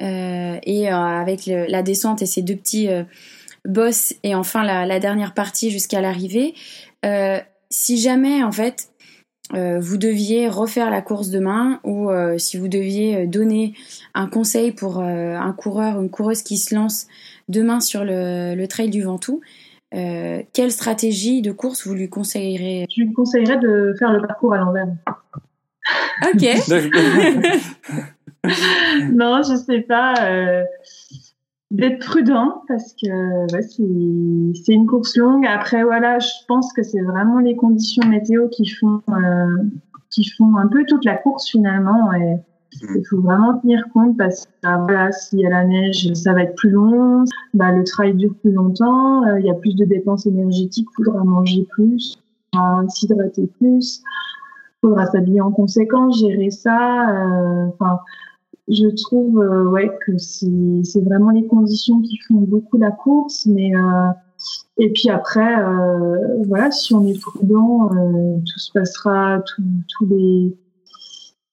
euh, 0.00 0.58
et 0.62 0.90
euh, 0.90 0.96
avec 0.96 1.46
le, 1.46 1.66
la 1.66 1.82
descente 1.82 2.22
et 2.22 2.26
ces 2.26 2.42
deux 2.42 2.56
petits 2.56 2.88
euh, 2.88 3.04
bosses, 3.66 4.14
et 4.22 4.34
enfin 4.34 4.64
la, 4.64 4.86
la 4.86 4.98
dernière 4.98 5.34
partie 5.34 5.70
jusqu'à 5.70 6.00
l'arrivée. 6.00 6.54
Euh, 7.04 7.38
si 7.70 7.98
jamais, 7.98 8.42
en 8.42 8.52
fait, 8.52 8.88
euh, 9.54 9.78
vous 9.80 9.96
deviez 9.96 10.48
refaire 10.48 10.90
la 10.90 11.02
course 11.02 11.28
demain 11.30 11.80
ou 11.84 12.08
si 12.38 12.56
vous 12.56 12.68
deviez 12.68 13.26
donner 13.26 13.74
un 14.14 14.26
conseil 14.26 14.72
pour 14.72 14.98
un 15.00 15.52
coureur 15.52 15.98
ou 15.98 16.02
une 16.02 16.10
coureuse 16.10 16.42
qui 16.42 16.56
se 16.56 16.74
lance 16.74 17.06
demain 17.48 17.80
sur 17.80 18.04
le, 18.04 18.54
le 18.54 18.68
trail 18.68 18.90
du 18.90 19.02
Ventoux, 19.02 19.40
euh, 19.94 20.42
quelle 20.52 20.70
stratégie 20.70 21.42
de 21.42 21.52
course 21.52 21.86
vous 21.86 21.94
lui 21.94 22.08
conseillerez? 22.08 22.86
Je 22.94 23.02
lui 23.02 23.12
conseillerais 23.12 23.58
de 23.58 23.94
faire 23.98 24.12
le 24.12 24.20
parcours 24.20 24.54
à 24.54 24.58
l'envers. 24.58 24.86
Ok. 26.22 26.42
non, 29.12 29.42
je 29.42 29.56
sais 29.56 29.80
pas. 29.80 30.14
Euh, 30.22 30.62
D'être 31.70 32.04
prudent 32.04 32.62
parce 32.66 32.94
que 32.94 33.52
ouais, 33.52 33.62
c'est 33.62 34.72
une 34.72 34.86
course 34.86 35.16
longue. 35.16 35.46
Après, 35.46 35.84
voilà, 35.84 36.18
je 36.18 36.32
pense 36.48 36.72
que 36.72 36.82
c'est 36.82 37.00
vraiment 37.00 37.38
les 37.38 37.54
conditions 37.54 38.04
météo 38.08 38.48
qui 38.48 38.66
font 38.66 39.00
euh, 39.08 39.56
qui 40.10 40.28
font 40.30 40.56
un 40.56 40.66
peu 40.66 40.84
toute 40.84 41.04
la 41.04 41.14
course 41.14 41.48
finalement. 41.48 42.12
Et. 42.14 42.40
Il 42.72 43.04
faut 43.08 43.20
vraiment 43.20 43.58
tenir 43.58 43.84
compte 43.92 44.16
parce 44.16 44.46
que 44.46 44.50
bah, 44.62 44.78
voilà, 44.78 45.12
s'il 45.12 45.40
y 45.40 45.46
a 45.46 45.50
la 45.50 45.64
neige, 45.64 46.12
ça 46.14 46.32
va 46.32 46.42
être 46.42 46.54
plus 46.54 46.70
long, 46.70 47.24
bah, 47.52 47.72
le 47.72 47.84
trail 47.84 48.14
dure 48.14 48.34
plus 48.40 48.52
longtemps, 48.52 49.24
euh, 49.26 49.40
il 49.40 49.46
y 49.46 49.50
a 49.50 49.54
plus 49.54 49.74
de 49.74 49.84
dépenses 49.84 50.26
énergétiques, 50.26 50.86
il 50.98 51.04
faudra 51.04 51.24
manger 51.24 51.66
plus, 51.70 52.16
s'hydrater 52.88 53.48
plus, 53.58 54.02
il 54.02 54.88
faudra 54.88 55.06
s'habiller 55.06 55.40
en 55.40 55.50
conséquence, 55.50 56.20
gérer 56.20 56.50
ça. 56.50 57.10
Euh, 57.10 57.66
je 58.68 58.86
trouve 59.04 59.40
euh, 59.40 59.64
ouais 59.64 59.90
que 60.06 60.16
c'est 60.16 61.04
vraiment 61.04 61.30
les 61.30 61.46
conditions 61.46 62.00
qui 62.02 62.18
font 62.28 62.40
beaucoup 62.40 62.78
la 62.78 62.92
course, 62.92 63.46
mais 63.46 63.72
et 64.78 64.90
puis 64.92 65.10
après, 65.10 65.54
voilà, 66.46 66.70
si 66.70 66.94
on 66.94 67.04
est 67.04 67.20
prudent, 67.20 67.88
tout 67.88 68.58
se 68.58 68.72
passera, 68.72 69.42
tous 69.44 70.06
les 70.06 70.56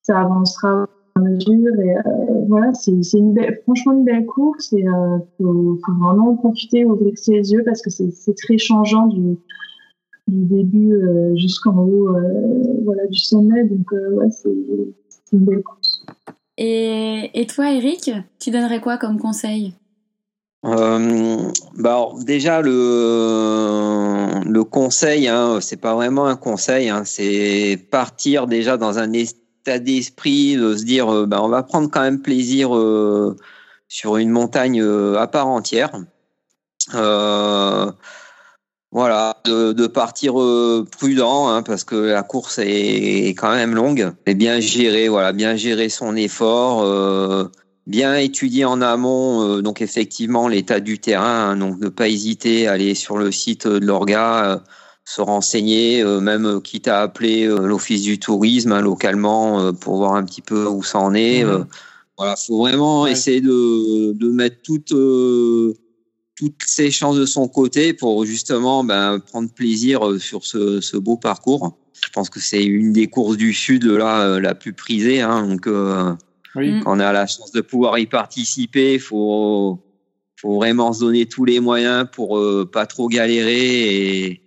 ça 0.03 0.21
avancera 0.21 0.87
mesure. 1.19 1.79
Et 1.79 1.97
euh, 1.97 2.01
voilà, 2.47 2.73
c'est 2.73 2.91
une 3.13 3.33
belle, 3.33 3.59
franchement 3.63 3.93
une 3.93 4.05
belle 4.05 4.25
course 4.25 4.73
et 4.73 4.87
euh, 4.87 5.17
faut, 5.37 5.79
faut, 5.85 5.93
vraiment 5.93 6.31
en 6.31 6.35
profiter, 6.35 6.85
ouvrir 6.85 7.17
ses 7.17 7.51
yeux 7.51 7.63
parce 7.65 7.81
que 7.81 7.89
c'est 7.89 8.35
très 8.35 8.57
changeant 8.57 9.07
du, 9.07 9.37
du 10.27 10.45
début 10.45 10.93
euh, 10.93 11.35
jusqu'en 11.35 11.77
haut 11.77 12.15
euh, 12.15 12.81
voilà, 12.83 13.07
du 13.07 13.19
sommet. 13.19 13.63
Donc 13.65 13.91
euh, 13.93 14.11
ouais, 14.11 14.29
c'est 14.29 14.49
une 15.33 15.45
belle 15.45 15.63
course. 15.63 16.05
Et, 16.57 17.29
et 17.33 17.45
toi, 17.45 17.71
Eric, 17.71 18.11
tu 18.39 18.51
donnerais 18.51 18.81
quoi 18.81 18.97
comme 18.97 19.19
conseil? 19.19 19.73
Euh, 20.65 21.51
bah 21.77 21.91
alors, 21.91 22.23
déjà 22.23 22.61
le 22.61 24.41
le 24.43 24.63
conseil, 24.63 25.27
hein, 25.27 25.59
c'est 25.61 25.79
pas 25.79 25.93
vraiment 25.93 26.25
un 26.25 26.35
conseil, 26.35 26.89
hein, 26.89 27.03
c'est 27.05 27.79
partir 27.91 28.47
déjà 28.47 28.75
dans 28.77 28.97
un 28.97 29.13
d'esprit 29.79 30.55
de 30.55 30.75
se 30.75 30.83
dire 30.83 31.13
euh, 31.13 31.25
bah, 31.25 31.41
on 31.43 31.49
va 31.49 31.63
prendre 31.63 31.89
quand 31.91 32.01
même 32.01 32.21
plaisir 32.21 32.75
euh, 32.75 33.35
sur 33.87 34.17
une 34.17 34.29
montagne 34.29 34.81
euh, 34.81 35.19
à 35.19 35.27
part 35.27 35.47
entière. 35.47 35.91
voilà, 38.91 39.37
de, 39.45 39.87
partir 39.87 40.33
prudent 40.91 41.49
hein, 41.49 41.61
parce 41.61 41.83
que 41.83 41.95
la 41.95 42.23
course 42.23 42.59
est, 42.59 43.35
quand 43.37 43.53
même 43.53 43.75
longue 43.75 44.11
et 44.25 44.33
bien 44.33 44.59
gérer, 44.59 45.09
voilà, 45.09 45.33
bien 45.33 45.55
gérer 45.55 45.89
son 45.89 46.15
effort, 46.15 46.85
bien 47.85 48.15
étudier 48.15 48.63
en 48.65 48.81
amont, 48.81 49.59
donc 49.59 49.81
effectivement 49.81 50.47
l'état 50.47 50.79
du 50.79 50.99
terrain, 50.99 51.49
hein, 51.49 51.57
donc 51.57 51.79
ne 51.79 51.89
pas 51.89 52.07
hésiter 52.07 52.67
à 52.67 52.71
aller 52.73 52.95
sur 52.95 53.17
le 53.17 53.31
site 53.31 53.67
de 53.67 53.85
l'orga 53.85 54.63
se 55.09 55.21
renseigner, 55.21 56.03
même 56.03 56.61
quitte 56.61 56.89
à 56.89 57.01
appeler 57.01 57.45
l'office 57.45 58.01
du 58.01 58.19
tourisme 58.19 58.73
hein, 58.73 58.81
localement 58.81 59.71
pour 59.73 59.95
voir 59.95 60.15
un 60.15 60.23
petit 60.25 60.41
peu 60.41 60.65
où 60.67 60.83
ça 60.83 60.99
en 60.99 61.13
est. 61.13 61.45
Mmh. 61.45 61.65
voilà, 62.17 62.35
faut 62.35 62.57
vraiment 62.57 63.07
essayer 63.07 63.39
de, 63.39 64.11
de 64.11 64.29
mettre 64.29 64.61
toute 64.63 64.93
toutes 66.37 66.63
ses 66.65 66.91
chances 66.91 67.17
de 67.17 67.25
son 67.25 67.47
côté 67.47 67.93
pour 67.93 68.25
justement 68.25 68.83
ben, 68.83 69.19
prendre 69.19 69.51
plaisir 69.51 70.07
euh, 70.07 70.19
sur 70.19 70.45
ce, 70.45 70.81
ce, 70.81 70.95
beau 70.95 71.17
parcours. 71.17 71.77
Je 72.05 72.09
pense 72.11 72.29
que 72.29 72.39
c'est 72.39 72.63
une 72.63 72.93
des 72.93 73.07
courses 73.07 73.37
du 73.37 73.53
Sud 73.53 73.85
là, 73.85 74.21
euh, 74.21 74.39
la 74.39 74.53
plus 74.53 74.73
prisée. 74.73 75.21
Hein, 75.21 75.47
donc, 75.47 75.65
euh, 75.67 76.13
quand 76.53 76.83
on 76.85 76.99
a 76.99 77.11
la 77.11 77.25
chance 77.25 77.51
de 77.51 77.61
pouvoir 77.61 77.97
y 77.97 78.05
participer, 78.05 78.95
il 78.95 78.99
faut, 78.99 79.79
faut 80.39 80.55
vraiment 80.55 80.93
se 80.93 80.99
donner 80.99 81.25
tous 81.25 81.45
les 81.45 81.59
moyens 81.59 82.07
pour 82.11 82.39
pas 82.71 82.85
trop 82.85 83.07
galérer 83.07 84.25
et, 84.25 84.41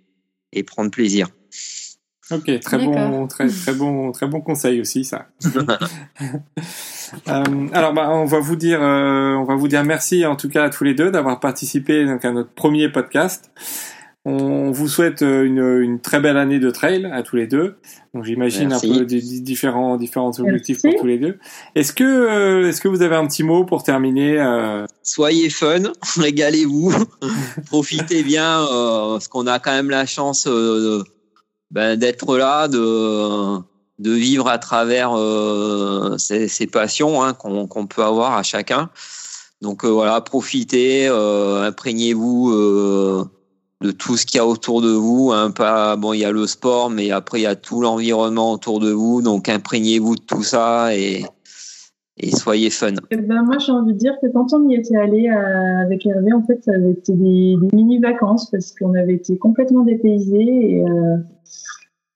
et 0.53 0.63
prendre 0.63 0.91
plaisir. 0.91 1.27
Ok, 2.31 2.59
très 2.61 2.77
bon, 2.77 3.27
très, 3.27 3.47
très 3.47 3.73
bon, 3.73 4.11
très 4.13 4.25
bon 4.27 4.39
conseil 4.39 4.79
aussi 4.79 5.03
ça. 5.03 5.27
euh, 7.27 7.43
alors, 7.73 7.93
bah, 7.93 8.09
on 8.09 8.25
va 8.25 8.39
vous 8.39 8.55
dire, 8.55 8.81
euh, 8.81 9.33
on 9.33 9.43
va 9.43 9.55
vous 9.55 9.67
dire 9.67 9.83
merci 9.83 10.25
en 10.25 10.37
tout 10.37 10.47
cas 10.47 10.63
à 10.63 10.69
tous 10.69 10.85
les 10.85 10.93
deux 10.93 11.11
d'avoir 11.11 11.41
participé 11.41 12.05
donc 12.05 12.23
à 12.23 12.31
notre 12.31 12.51
premier 12.51 12.89
podcast. 12.89 13.51
On 14.23 14.69
vous 14.71 14.87
souhaite 14.87 15.23
euh, 15.23 15.43
une, 15.43 15.81
une, 15.81 15.99
très 15.99 16.19
belle 16.19 16.37
année 16.37 16.59
de 16.59 16.69
trail 16.69 17.09
à 17.11 17.23
tous 17.23 17.37
les 17.37 17.47
deux. 17.47 17.77
Donc 18.13 18.23
j'imagine 18.23 18.71
un 18.71 18.79
peu 18.79 19.03
des, 19.05 19.19
différents 19.41 19.97
différents 19.97 20.37
objectifs 20.39 20.81
pour 20.81 20.95
tous 20.99 21.07
les 21.07 21.17
deux. 21.17 21.39
Est-ce 21.73 21.91
que 21.91 22.03
euh, 22.03 22.67
est-ce 22.67 22.81
que 22.81 22.87
vous 22.87 23.01
avez 23.01 23.15
un 23.15 23.25
petit 23.25 23.43
mot 23.43 23.65
pour 23.65 23.81
terminer 23.81 24.37
Soyez 25.01 25.49
fun, 25.49 25.83
régalez-vous, 26.17 26.93
profitez 27.65 28.21
bien, 28.21 28.63
parce 28.69 29.27
qu'on 29.27 29.47
a 29.47 29.57
quand 29.59 29.71
même 29.71 29.89
la 29.89 30.05
chance 30.05 30.47
ben, 31.71 31.97
d'être 31.97 32.37
là, 32.37 32.67
de, 32.67 33.57
de 33.99 34.11
vivre 34.11 34.47
à 34.49 34.57
travers 34.57 35.13
euh, 35.13 36.17
ces, 36.17 36.47
ces, 36.47 36.67
passions 36.67 37.23
hein, 37.23 37.33
qu'on 37.33 37.87
peut 37.87 38.03
avoir 38.03 38.35
à 38.35 38.43
chacun. 38.43 38.89
Donc 39.61 39.85
euh, 39.85 39.89
voilà, 39.89 40.19
profitez, 40.21 41.07
euh, 41.07 41.67
imprégnez-vous 41.67 42.51
euh, 42.51 43.25
de 43.81 43.91
tout 43.91 44.17
ce 44.17 44.25
qu'il 44.25 44.37
y 44.37 44.41
a 44.41 44.45
autour 44.45 44.81
de 44.81 44.91
vous. 44.91 45.31
Hein, 45.31 45.51
pas 45.51 45.95
bon, 45.95 46.13
il 46.13 46.19
y 46.19 46.25
a 46.25 46.31
le 46.31 46.47
sport, 46.47 46.89
mais 46.89 47.11
après 47.11 47.39
il 47.39 47.43
y 47.43 47.47
a 47.47 47.55
tout 47.55 47.81
l'environnement 47.81 48.53
autour 48.53 48.79
de 48.79 48.91
vous. 48.91 49.21
Donc 49.21 49.49
imprégnez-vous 49.49 50.15
de 50.15 50.21
tout 50.21 50.43
ça 50.43 50.95
et 50.95 51.25
soyez 52.29 52.69
fun. 52.69 52.93
Eh 53.09 53.17
ben, 53.17 53.43
moi, 53.43 53.57
j'ai 53.57 53.71
envie 53.71 53.93
de 53.93 53.97
dire 53.97 54.13
que 54.21 54.27
quand 54.27 54.53
on 54.53 54.69
y 54.69 54.75
était 54.75 54.95
allé 54.95 55.29
euh, 55.29 55.83
avec 55.83 56.05
Hervé, 56.05 56.33
en 56.33 56.43
fait, 56.43 56.63
ça 56.63 56.71
avait 56.73 56.91
été 56.91 57.13
des, 57.13 57.55
mini-vacances 57.73 58.49
parce 58.49 58.73
qu'on 58.73 58.93
avait 58.93 59.15
été 59.15 59.37
complètement 59.37 59.83
dépaysés 59.83 60.37
et, 60.37 60.83
euh, 60.83 61.17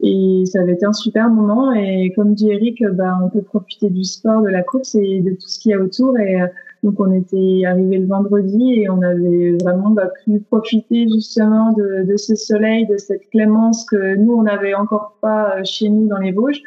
et 0.01 0.43
ça 0.45 0.61
avait 0.61 0.74
été 0.74 0.86
un 0.86 0.93
super 0.93 1.30
moment. 1.30 1.72
Et 1.74 2.11
comme 2.16 2.34
dit 2.34 2.51
Eric, 2.51 2.84
bah, 2.93 3.18
on 3.24 3.30
peut 3.30 3.41
profiter 3.41 3.89
du 3.89 4.03
sport, 4.03 4.41
de 4.41 4.49
la 4.49 4.63
course 4.63 4.95
et 4.95 5.22
de 5.22 5.32
tout 5.32 5.47
ce 5.47 5.59
qu'il 5.59 5.72
y 5.72 5.74
a 5.74 5.80
autour. 5.80 6.18
Et 6.20 6.41
euh, 6.41 6.47
donc, 6.86 6.99
on 6.99 7.11
était 7.13 7.63
arrivé 7.65 7.97
le 7.97 8.05
vendredi 8.05 8.81
et 8.81 8.89
on 8.91 9.01
avait 9.01 9.57
vraiment 9.63 9.89
bah, 9.89 10.11
pu 10.23 10.39
profiter 10.39 11.07
justement 11.11 11.73
de, 11.73 12.15
ce 12.15 12.36
soleil, 12.36 12.86
de 12.86 12.97
cette 12.97 13.27
clémence 13.31 13.86
que 13.86 14.15
nous, 14.15 14.33
on 14.33 14.43
n'avait 14.43 14.75
encore 14.75 15.17
pas 15.19 15.63
chez 15.63 15.89
nous 15.89 16.07
dans 16.07 16.19
les 16.19 16.31
Vosges. 16.31 16.61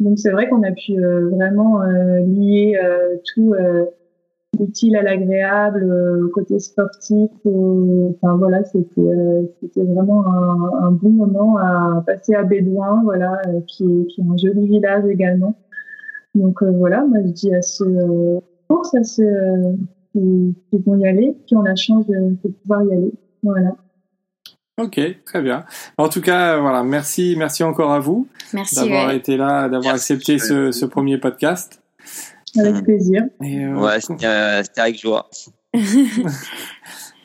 Donc 0.00 0.18
c'est 0.18 0.30
vrai 0.30 0.48
qu'on 0.48 0.62
a 0.62 0.70
pu 0.70 0.98
euh, 0.98 1.28
vraiment 1.28 1.82
euh, 1.82 2.20
lier 2.20 2.78
euh, 2.82 3.16
tout 3.34 3.54
l'utile 4.58 4.96
à 4.96 5.02
l'agréable, 5.02 6.30
côté 6.32 6.58
sportif. 6.58 7.30
enfin 7.44 8.34
voilà, 8.38 8.64
c'était 8.64 9.84
vraiment 9.84 10.24
un, 10.26 10.90
bon 10.90 11.10
moment 11.10 11.58
à 11.58 12.02
passer 12.06 12.34
à 12.34 12.44
Bédouin, 12.44 13.02
voilà, 13.04 13.42
qui, 13.66 14.06
qui 14.06 14.22
est 14.22 14.24
un 14.24 14.38
joli 14.38 14.66
village 14.68 15.04
également. 15.04 15.54
Donc 16.34 16.62
voilà, 16.62 17.04
moi 17.04 17.18
je 17.26 17.30
dis 17.30 17.54
à 17.54 17.60
ceux 17.60 18.40
courses, 18.68 18.94
à 18.94 19.02
ceux 19.02 19.24
qui, 20.12 20.54
qui, 20.70 20.78
vont 20.84 20.96
y 20.96 21.06
aller, 21.06 21.36
qui 21.46 21.56
ont 21.56 21.62
la 21.62 21.76
chance 21.76 22.06
de, 22.06 22.36
de 22.42 22.48
pouvoir 22.48 22.82
y 22.84 22.92
aller. 22.92 23.12
Voilà. 23.42 23.76
Ok, 24.78 25.00
très 25.24 25.42
bien. 25.42 25.64
En 25.96 26.08
tout 26.08 26.20
cas, 26.20 26.58
voilà, 26.58 26.84
merci, 26.84 27.34
merci 27.36 27.64
encore 27.64 27.92
à 27.92 27.98
vous 27.98 28.28
d'avoir 28.76 29.10
été 29.10 29.36
là, 29.36 29.68
d'avoir 29.68 29.94
accepté 29.94 30.38
ce, 30.38 30.70
ce, 30.70 30.86
premier 30.86 31.18
podcast. 31.18 31.82
Avec 32.56 32.84
plaisir. 32.84 33.24
Et, 33.42 33.64
euh, 33.64 33.74
ouais, 33.74 34.00
c'était 34.00 34.26
avec 34.80 35.00
joie. 35.00 35.28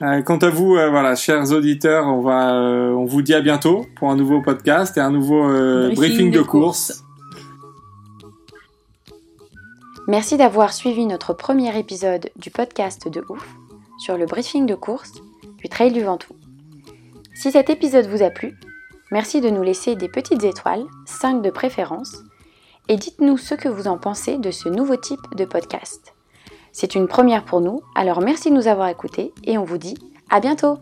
Euh, 0.02 0.22
quant 0.22 0.38
à 0.38 0.50
vous, 0.50 0.76
euh, 0.76 0.90
voilà, 0.90 1.16
chers 1.16 1.52
auditeurs, 1.54 2.08
on 2.08 2.20
va, 2.20 2.56
euh, 2.56 2.92
on 2.92 3.06
vous 3.06 3.22
dit 3.22 3.34
à 3.34 3.40
bientôt 3.40 3.86
pour 3.96 4.10
un 4.10 4.18
nouveau 4.18 4.42
podcast 4.42 4.98
et 4.98 5.00
un 5.00 5.12
nouveau 5.12 5.48
briefing, 5.48 5.96
briefing, 5.96 6.32
de, 6.32 6.40
de 6.40 6.44
course. 6.44 6.88
course. 6.88 7.03
Merci 10.08 10.36
d'avoir 10.36 10.74
suivi 10.74 11.06
notre 11.06 11.34
premier 11.34 11.78
épisode 11.80 12.30
du 12.36 12.52
podcast 12.52 13.08
de 13.08 13.24
Ouf 13.30 13.48
sur 13.98 14.18
le 14.18 14.26
briefing 14.26 14.66
de 14.66 14.76
course 14.76 15.14
du 15.58 15.70
Trail 15.70 15.94
du 15.94 16.02
Ventoux. 16.02 16.36
Si 17.34 17.54
cet 17.54 17.70
épisode 17.70 18.08
vous 18.08 18.22
a 18.22 18.30
plu, 18.30 18.58
merci 19.12 19.40
de 19.40 19.50
nous 19.50 19.64
laisser 19.64 19.96
des 19.96 20.10
petites 20.10 20.44
étoiles, 20.44 20.84
5 21.06 21.42
de 21.42 21.50
préférence, 21.50 22.18
et 22.90 22.98
dites-nous 22.98 23.38
ce 23.38 23.56
que 23.56 23.70
vous 23.70 23.88
en 23.88 23.98
pensez 23.98 24.38
de 24.38 24.52
ce 24.52 24.68
nouveau 24.68 24.98
type 24.98 25.36
de 25.38 25.46
podcast. 25.46 26.14
C'est 26.74 26.96
une 26.96 27.08
première 27.08 27.46
pour 27.46 27.62
nous, 27.62 27.82
alors 27.96 28.20
merci 28.20 28.50
de 28.50 28.56
nous 28.56 28.68
avoir 28.68 28.90
écoutés 28.90 29.34
et 29.46 29.58
on 29.58 29.64
vous 29.64 29.78
dit 29.78 29.96
à 30.30 30.42
bientôt 30.42 30.80